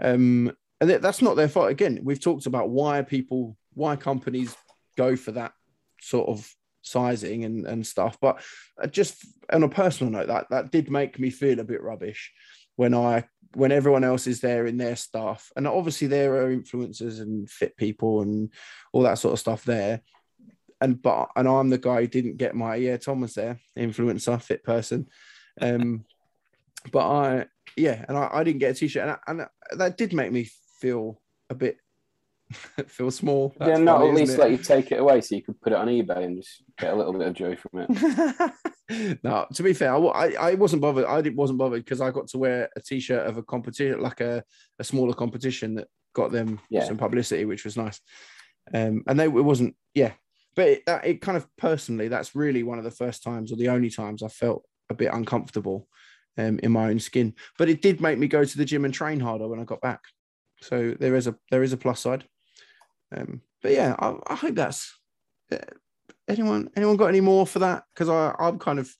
um, 0.00 0.52
and 0.80 0.90
that's 0.90 1.22
not 1.22 1.36
their 1.36 1.48
fault. 1.48 1.70
Again, 1.70 2.00
we've 2.04 2.20
talked 2.20 2.46
about 2.46 2.70
why 2.70 3.02
people, 3.02 3.56
why 3.74 3.96
companies 3.96 4.54
go 4.96 5.16
for 5.16 5.32
that 5.32 5.52
sort 6.00 6.28
of 6.28 6.48
sizing 6.82 7.44
and, 7.44 7.66
and 7.66 7.86
stuff. 7.86 8.18
But 8.20 8.42
uh, 8.82 8.86
just 8.86 9.24
on 9.52 9.62
a 9.62 9.68
personal 9.68 10.12
note, 10.12 10.28
that 10.28 10.46
that 10.50 10.70
did 10.70 10.90
make 10.90 11.18
me 11.18 11.30
feel 11.30 11.60
a 11.60 11.64
bit 11.64 11.82
rubbish 11.82 12.32
when 12.76 12.94
I 12.94 13.24
when 13.54 13.72
everyone 13.72 14.04
else 14.04 14.26
is 14.26 14.40
there 14.40 14.66
in 14.66 14.76
their 14.76 14.96
stuff, 14.96 15.50
and 15.56 15.66
obviously 15.66 16.06
there 16.06 16.34
are 16.36 16.56
influencers 16.56 17.20
and 17.20 17.50
fit 17.50 17.76
people 17.76 18.22
and 18.22 18.52
all 18.92 19.02
that 19.02 19.18
sort 19.18 19.32
of 19.32 19.40
stuff 19.40 19.64
there. 19.64 20.00
And 20.80 21.00
but 21.00 21.28
and 21.36 21.46
I'm 21.46 21.68
the 21.68 21.78
guy 21.78 22.02
who 22.02 22.06
didn't 22.06 22.38
get 22.38 22.54
my 22.54 22.76
yeah 22.76 22.96
Tom 22.96 23.20
was 23.20 23.34
there 23.34 23.58
influencer 23.78 24.40
fit 24.40 24.64
person. 24.64 25.08
Um 25.60 26.04
but 26.92 27.08
I 27.08 27.46
yeah 27.76 28.04
and 28.08 28.16
I, 28.16 28.30
I 28.32 28.44
didn't 28.44 28.60
get 28.60 28.72
a 28.72 28.74
t-shirt 28.74 29.02
and, 29.02 29.10
I, 29.12 29.18
and 29.26 29.78
that 29.78 29.96
did 29.96 30.12
make 30.12 30.32
me 30.32 30.48
feel 30.80 31.20
a 31.48 31.54
bit 31.54 31.78
feel 32.88 33.10
small. 33.10 33.54
That's 33.58 33.70
yeah 33.70 33.76
not 33.76 33.98
funny, 33.98 34.10
at 34.10 34.16
least 34.16 34.38
let 34.38 34.50
you 34.50 34.58
take 34.58 34.90
it 34.90 34.98
away 34.98 35.20
so 35.20 35.36
you 35.36 35.42
could 35.42 35.60
put 35.60 35.72
it 35.72 35.78
on 35.78 35.86
eBay 35.86 36.24
and 36.24 36.36
just 36.36 36.62
get 36.78 36.92
a 36.92 36.96
little 36.96 37.12
bit 37.12 37.26
of 37.26 37.34
joy 37.34 37.56
from 37.56 37.86
it. 37.88 38.52
No 39.22 39.46
to 39.54 39.62
be 39.62 39.72
fair 39.72 39.94
I, 39.94 40.34
I 40.34 40.54
wasn't 40.54 40.82
bothered 40.82 41.04
I 41.04 41.20
wasn't 41.28 41.60
bothered 41.60 41.84
because 41.84 42.00
I 42.00 42.10
got 42.10 42.26
to 42.28 42.38
wear 42.38 42.68
a 42.74 42.80
t-shirt 42.80 43.24
of 43.24 43.36
a 43.36 43.42
competition 43.44 44.00
like 44.00 44.20
a, 44.20 44.42
a 44.80 44.84
smaller 44.84 45.14
competition 45.14 45.76
that 45.76 45.86
got 46.12 46.32
them 46.32 46.58
yeah. 46.70 46.82
some 46.82 46.96
publicity 46.96 47.44
which 47.44 47.64
was 47.64 47.76
nice. 47.76 48.00
Um 48.74 49.04
and 49.06 49.20
they 49.20 49.26
it 49.26 49.28
wasn't 49.28 49.76
yeah. 49.94 50.12
But 50.56 50.68
it, 50.68 50.86
that, 50.86 51.06
it 51.06 51.20
kind 51.20 51.36
of 51.36 51.46
personally, 51.56 52.08
that's 52.08 52.34
really 52.34 52.64
one 52.64 52.78
of 52.78 52.84
the 52.84 52.90
first 52.90 53.22
times 53.22 53.52
or 53.52 53.56
the 53.56 53.68
only 53.68 53.90
times 53.90 54.22
I 54.22 54.28
felt 54.28 54.64
a 54.88 54.94
bit 54.94 55.12
uncomfortable 55.12 55.86
um, 56.40 56.58
in 56.62 56.72
my 56.72 56.88
own 56.88 56.98
skin. 56.98 57.34
But 57.58 57.68
it 57.68 57.82
did 57.82 58.00
make 58.00 58.18
me 58.18 58.28
go 58.28 58.44
to 58.44 58.58
the 58.58 58.64
gym 58.64 58.84
and 58.84 58.94
train 58.94 59.20
harder 59.20 59.48
when 59.48 59.60
I 59.60 59.64
got 59.64 59.80
back. 59.80 60.00
So 60.62 60.94
there 60.98 61.14
is 61.14 61.26
a 61.26 61.36
there 61.50 61.62
is 61.62 61.72
a 61.72 61.76
plus 61.76 62.00
side. 62.00 62.24
Um, 63.16 63.42
but 63.62 63.72
yeah, 63.72 63.94
I, 63.98 64.14
I 64.26 64.34
hope 64.34 64.54
that's 64.54 64.98
uh, 65.52 65.58
anyone 66.28 66.70
anyone 66.76 66.96
got 66.96 67.08
any 67.08 67.20
more 67.20 67.46
for 67.46 67.60
that 67.60 67.84
because 67.94 68.08
I 68.08 68.34
I'm 68.38 68.58
kind 68.58 68.78
of 68.78 68.90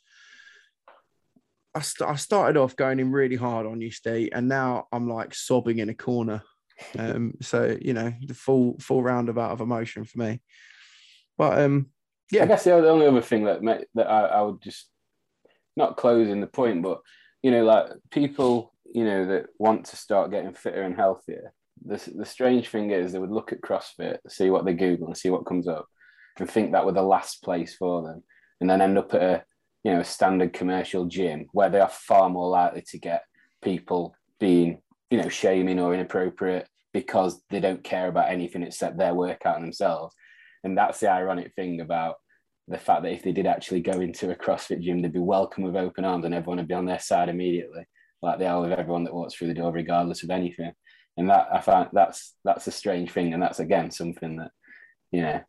I, 1.75 1.81
st- 1.81 2.11
I 2.11 2.17
started 2.17 2.59
off 2.59 2.75
going 2.75 2.99
in 2.99 3.13
really 3.13 3.37
hard 3.37 3.65
on 3.65 3.81
you, 3.81 3.93
Steve, 3.93 4.31
and 4.33 4.49
now 4.49 4.89
I'm 4.91 5.09
like 5.09 5.35
sobbing 5.35 5.79
in 5.79 5.89
a 5.89 5.95
corner. 5.95 6.43
Um, 6.99 7.35
so 7.43 7.77
you 7.81 7.93
know 7.93 8.13
the 8.27 8.35
full 8.35 8.77
full 8.81 9.03
roundabout 9.03 9.53
of 9.53 9.61
emotion 9.61 10.05
for 10.05 10.19
me. 10.19 10.41
But 11.39 11.61
um, 11.61 11.91
yeah, 12.31 12.45
I 12.45 12.47
guess 12.47 12.65
the 12.65 12.73
only 12.73 13.07
other 13.07 13.23
thing 13.23 13.45
that 13.45 13.61
that 13.95 14.11
I, 14.11 14.27
I 14.27 14.43
would 14.43 14.61
just 14.61 14.89
not 15.77 15.97
closing 15.97 16.41
the 16.41 16.47
point, 16.47 16.83
but 16.83 17.01
you 17.43 17.51
know, 17.51 17.65
like 17.65 17.87
people, 18.11 18.73
you 18.93 19.05
know, 19.05 19.27
that 19.27 19.47
want 19.59 19.87
to 19.87 19.97
start 19.97 20.31
getting 20.31 20.53
fitter 20.53 20.83
and 20.83 20.97
healthier. 20.97 21.53
The, 21.85 22.13
the 22.15 22.27
strange 22.27 22.69
thing 22.69 22.91
is 22.91 23.13
they 23.13 23.19
would 23.19 23.31
look 23.31 23.53
at 23.53 23.63
CrossFit, 23.63 24.19
see 24.29 24.51
what 24.51 24.65
they 24.65 24.75
Google 24.75 25.07
and 25.07 25.17
see 25.17 25.31
what 25.31 25.47
comes 25.47 25.67
up, 25.67 25.87
and 26.39 26.51
think 26.51 26.73
that 26.73 26.85
were 26.85 26.93
the 26.93 27.03
last 27.03 27.43
place 27.43 27.75
for 27.75 28.03
them, 28.03 28.23
and 28.61 28.69
then 28.69 28.83
end 28.83 28.99
up 28.99 29.15
at 29.15 29.23
a 29.23 29.45
you 29.85 29.93
know 29.93 30.01
a 30.01 30.05
standard 30.05 30.53
commercial 30.53 31.07
gym 31.07 31.47
where 31.53 31.71
they 31.71 31.81
are 31.81 31.89
far 31.89 32.29
more 32.29 32.49
likely 32.49 32.83
to 32.83 32.99
get 32.99 33.25
people 33.63 34.15
being 34.39 34.81
you 35.11 35.19
know 35.19 35.29
shaming 35.29 35.79
or 35.79 35.95
inappropriate 35.95 36.69
because 36.93 37.41
they 37.51 37.61
don't 37.61 37.85
care 37.85 38.09
about 38.09 38.31
anything 38.31 38.63
except 38.63 38.99
their 38.99 39.15
workout 39.15 39.57
and 39.57 39.65
themselves 39.65 40.15
and 40.65 40.77
that's 40.77 41.01
the 41.01 41.11
ironic 41.11 41.53
thing 41.55 41.81
about 41.81 42.17
the 42.71 42.79
fact 42.79 43.03
that 43.03 43.13
if 43.13 43.23
they 43.23 43.33
did 43.33 43.47
actually 43.47 43.81
go 43.81 44.01
into 44.01 44.31
a 44.31 44.37
CrossFit 44.37 44.81
gym, 44.81 45.03
they'd 45.03 45.13
be 45.13 45.19
welcome 45.19 45.65
with 45.65 45.77
open 45.77 46.05
arms 46.05 46.25
and 46.25 46.33
everyone 46.33 46.59
would 46.59 46.69
be 46.69 46.75
on 46.75 46.87
their 46.87 47.01
side 47.01 47.29
immediately, 47.29 47.85
like 48.23 48.39
they 48.39 48.47
are 48.47 48.61
with 48.61 48.73
everyone 48.73 49.03
that 49.05 49.15
walks 49.15 49.35
through 49.35 49.49
the 49.49 49.55
door, 49.55 49.73
regardless 49.73 50.23
of 50.23 50.31
anything. 50.31 50.73
And 51.17 51.29
that 51.29 51.49
I 51.53 51.61
find 51.61 51.89
that's 51.93 52.35
that's 52.45 52.69
a 52.69 52.71
strange 52.71 53.11
thing, 53.11 53.35
and 53.35 53.43
that's 53.43 53.59
again 53.59 53.91
something 53.91 54.37
that 54.37 54.53
you 55.11 55.23
know, 55.23 55.41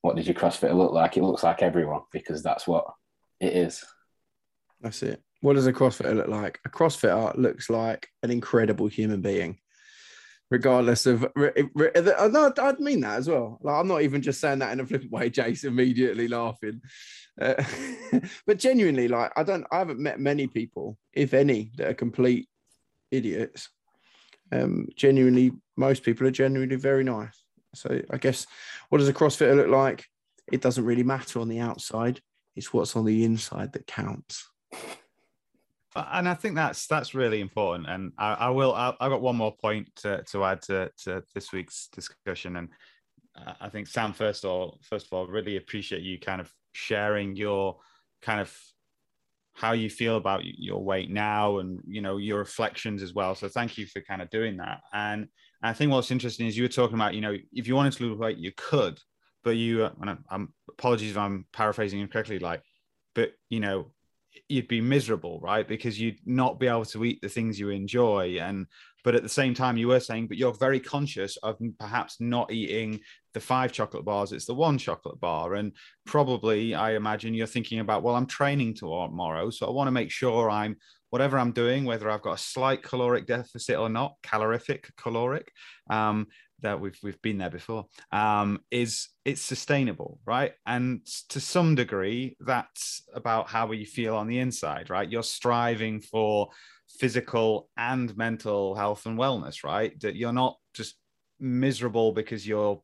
what 0.00 0.16
does 0.16 0.26
your 0.26 0.34
CrossFit 0.34 0.74
look 0.74 0.92
like? 0.92 1.16
It 1.16 1.22
looks 1.22 1.42
like 1.42 1.62
everyone 1.62 2.00
because 2.10 2.42
that's 2.42 2.66
what 2.66 2.86
it 3.38 3.54
is. 3.54 3.84
That's 4.80 5.02
it. 5.02 5.22
What 5.42 5.54
does 5.54 5.66
a 5.66 5.72
CrossFitter 5.72 6.16
look 6.16 6.28
like? 6.28 6.58
A 6.64 6.70
CrossFitter 6.70 7.36
looks 7.36 7.68
like 7.68 8.08
an 8.22 8.30
incredible 8.30 8.86
human 8.86 9.20
being 9.20 9.58
regardless 10.52 11.06
of 11.06 11.26
no, 11.34 12.52
I'd 12.58 12.78
mean 12.78 13.00
that 13.00 13.18
as 13.18 13.28
well. 13.28 13.58
Like, 13.62 13.74
I'm 13.74 13.88
not 13.88 14.02
even 14.02 14.20
just 14.20 14.38
saying 14.38 14.58
that 14.58 14.72
in 14.72 14.80
a 14.80 14.86
flippant 14.86 15.10
way. 15.10 15.30
Jace 15.38 15.64
immediately 15.64 16.28
laughing, 16.28 16.82
uh, 17.40 17.64
but 18.46 18.58
genuinely, 18.58 19.08
like 19.08 19.32
I 19.34 19.42
don't, 19.44 19.66
I 19.72 19.78
haven't 19.78 19.98
met 19.98 20.20
many 20.20 20.46
people, 20.46 20.98
if 21.14 21.32
any, 21.32 21.72
that 21.76 21.88
are 21.88 21.94
complete 21.94 22.48
idiots. 23.10 23.70
Um, 24.52 24.88
genuinely, 24.94 25.52
most 25.78 26.02
people 26.02 26.26
are 26.26 26.30
genuinely 26.30 26.76
very 26.76 27.02
nice. 27.02 27.42
So 27.74 28.02
I 28.10 28.18
guess 28.18 28.46
what 28.90 28.98
does 28.98 29.08
a 29.08 29.14
CrossFitter 29.14 29.56
look 29.56 29.68
like? 29.68 30.04
It 30.52 30.60
doesn't 30.60 30.84
really 30.84 31.02
matter 31.02 31.40
on 31.40 31.48
the 31.48 31.60
outside. 31.60 32.20
It's 32.54 32.74
what's 32.74 32.94
on 32.94 33.06
the 33.06 33.24
inside 33.24 33.72
that 33.72 33.86
counts 33.86 34.46
and 35.94 36.28
I 36.28 36.34
think 36.34 36.54
that's 36.54 36.86
that's 36.86 37.14
really 37.14 37.40
important. 37.40 37.88
And 37.88 38.12
I, 38.18 38.34
I 38.34 38.50
will. 38.50 38.74
I, 38.74 38.94
have 39.00 39.10
got 39.10 39.20
one 39.20 39.36
more 39.36 39.54
point 39.54 39.88
to, 39.96 40.22
to 40.30 40.44
add 40.44 40.62
to, 40.62 40.90
to 41.04 41.22
this 41.34 41.52
week's 41.52 41.88
discussion. 41.88 42.56
And 42.56 42.68
I 43.60 43.68
think 43.68 43.86
Sam, 43.86 44.12
first 44.12 44.44
of 44.44 44.50
all, 44.50 44.78
first 44.82 45.06
of 45.06 45.12
all, 45.12 45.26
really 45.26 45.56
appreciate 45.56 46.02
you 46.02 46.18
kind 46.18 46.40
of 46.40 46.50
sharing 46.72 47.36
your 47.36 47.76
kind 48.22 48.40
of 48.40 48.56
how 49.54 49.72
you 49.72 49.90
feel 49.90 50.16
about 50.16 50.42
your 50.44 50.82
weight 50.82 51.10
now, 51.10 51.58
and 51.58 51.80
you 51.86 52.00
know 52.00 52.16
your 52.16 52.38
reflections 52.38 53.02
as 53.02 53.12
well. 53.12 53.34
So 53.34 53.48
thank 53.48 53.76
you 53.76 53.86
for 53.86 54.00
kind 54.00 54.22
of 54.22 54.30
doing 54.30 54.56
that. 54.58 54.80
And 54.94 55.28
I 55.62 55.74
think 55.74 55.92
what's 55.92 56.10
interesting 56.10 56.46
is 56.46 56.56
you 56.56 56.64
were 56.64 56.68
talking 56.68 56.96
about, 56.96 57.14
you 57.14 57.20
know, 57.20 57.36
if 57.52 57.68
you 57.68 57.76
wanted 57.76 57.92
to 57.94 58.04
lose 58.04 58.18
weight, 58.18 58.38
you 58.38 58.52
could, 58.56 58.98
but 59.44 59.56
you. 59.56 59.84
And 59.84 60.18
I'm 60.30 60.54
apologies 60.70 61.10
if 61.10 61.18
I'm 61.18 61.46
paraphrasing 61.52 62.00
incorrectly, 62.00 62.38
like, 62.38 62.62
but 63.14 63.32
you 63.50 63.60
know 63.60 63.92
you'd 64.48 64.68
be 64.68 64.80
miserable 64.80 65.40
right? 65.40 65.66
Because 65.66 66.00
you'd 66.00 66.18
not 66.26 66.58
be 66.58 66.66
able 66.66 66.84
to 66.86 67.04
eat 67.04 67.20
the 67.22 67.28
things 67.28 67.58
you 67.58 67.70
enjoy. 67.70 68.38
And 68.40 68.66
but 69.04 69.14
at 69.14 69.22
the 69.22 69.28
same 69.28 69.52
time 69.52 69.76
you 69.76 69.88
were 69.88 70.00
saying 70.00 70.28
but 70.28 70.36
you're 70.36 70.54
very 70.54 70.80
conscious 70.80 71.36
of 71.38 71.58
perhaps 71.78 72.16
not 72.20 72.52
eating 72.52 73.00
the 73.34 73.40
five 73.40 73.72
chocolate 73.72 74.04
bars 74.04 74.32
it's 74.32 74.44
the 74.46 74.54
one 74.54 74.78
chocolate 74.78 75.20
bar. 75.20 75.54
And 75.54 75.72
probably 76.06 76.74
i 76.74 76.92
imagine 76.92 77.34
you're 77.34 77.46
thinking 77.46 77.80
about 77.80 78.02
well 78.02 78.14
i'm 78.14 78.26
training 78.26 78.74
tomorrow 78.74 79.50
so 79.50 79.66
i 79.66 79.70
want 79.70 79.88
to 79.88 79.92
make 79.92 80.10
sure 80.10 80.50
i'm 80.50 80.76
whatever 81.10 81.38
i'm 81.38 81.52
doing 81.52 81.84
whether 81.84 82.08
i've 82.10 82.22
got 82.22 82.38
a 82.38 82.42
slight 82.42 82.82
caloric 82.82 83.26
deficit 83.26 83.76
or 83.76 83.88
not 83.88 84.14
calorific 84.22 84.90
caloric 84.96 85.50
um, 85.90 86.26
that 86.62 86.80
we've 86.80 86.98
we've 87.02 87.20
been 87.22 87.38
there 87.38 87.50
before 87.50 87.86
um, 88.12 88.60
is 88.70 89.08
it's 89.24 89.42
sustainable 89.42 90.20
right? 90.24 90.52
And 90.66 91.04
to 91.28 91.40
some 91.40 91.74
degree 91.74 92.36
that's 92.40 93.02
about 93.14 93.48
how 93.48 93.70
you 93.72 93.86
feel 93.86 94.16
on 94.16 94.26
the 94.26 94.38
inside 94.38 94.90
right? 94.90 95.10
You're 95.10 95.22
striving 95.22 96.00
for 96.00 96.48
physical 96.98 97.68
and 97.76 98.16
mental 98.16 98.74
health 98.74 99.06
and 99.06 99.18
wellness 99.18 99.64
right? 99.64 99.98
That 100.00 100.16
you're 100.16 100.32
not 100.32 100.56
just 100.74 100.96
miserable 101.38 102.12
because 102.12 102.46
you're 102.46 102.80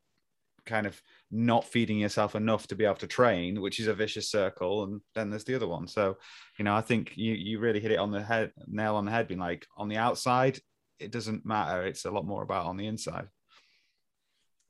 kind 0.67 0.87
of 0.87 1.01
not 1.31 1.65
feeding 1.65 1.99
yourself 1.99 2.35
enough 2.35 2.67
to 2.67 2.75
be 2.75 2.85
able 2.85 2.95
to 2.95 3.07
train 3.07 3.61
which 3.61 3.81
is 3.81 3.87
a 3.87 3.95
vicious 3.95 4.31
circle 4.31 4.85
and 4.85 5.01
then 5.15 5.31
there's 5.31 5.45
the 5.45 5.55
other 5.55 5.69
one. 5.69 5.87
So 5.87 6.17
you 6.59 6.65
know 6.65 6.75
i 6.75 6.81
think 6.81 7.13
you 7.17 7.33
you 7.35 7.59
really 7.59 7.81
hit 7.81 7.93
it 7.93 7.99
on 7.99 8.11
the 8.11 8.23
head 8.23 8.53
nail 8.67 8.97
on 8.97 9.05
the 9.05 9.11
head 9.11 9.29
being 9.29 9.41
like 9.41 9.67
on 9.77 9.89
the 9.89 9.97
outside 9.97 10.59
it 10.99 11.13
doesn't 11.13 11.47
matter. 11.47 11.87
It's 11.87 12.05
a 12.05 12.11
lot 12.11 12.27
more 12.27 12.43
about 12.43 12.67
on 12.67 12.77
the 12.77 12.87
inside 12.87 13.29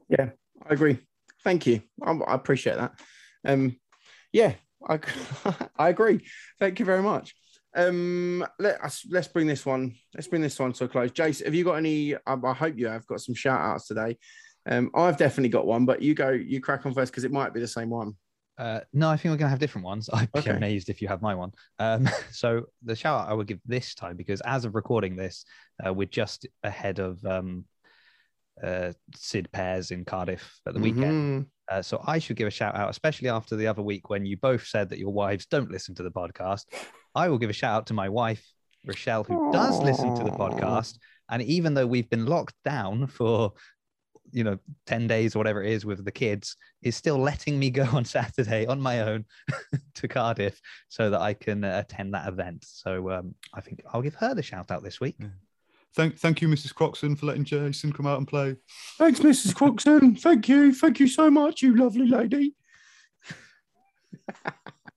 yeah, 0.09 0.31
I 0.69 0.75
agree. 0.75 0.99
Thank 1.45 1.67
you. 1.67 1.83
I, 2.03 2.13
I 2.13 2.35
appreciate 2.35 2.77
that. 2.77 2.93
Um, 3.47 3.77
yeah, 4.33 4.55
I, 4.87 4.99
I 5.79 5.89
agree. 5.91 6.27
Thank 6.59 6.79
you 6.79 6.85
very 6.85 7.03
much. 7.03 7.35
Um, 7.77 8.45
let 8.59 8.83
us 8.83 9.07
let's 9.11 9.29
bring 9.29 9.47
this 9.47 9.65
one. 9.65 9.95
Let's 10.15 10.27
bring 10.27 10.43
this 10.43 10.59
one 10.59 10.73
to 10.75 10.85
a 10.85 10.89
close. 10.89 11.11
Jace, 11.13 11.45
have 11.45 11.55
you 11.55 11.65
got 11.65 11.75
any? 11.75 12.15
I, 12.15 12.35
I 12.45 12.53
hope 12.53 12.77
you 12.77 12.89
have 12.89 13.07
got 13.07 13.21
some 13.21 13.35
shout 13.35 13.61
outs 13.61 13.87
today. 13.87 14.19
Um, 14.67 14.91
I've 14.95 15.17
definitely 15.17 15.51
got 15.51 15.67
one, 15.67 15.87
but 15.87 16.03
you 16.03 16.15
go, 16.15 16.31
you 16.31 16.61
crack 16.61 16.85
on 16.85 16.93
first 16.95 17.13
because 17.13 17.25
it 17.25 17.33
might 17.33 17.55
be 17.55 17.61
the 17.61 17.69
same 17.69 17.91
one. 17.91 18.15
Uh, 18.59 18.81
no, 18.93 19.09
I 19.09 19.17
think 19.17 19.27
we're 19.33 19.39
going 19.39 19.47
to 19.47 19.51
have 19.51 19.61
different 19.61 19.85
ones. 19.85 20.11
I'd 20.13 20.33
be 20.33 20.41
Okay. 20.41 20.51
amazed 20.51 20.89
if 20.91 21.01
you 21.01 21.09
have 21.09 21.23
my 21.23 21.35
one. 21.35 21.53
Um, 21.79 22.09
so 22.33 22.65
the 22.83 22.97
shout 22.97 23.21
out 23.21 23.31
I 23.31 23.35
would 23.35 23.47
give 23.47 23.61
this 23.65 23.95
time 23.95 24.17
because 24.17 24.41
as 24.43 24.65
of 24.65 24.75
recording 24.75 25.15
this, 25.17 25.45
uh, 25.87 25.95
we're 25.95 26.07
just 26.09 26.47
ahead 26.65 26.99
of 26.99 27.25
um, 27.25 27.65
uh, 28.63 28.93
Sid 29.15 29.51
Pears 29.53 29.91
in 29.91 30.05
Cardiff 30.05 30.61
at 30.67 30.75
the 30.75 30.81
weekend. 30.81 31.45
Mhm. 31.45 31.47
Uh, 31.71 31.83
so 31.83 32.03
I 32.07 32.19
should 32.19 32.37
give 32.37 32.49
a 32.49 32.51
shout 32.51 32.75
out, 32.75 32.89
especially 32.89 33.29
after 33.29 33.55
the 33.55 33.67
other 33.67 33.83
week 33.83 34.09
when 34.09 34.25
you 34.25 34.37
both 34.39 34.67
said 34.67 34.89
that 34.89 34.99
your 34.99 35.13
wives 35.13 35.47
don't 35.47 35.71
listen 35.71 35.95
to 35.97 36.03
the 36.03 36.11
podcast. 36.11 36.65
I 37.15 37.29
will 37.29 37.39
give 37.39 37.51
a 37.51 37.55
shout 37.55 37.75
out 37.77 37.87
to 37.89 37.95
my 37.95 38.09
wife, 38.09 38.45
Rochelle, 38.87 39.25
who 39.25 39.53
does 39.53 39.79
listen 39.81 40.15
to 40.15 40.25
the 40.25 40.31
podcast. 40.31 40.99
And 41.29 41.43
even 41.43 41.75
though 41.75 41.87
we've 41.87 42.09
been 42.09 42.25
locked 42.25 42.55
down 42.65 43.07
for, 43.07 43.53
you 44.33 44.45
know, 44.45 44.59
10 44.87 45.07
days 45.09 45.37
or 45.37 45.41
whatever 45.41 45.63
it 45.63 45.71
is 45.71 45.85
with 45.85 46.03
the 46.05 46.11
kids, 46.11 46.57
is 46.81 46.97
still 46.97 47.19
letting 47.19 47.59
me 47.59 47.69
go 47.71 47.85
on 47.93 48.05
Saturday 48.07 48.65
on 48.67 48.81
my 48.81 49.01
own 49.01 49.27
to 49.97 50.09
Cardiff 50.09 50.59
so 50.89 51.11
that 51.11 51.21
I 51.21 51.35
can 51.35 51.65
uh, 51.65 51.83
attend 51.85 52.15
that 52.15 52.29
event. 52.29 52.65
So 52.67 53.11
um, 53.11 53.35
I 53.53 53.61
think 53.61 53.83
I'll 53.93 54.01
give 54.03 54.15
her 54.15 54.35
the 54.35 54.43
shout 54.43 54.71
out 54.71 54.83
this 54.83 55.01
week. 55.01 55.17
Thank, 55.95 56.19
thank 56.19 56.43
you, 56.43 56.49
Mrs. 56.49 56.75
Croxon, 56.75 57.17
for 57.19 57.27
letting 57.27 57.45
Jason 57.45 57.93
come 57.93 58.07
out 58.07 58.19
and 58.19 58.29
play. 58.29 58.57
Thanks, 58.99 59.21
Mrs. 59.21 59.55
Croxon. 59.55 60.21
Thank 60.21 60.49
you. 60.49 60.73
Thank 60.73 61.01
you 61.01 61.09
so 61.09 61.31
much, 61.31 61.63
you 61.63 61.75
lovely 61.77 62.07
lady. 62.07 62.55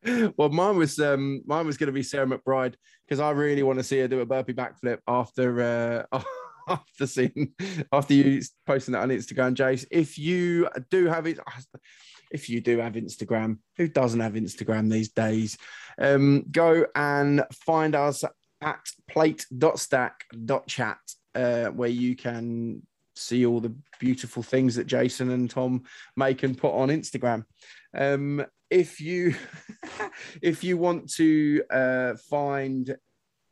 well, 0.38 0.50
mine 0.50 0.78
was 0.78 1.00
um 1.00 1.42
mine 1.46 1.66
was 1.66 1.78
going 1.78 1.88
to 1.88 1.94
be 1.94 2.04
Sarah 2.04 2.26
McBride 2.26 2.76
because 3.08 3.20
I 3.20 3.32
really 3.32 3.64
want 3.64 3.80
to 3.80 3.84
see 3.84 4.00
her 4.00 4.08
do 4.08 4.20
a 4.22 4.26
burpee 4.26 4.54
backflip 4.54 5.00
after 5.08 6.08
uh 6.12 6.22
after 6.70 7.08
seeing 7.08 7.54
after 7.92 8.14
you 8.14 8.42
posting 8.66 8.94
that 8.94 9.02
on 9.02 9.10
Instagram, 9.10 9.56
Jace. 9.56 9.86
If 9.92 10.18
you 10.18 10.70
do 10.90 11.08
have 11.08 11.28
it, 11.28 11.40
if 12.32 12.50
you 12.50 12.62
do 12.62 12.80
have 12.80 12.94
Instagram, 12.94 13.60
who 13.78 13.88
doesn't 13.88 14.20
have 14.20 14.34
Instagram 14.34 14.90
these 14.90 15.10
days? 15.10 15.58
Um, 16.00 16.46
go 16.52 16.86
and 16.96 17.44
find 17.66 17.96
us 17.96 18.24
at 18.62 18.88
plate.stack.chat, 19.08 20.98
uh, 21.36 21.66
where 21.68 21.90
you 21.90 22.16
can 22.16 22.82
see 23.16 23.46
all 23.46 23.60
the 23.60 23.76
beautiful 24.00 24.42
things 24.44 24.76
that 24.76 24.88
Jason 24.88 25.32
and 25.32 25.50
Tom 25.50 25.84
make 26.16 26.44
and 26.44 26.58
put 26.58 26.74
on 26.74 26.90
Instagram. 26.90 27.44
Um, 27.96 28.46
if 28.70 29.02
you 29.02 29.36
if 30.42 30.64
you 30.64 30.78
want 30.78 31.12
to 31.14 31.64
uh, 31.70 32.14
find 32.30 32.96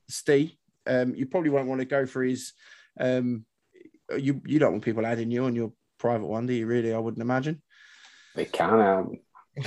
Steve, 0.07 0.53
um, 0.87 1.13
you 1.15 1.25
probably 1.25 1.49
won't 1.49 1.67
want 1.67 1.81
to 1.81 1.85
go 1.85 2.05
for 2.05 2.23
his. 2.23 2.53
Um, 2.99 3.45
you 4.17 4.41
you 4.45 4.59
don't 4.59 4.71
want 4.73 4.83
people 4.83 5.05
adding 5.05 5.31
you 5.31 5.45
on 5.45 5.55
your 5.55 5.71
private 5.99 6.25
one, 6.25 6.47
do 6.47 6.53
you? 6.53 6.65
Really, 6.65 6.93
I 6.93 6.99
wouldn't 6.99 7.21
imagine. 7.21 7.61
They 8.35 8.45
can 8.45 8.79
um, 8.79 9.19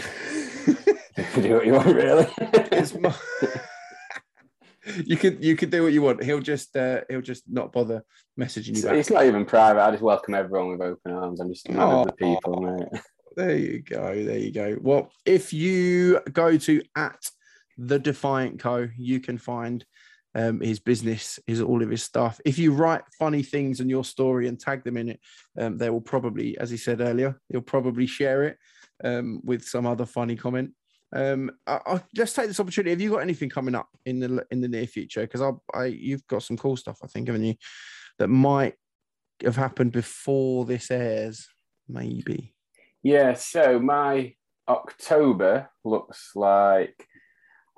do 1.34 1.54
what 1.54 1.66
you 1.66 1.74
want, 1.74 1.94
really. 1.94 2.26
it's. 2.38 2.94
You 5.04 5.16
could 5.16 5.44
you 5.44 5.56
could 5.56 5.70
do 5.70 5.82
what 5.84 5.92
you 5.92 6.02
want. 6.02 6.22
He'll 6.22 6.40
just 6.40 6.76
uh, 6.76 7.02
he'll 7.08 7.20
just 7.20 7.44
not 7.48 7.72
bother 7.72 8.04
messaging 8.38 8.68
you 8.68 8.72
It's, 8.72 8.82
back. 8.82 8.94
it's 8.96 9.10
not 9.10 9.24
even 9.26 9.44
private. 9.44 9.82
I 9.82 9.90
just 9.90 10.02
welcome 10.02 10.34
everyone 10.34 10.70
with 10.70 10.80
open 10.80 11.12
arms. 11.12 11.40
I'm 11.40 11.52
just 11.52 11.68
mad 11.68 12.00
at 12.00 12.06
the 12.06 12.12
people, 12.12 12.60
mate. 12.60 13.02
There 13.36 13.56
you 13.56 13.82
go. 13.82 14.24
There 14.24 14.38
you 14.38 14.52
go. 14.52 14.76
Well, 14.80 15.10
if 15.24 15.52
you 15.52 16.20
go 16.32 16.56
to 16.58 16.82
at 16.96 17.18
the 17.78 17.98
Defiant 17.98 18.60
Co, 18.60 18.88
you 18.96 19.20
can 19.20 19.38
find 19.38 19.84
um, 20.34 20.60
his 20.60 20.80
business, 20.80 21.38
his 21.46 21.60
all 21.60 21.82
of 21.82 21.90
his 21.90 22.02
stuff. 22.02 22.40
If 22.44 22.58
you 22.58 22.72
write 22.72 23.02
funny 23.18 23.42
things 23.42 23.80
in 23.80 23.88
your 23.88 24.04
story 24.04 24.48
and 24.48 24.58
tag 24.58 24.84
them 24.84 24.96
in 24.96 25.10
it, 25.10 25.20
um, 25.58 25.78
they 25.78 25.90
will 25.90 26.00
probably, 26.00 26.58
as 26.58 26.70
he 26.70 26.76
said 26.76 27.00
earlier, 27.00 27.40
he'll 27.50 27.60
probably 27.60 28.06
share 28.06 28.44
it 28.44 28.58
um, 29.04 29.40
with 29.44 29.64
some 29.64 29.86
other 29.86 30.06
funny 30.06 30.36
comment. 30.36 30.72
Um, 31.12 31.50
I, 31.66 31.78
I, 31.86 32.02
let's 32.16 32.32
take 32.32 32.48
this 32.48 32.60
opportunity. 32.60 32.90
Have 32.90 33.00
you 33.00 33.10
got 33.10 33.18
anything 33.18 33.50
coming 33.50 33.74
up 33.74 33.88
in 34.06 34.20
the 34.20 34.46
in 34.50 34.60
the 34.60 34.68
near 34.68 34.86
future? 34.86 35.22
Because 35.22 35.42
I, 35.42 35.50
I, 35.74 35.84
you've 35.86 36.26
got 36.26 36.42
some 36.42 36.56
cool 36.56 36.76
stuff, 36.76 36.98
I 37.02 37.06
think, 37.06 37.28
haven't 37.28 37.44
you? 37.44 37.54
That 38.18 38.28
might 38.28 38.74
have 39.44 39.56
happened 39.56 39.92
before 39.92 40.64
this 40.64 40.90
airs, 40.90 41.48
maybe. 41.88 42.54
Yeah, 43.02 43.34
so 43.34 43.78
my 43.78 44.34
October 44.68 45.70
looks 45.84 46.32
like 46.34 47.06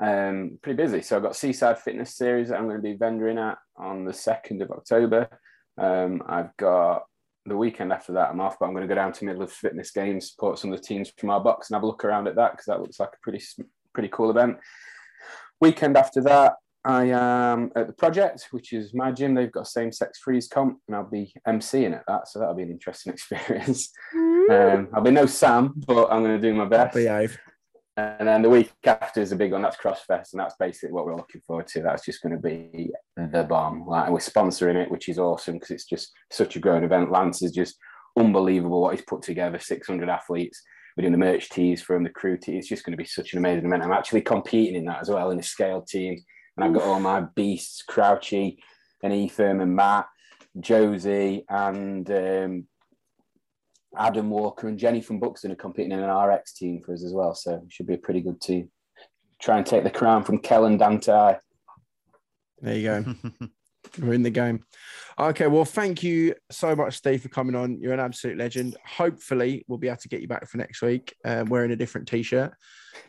um, 0.02 0.58
pretty 0.62 0.76
busy. 0.76 1.02
So 1.02 1.16
I've 1.16 1.22
got 1.22 1.36
Seaside 1.36 1.78
Fitness 1.78 2.14
Series 2.14 2.48
that 2.48 2.58
I'm 2.58 2.68
going 2.68 2.76
to 2.76 2.82
be 2.82 2.96
vendoring 2.96 3.40
at 3.40 3.58
on 3.76 4.04
the 4.04 4.12
2nd 4.12 4.62
of 4.62 4.70
October. 4.70 5.28
Um, 5.78 6.22
I've 6.26 6.56
got 6.56 7.04
the 7.46 7.56
weekend 7.56 7.92
after 7.92 8.12
that, 8.12 8.30
I'm 8.30 8.40
off, 8.40 8.58
but 8.58 8.66
I'm 8.66 8.72
going 8.72 8.86
to 8.86 8.88
go 8.88 8.94
down 8.94 9.12
to 9.12 9.24
Middle 9.24 9.42
of 9.42 9.52
Fitness 9.52 9.90
Games, 9.90 10.30
support 10.30 10.58
some 10.58 10.72
of 10.72 10.80
the 10.80 10.86
teams 10.86 11.12
from 11.16 11.30
our 11.30 11.40
box 11.40 11.68
and 11.68 11.74
have 11.74 11.82
a 11.82 11.86
look 11.86 12.04
around 12.04 12.26
at 12.26 12.36
that 12.36 12.52
because 12.52 12.66
that 12.66 12.80
looks 12.80 12.98
like 12.98 13.10
a 13.10 13.20
pretty, 13.22 13.42
pretty 13.92 14.08
cool 14.08 14.30
event. 14.30 14.58
Weekend 15.60 15.96
after 15.96 16.22
that, 16.22 16.54
I 16.84 17.04
am 17.04 17.70
at 17.76 17.86
the 17.86 17.92
project, 17.94 18.48
which 18.50 18.72
is 18.72 18.92
my 18.92 19.10
gym. 19.10 19.34
They've 19.34 19.50
got 19.50 19.62
a 19.62 19.66
same 19.66 19.90
sex 19.90 20.18
freeze 20.18 20.48
comp, 20.48 20.80
and 20.86 20.96
I'll 20.96 21.08
be 21.08 21.32
emceeing 21.48 21.94
at 21.94 22.04
that. 22.06 22.28
So 22.28 22.38
that'll 22.38 22.54
be 22.54 22.62
an 22.62 22.70
interesting 22.70 23.12
experience. 23.14 23.90
Um, 24.14 24.88
I'll 24.92 25.02
be 25.02 25.10
no 25.10 25.26
Sam, 25.26 25.72
but 25.86 26.08
I'm 26.10 26.22
going 26.22 26.40
to 26.40 26.48
do 26.48 26.54
my 26.54 26.66
best. 26.66 26.94
Behave. 26.94 27.38
And 27.96 28.26
then 28.26 28.42
the 28.42 28.50
week 28.50 28.72
after 28.84 29.20
is 29.20 29.30
a 29.30 29.36
big 29.36 29.52
one. 29.52 29.62
That's 29.62 29.76
CrossFest, 29.76 30.32
and 30.32 30.40
that's 30.40 30.56
basically 30.58 30.92
what 30.92 31.06
we're 31.06 31.16
looking 31.16 31.40
forward 31.42 31.68
to. 31.68 31.82
That's 31.82 32.04
just 32.04 32.22
going 32.22 32.34
to 32.34 32.40
be 32.40 32.90
the 33.16 33.44
bomb. 33.44 33.86
Like 33.86 34.10
we're 34.10 34.18
sponsoring 34.18 34.74
it, 34.74 34.90
which 34.90 35.08
is 35.08 35.18
awesome 35.18 35.54
because 35.54 35.70
it's 35.70 35.84
just 35.84 36.12
such 36.30 36.56
a 36.56 36.58
growing 36.58 36.82
event. 36.82 37.12
Lance 37.12 37.42
is 37.42 37.52
just 37.52 37.76
unbelievable 38.18 38.80
what 38.80 38.96
he's 38.96 39.04
put 39.04 39.22
together. 39.22 39.60
600 39.60 40.08
athletes. 40.08 40.60
We're 40.96 41.02
doing 41.02 41.12
the 41.12 41.18
merch 41.18 41.48
tees 41.50 41.82
from 41.82 42.02
the 42.02 42.10
crew 42.10 42.36
tee. 42.36 42.56
It's 42.56 42.68
just 42.68 42.84
going 42.84 42.92
to 42.92 43.02
be 43.02 43.04
such 43.04 43.32
an 43.32 43.38
amazing 43.38 43.66
event. 43.66 43.82
I'm 43.82 43.92
actually 43.92 44.22
competing 44.22 44.76
in 44.76 44.84
that 44.86 45.00
as 45.00 45.08
well 45.08 45.30
in 45.30 45.38
a 45.38 45.42
scale 45.42 45.82
team, 45.82 46.20
and 46.56 46.64
I've 46.64 46.74
got 46.74 46.84
all 46.84 47.00
my 47.00 47.22
beasts, 47.36 47.84
Crouchy, 47.88 48.58
and 49.02 49.12
Ethan 49.12 49.60
and 49.60 49.76
Matt, 49.76 50.06
Josie, 50.58 51.44
and 51.48 52.10
um, 52.10 52.66
Adam 53.98 54.30
Walker 54.30 54.68
and 54.68 54.78
Jenny 54.78 55.00
from 55.00 55.20
Buxton 55.20 55.52
are 55.52 55.56
competing 55.56 55.92
in 55.92 56.00
an 56.00 56.10
RX 56.10 56.54
team 56.54 56.82
for 56.82 56.92
us 56.92 57.04
as 57.04 57.12
well. 57.12 57.34
So 57.34 57.54
it 57.54 57.72
should 57.72 57.86
be 57.86 57.94
a 57.94 57.98
pretty 57.98 58.20
good 58.20 58.40
team. 58.40 58.70
Try 59.40 59.58
and 59.58 59.66
take 59.66 59.84
the 59.84 59.90
crown 59.90 60.24
from 60.24 60.38
Kellen 60.38 60.76
Dante. 60.76 61.36
There 62.60 62.74
you 62.76 62.82
go. 62.82 63.14
We're 63.98 64.14
in 64.14 64.22
the 64.22 64.30
game. 64.30 64.64
Okay, 65.18 65.46
well, 65.46 65.64
thank 65.64 66.02
you 66.02 66.34
so 66.50 66.74
much, 66.74 66.96
Steve, 66.96 67.22
for 67.22 67.28
coming 67.28 67.54
on. 67.54 67.78
You're 67.80 67.92
an 67.92 68.00
absolute 68.00 68.38
legend. 68.38 68.76
Hopefully, 68.84 69.64
we'll 69.68 69.78
be 69.78 69.88
able 69.88 69.98
to 69.98 70.08
get 70.08 70.22
you 70.22 70.28
back 70.28 70.48
for 70.48 70.56
next 70.56 70.82
week 70.82 71.14
uh, 71.24 71.44
wearing 71.46 71.70
a 71.70 71.76
different 71.76 72.08
t-shirt, 72.08 72.52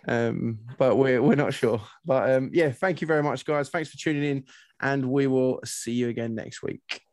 um, 0.07 0.59
but 0.77 0.97
we're 0.97 1.21
we're 1.21 1.35
not 1.35 1.53
sure. 1.53 1.81
But 2.03 2.29
um, 2.31 2.49
yeah, 2.53 2.71
thank 2.71 3.01
you 3.01 3.07
very 3.07 3.23
much, 3.23 3.45
guys. 3.45 3.69
Thanks 3.69 3.89
for 3.89 3.97
tuning 3.97 4.23
in, 4.23 4.43
and 4.81 5.09
we 5.09 5.27
will 5.27 5.61
see 5.65 5.93
you 5.93 6.09
again 6.09 6.35
next 6.35 6.61
week. 6.61 7.04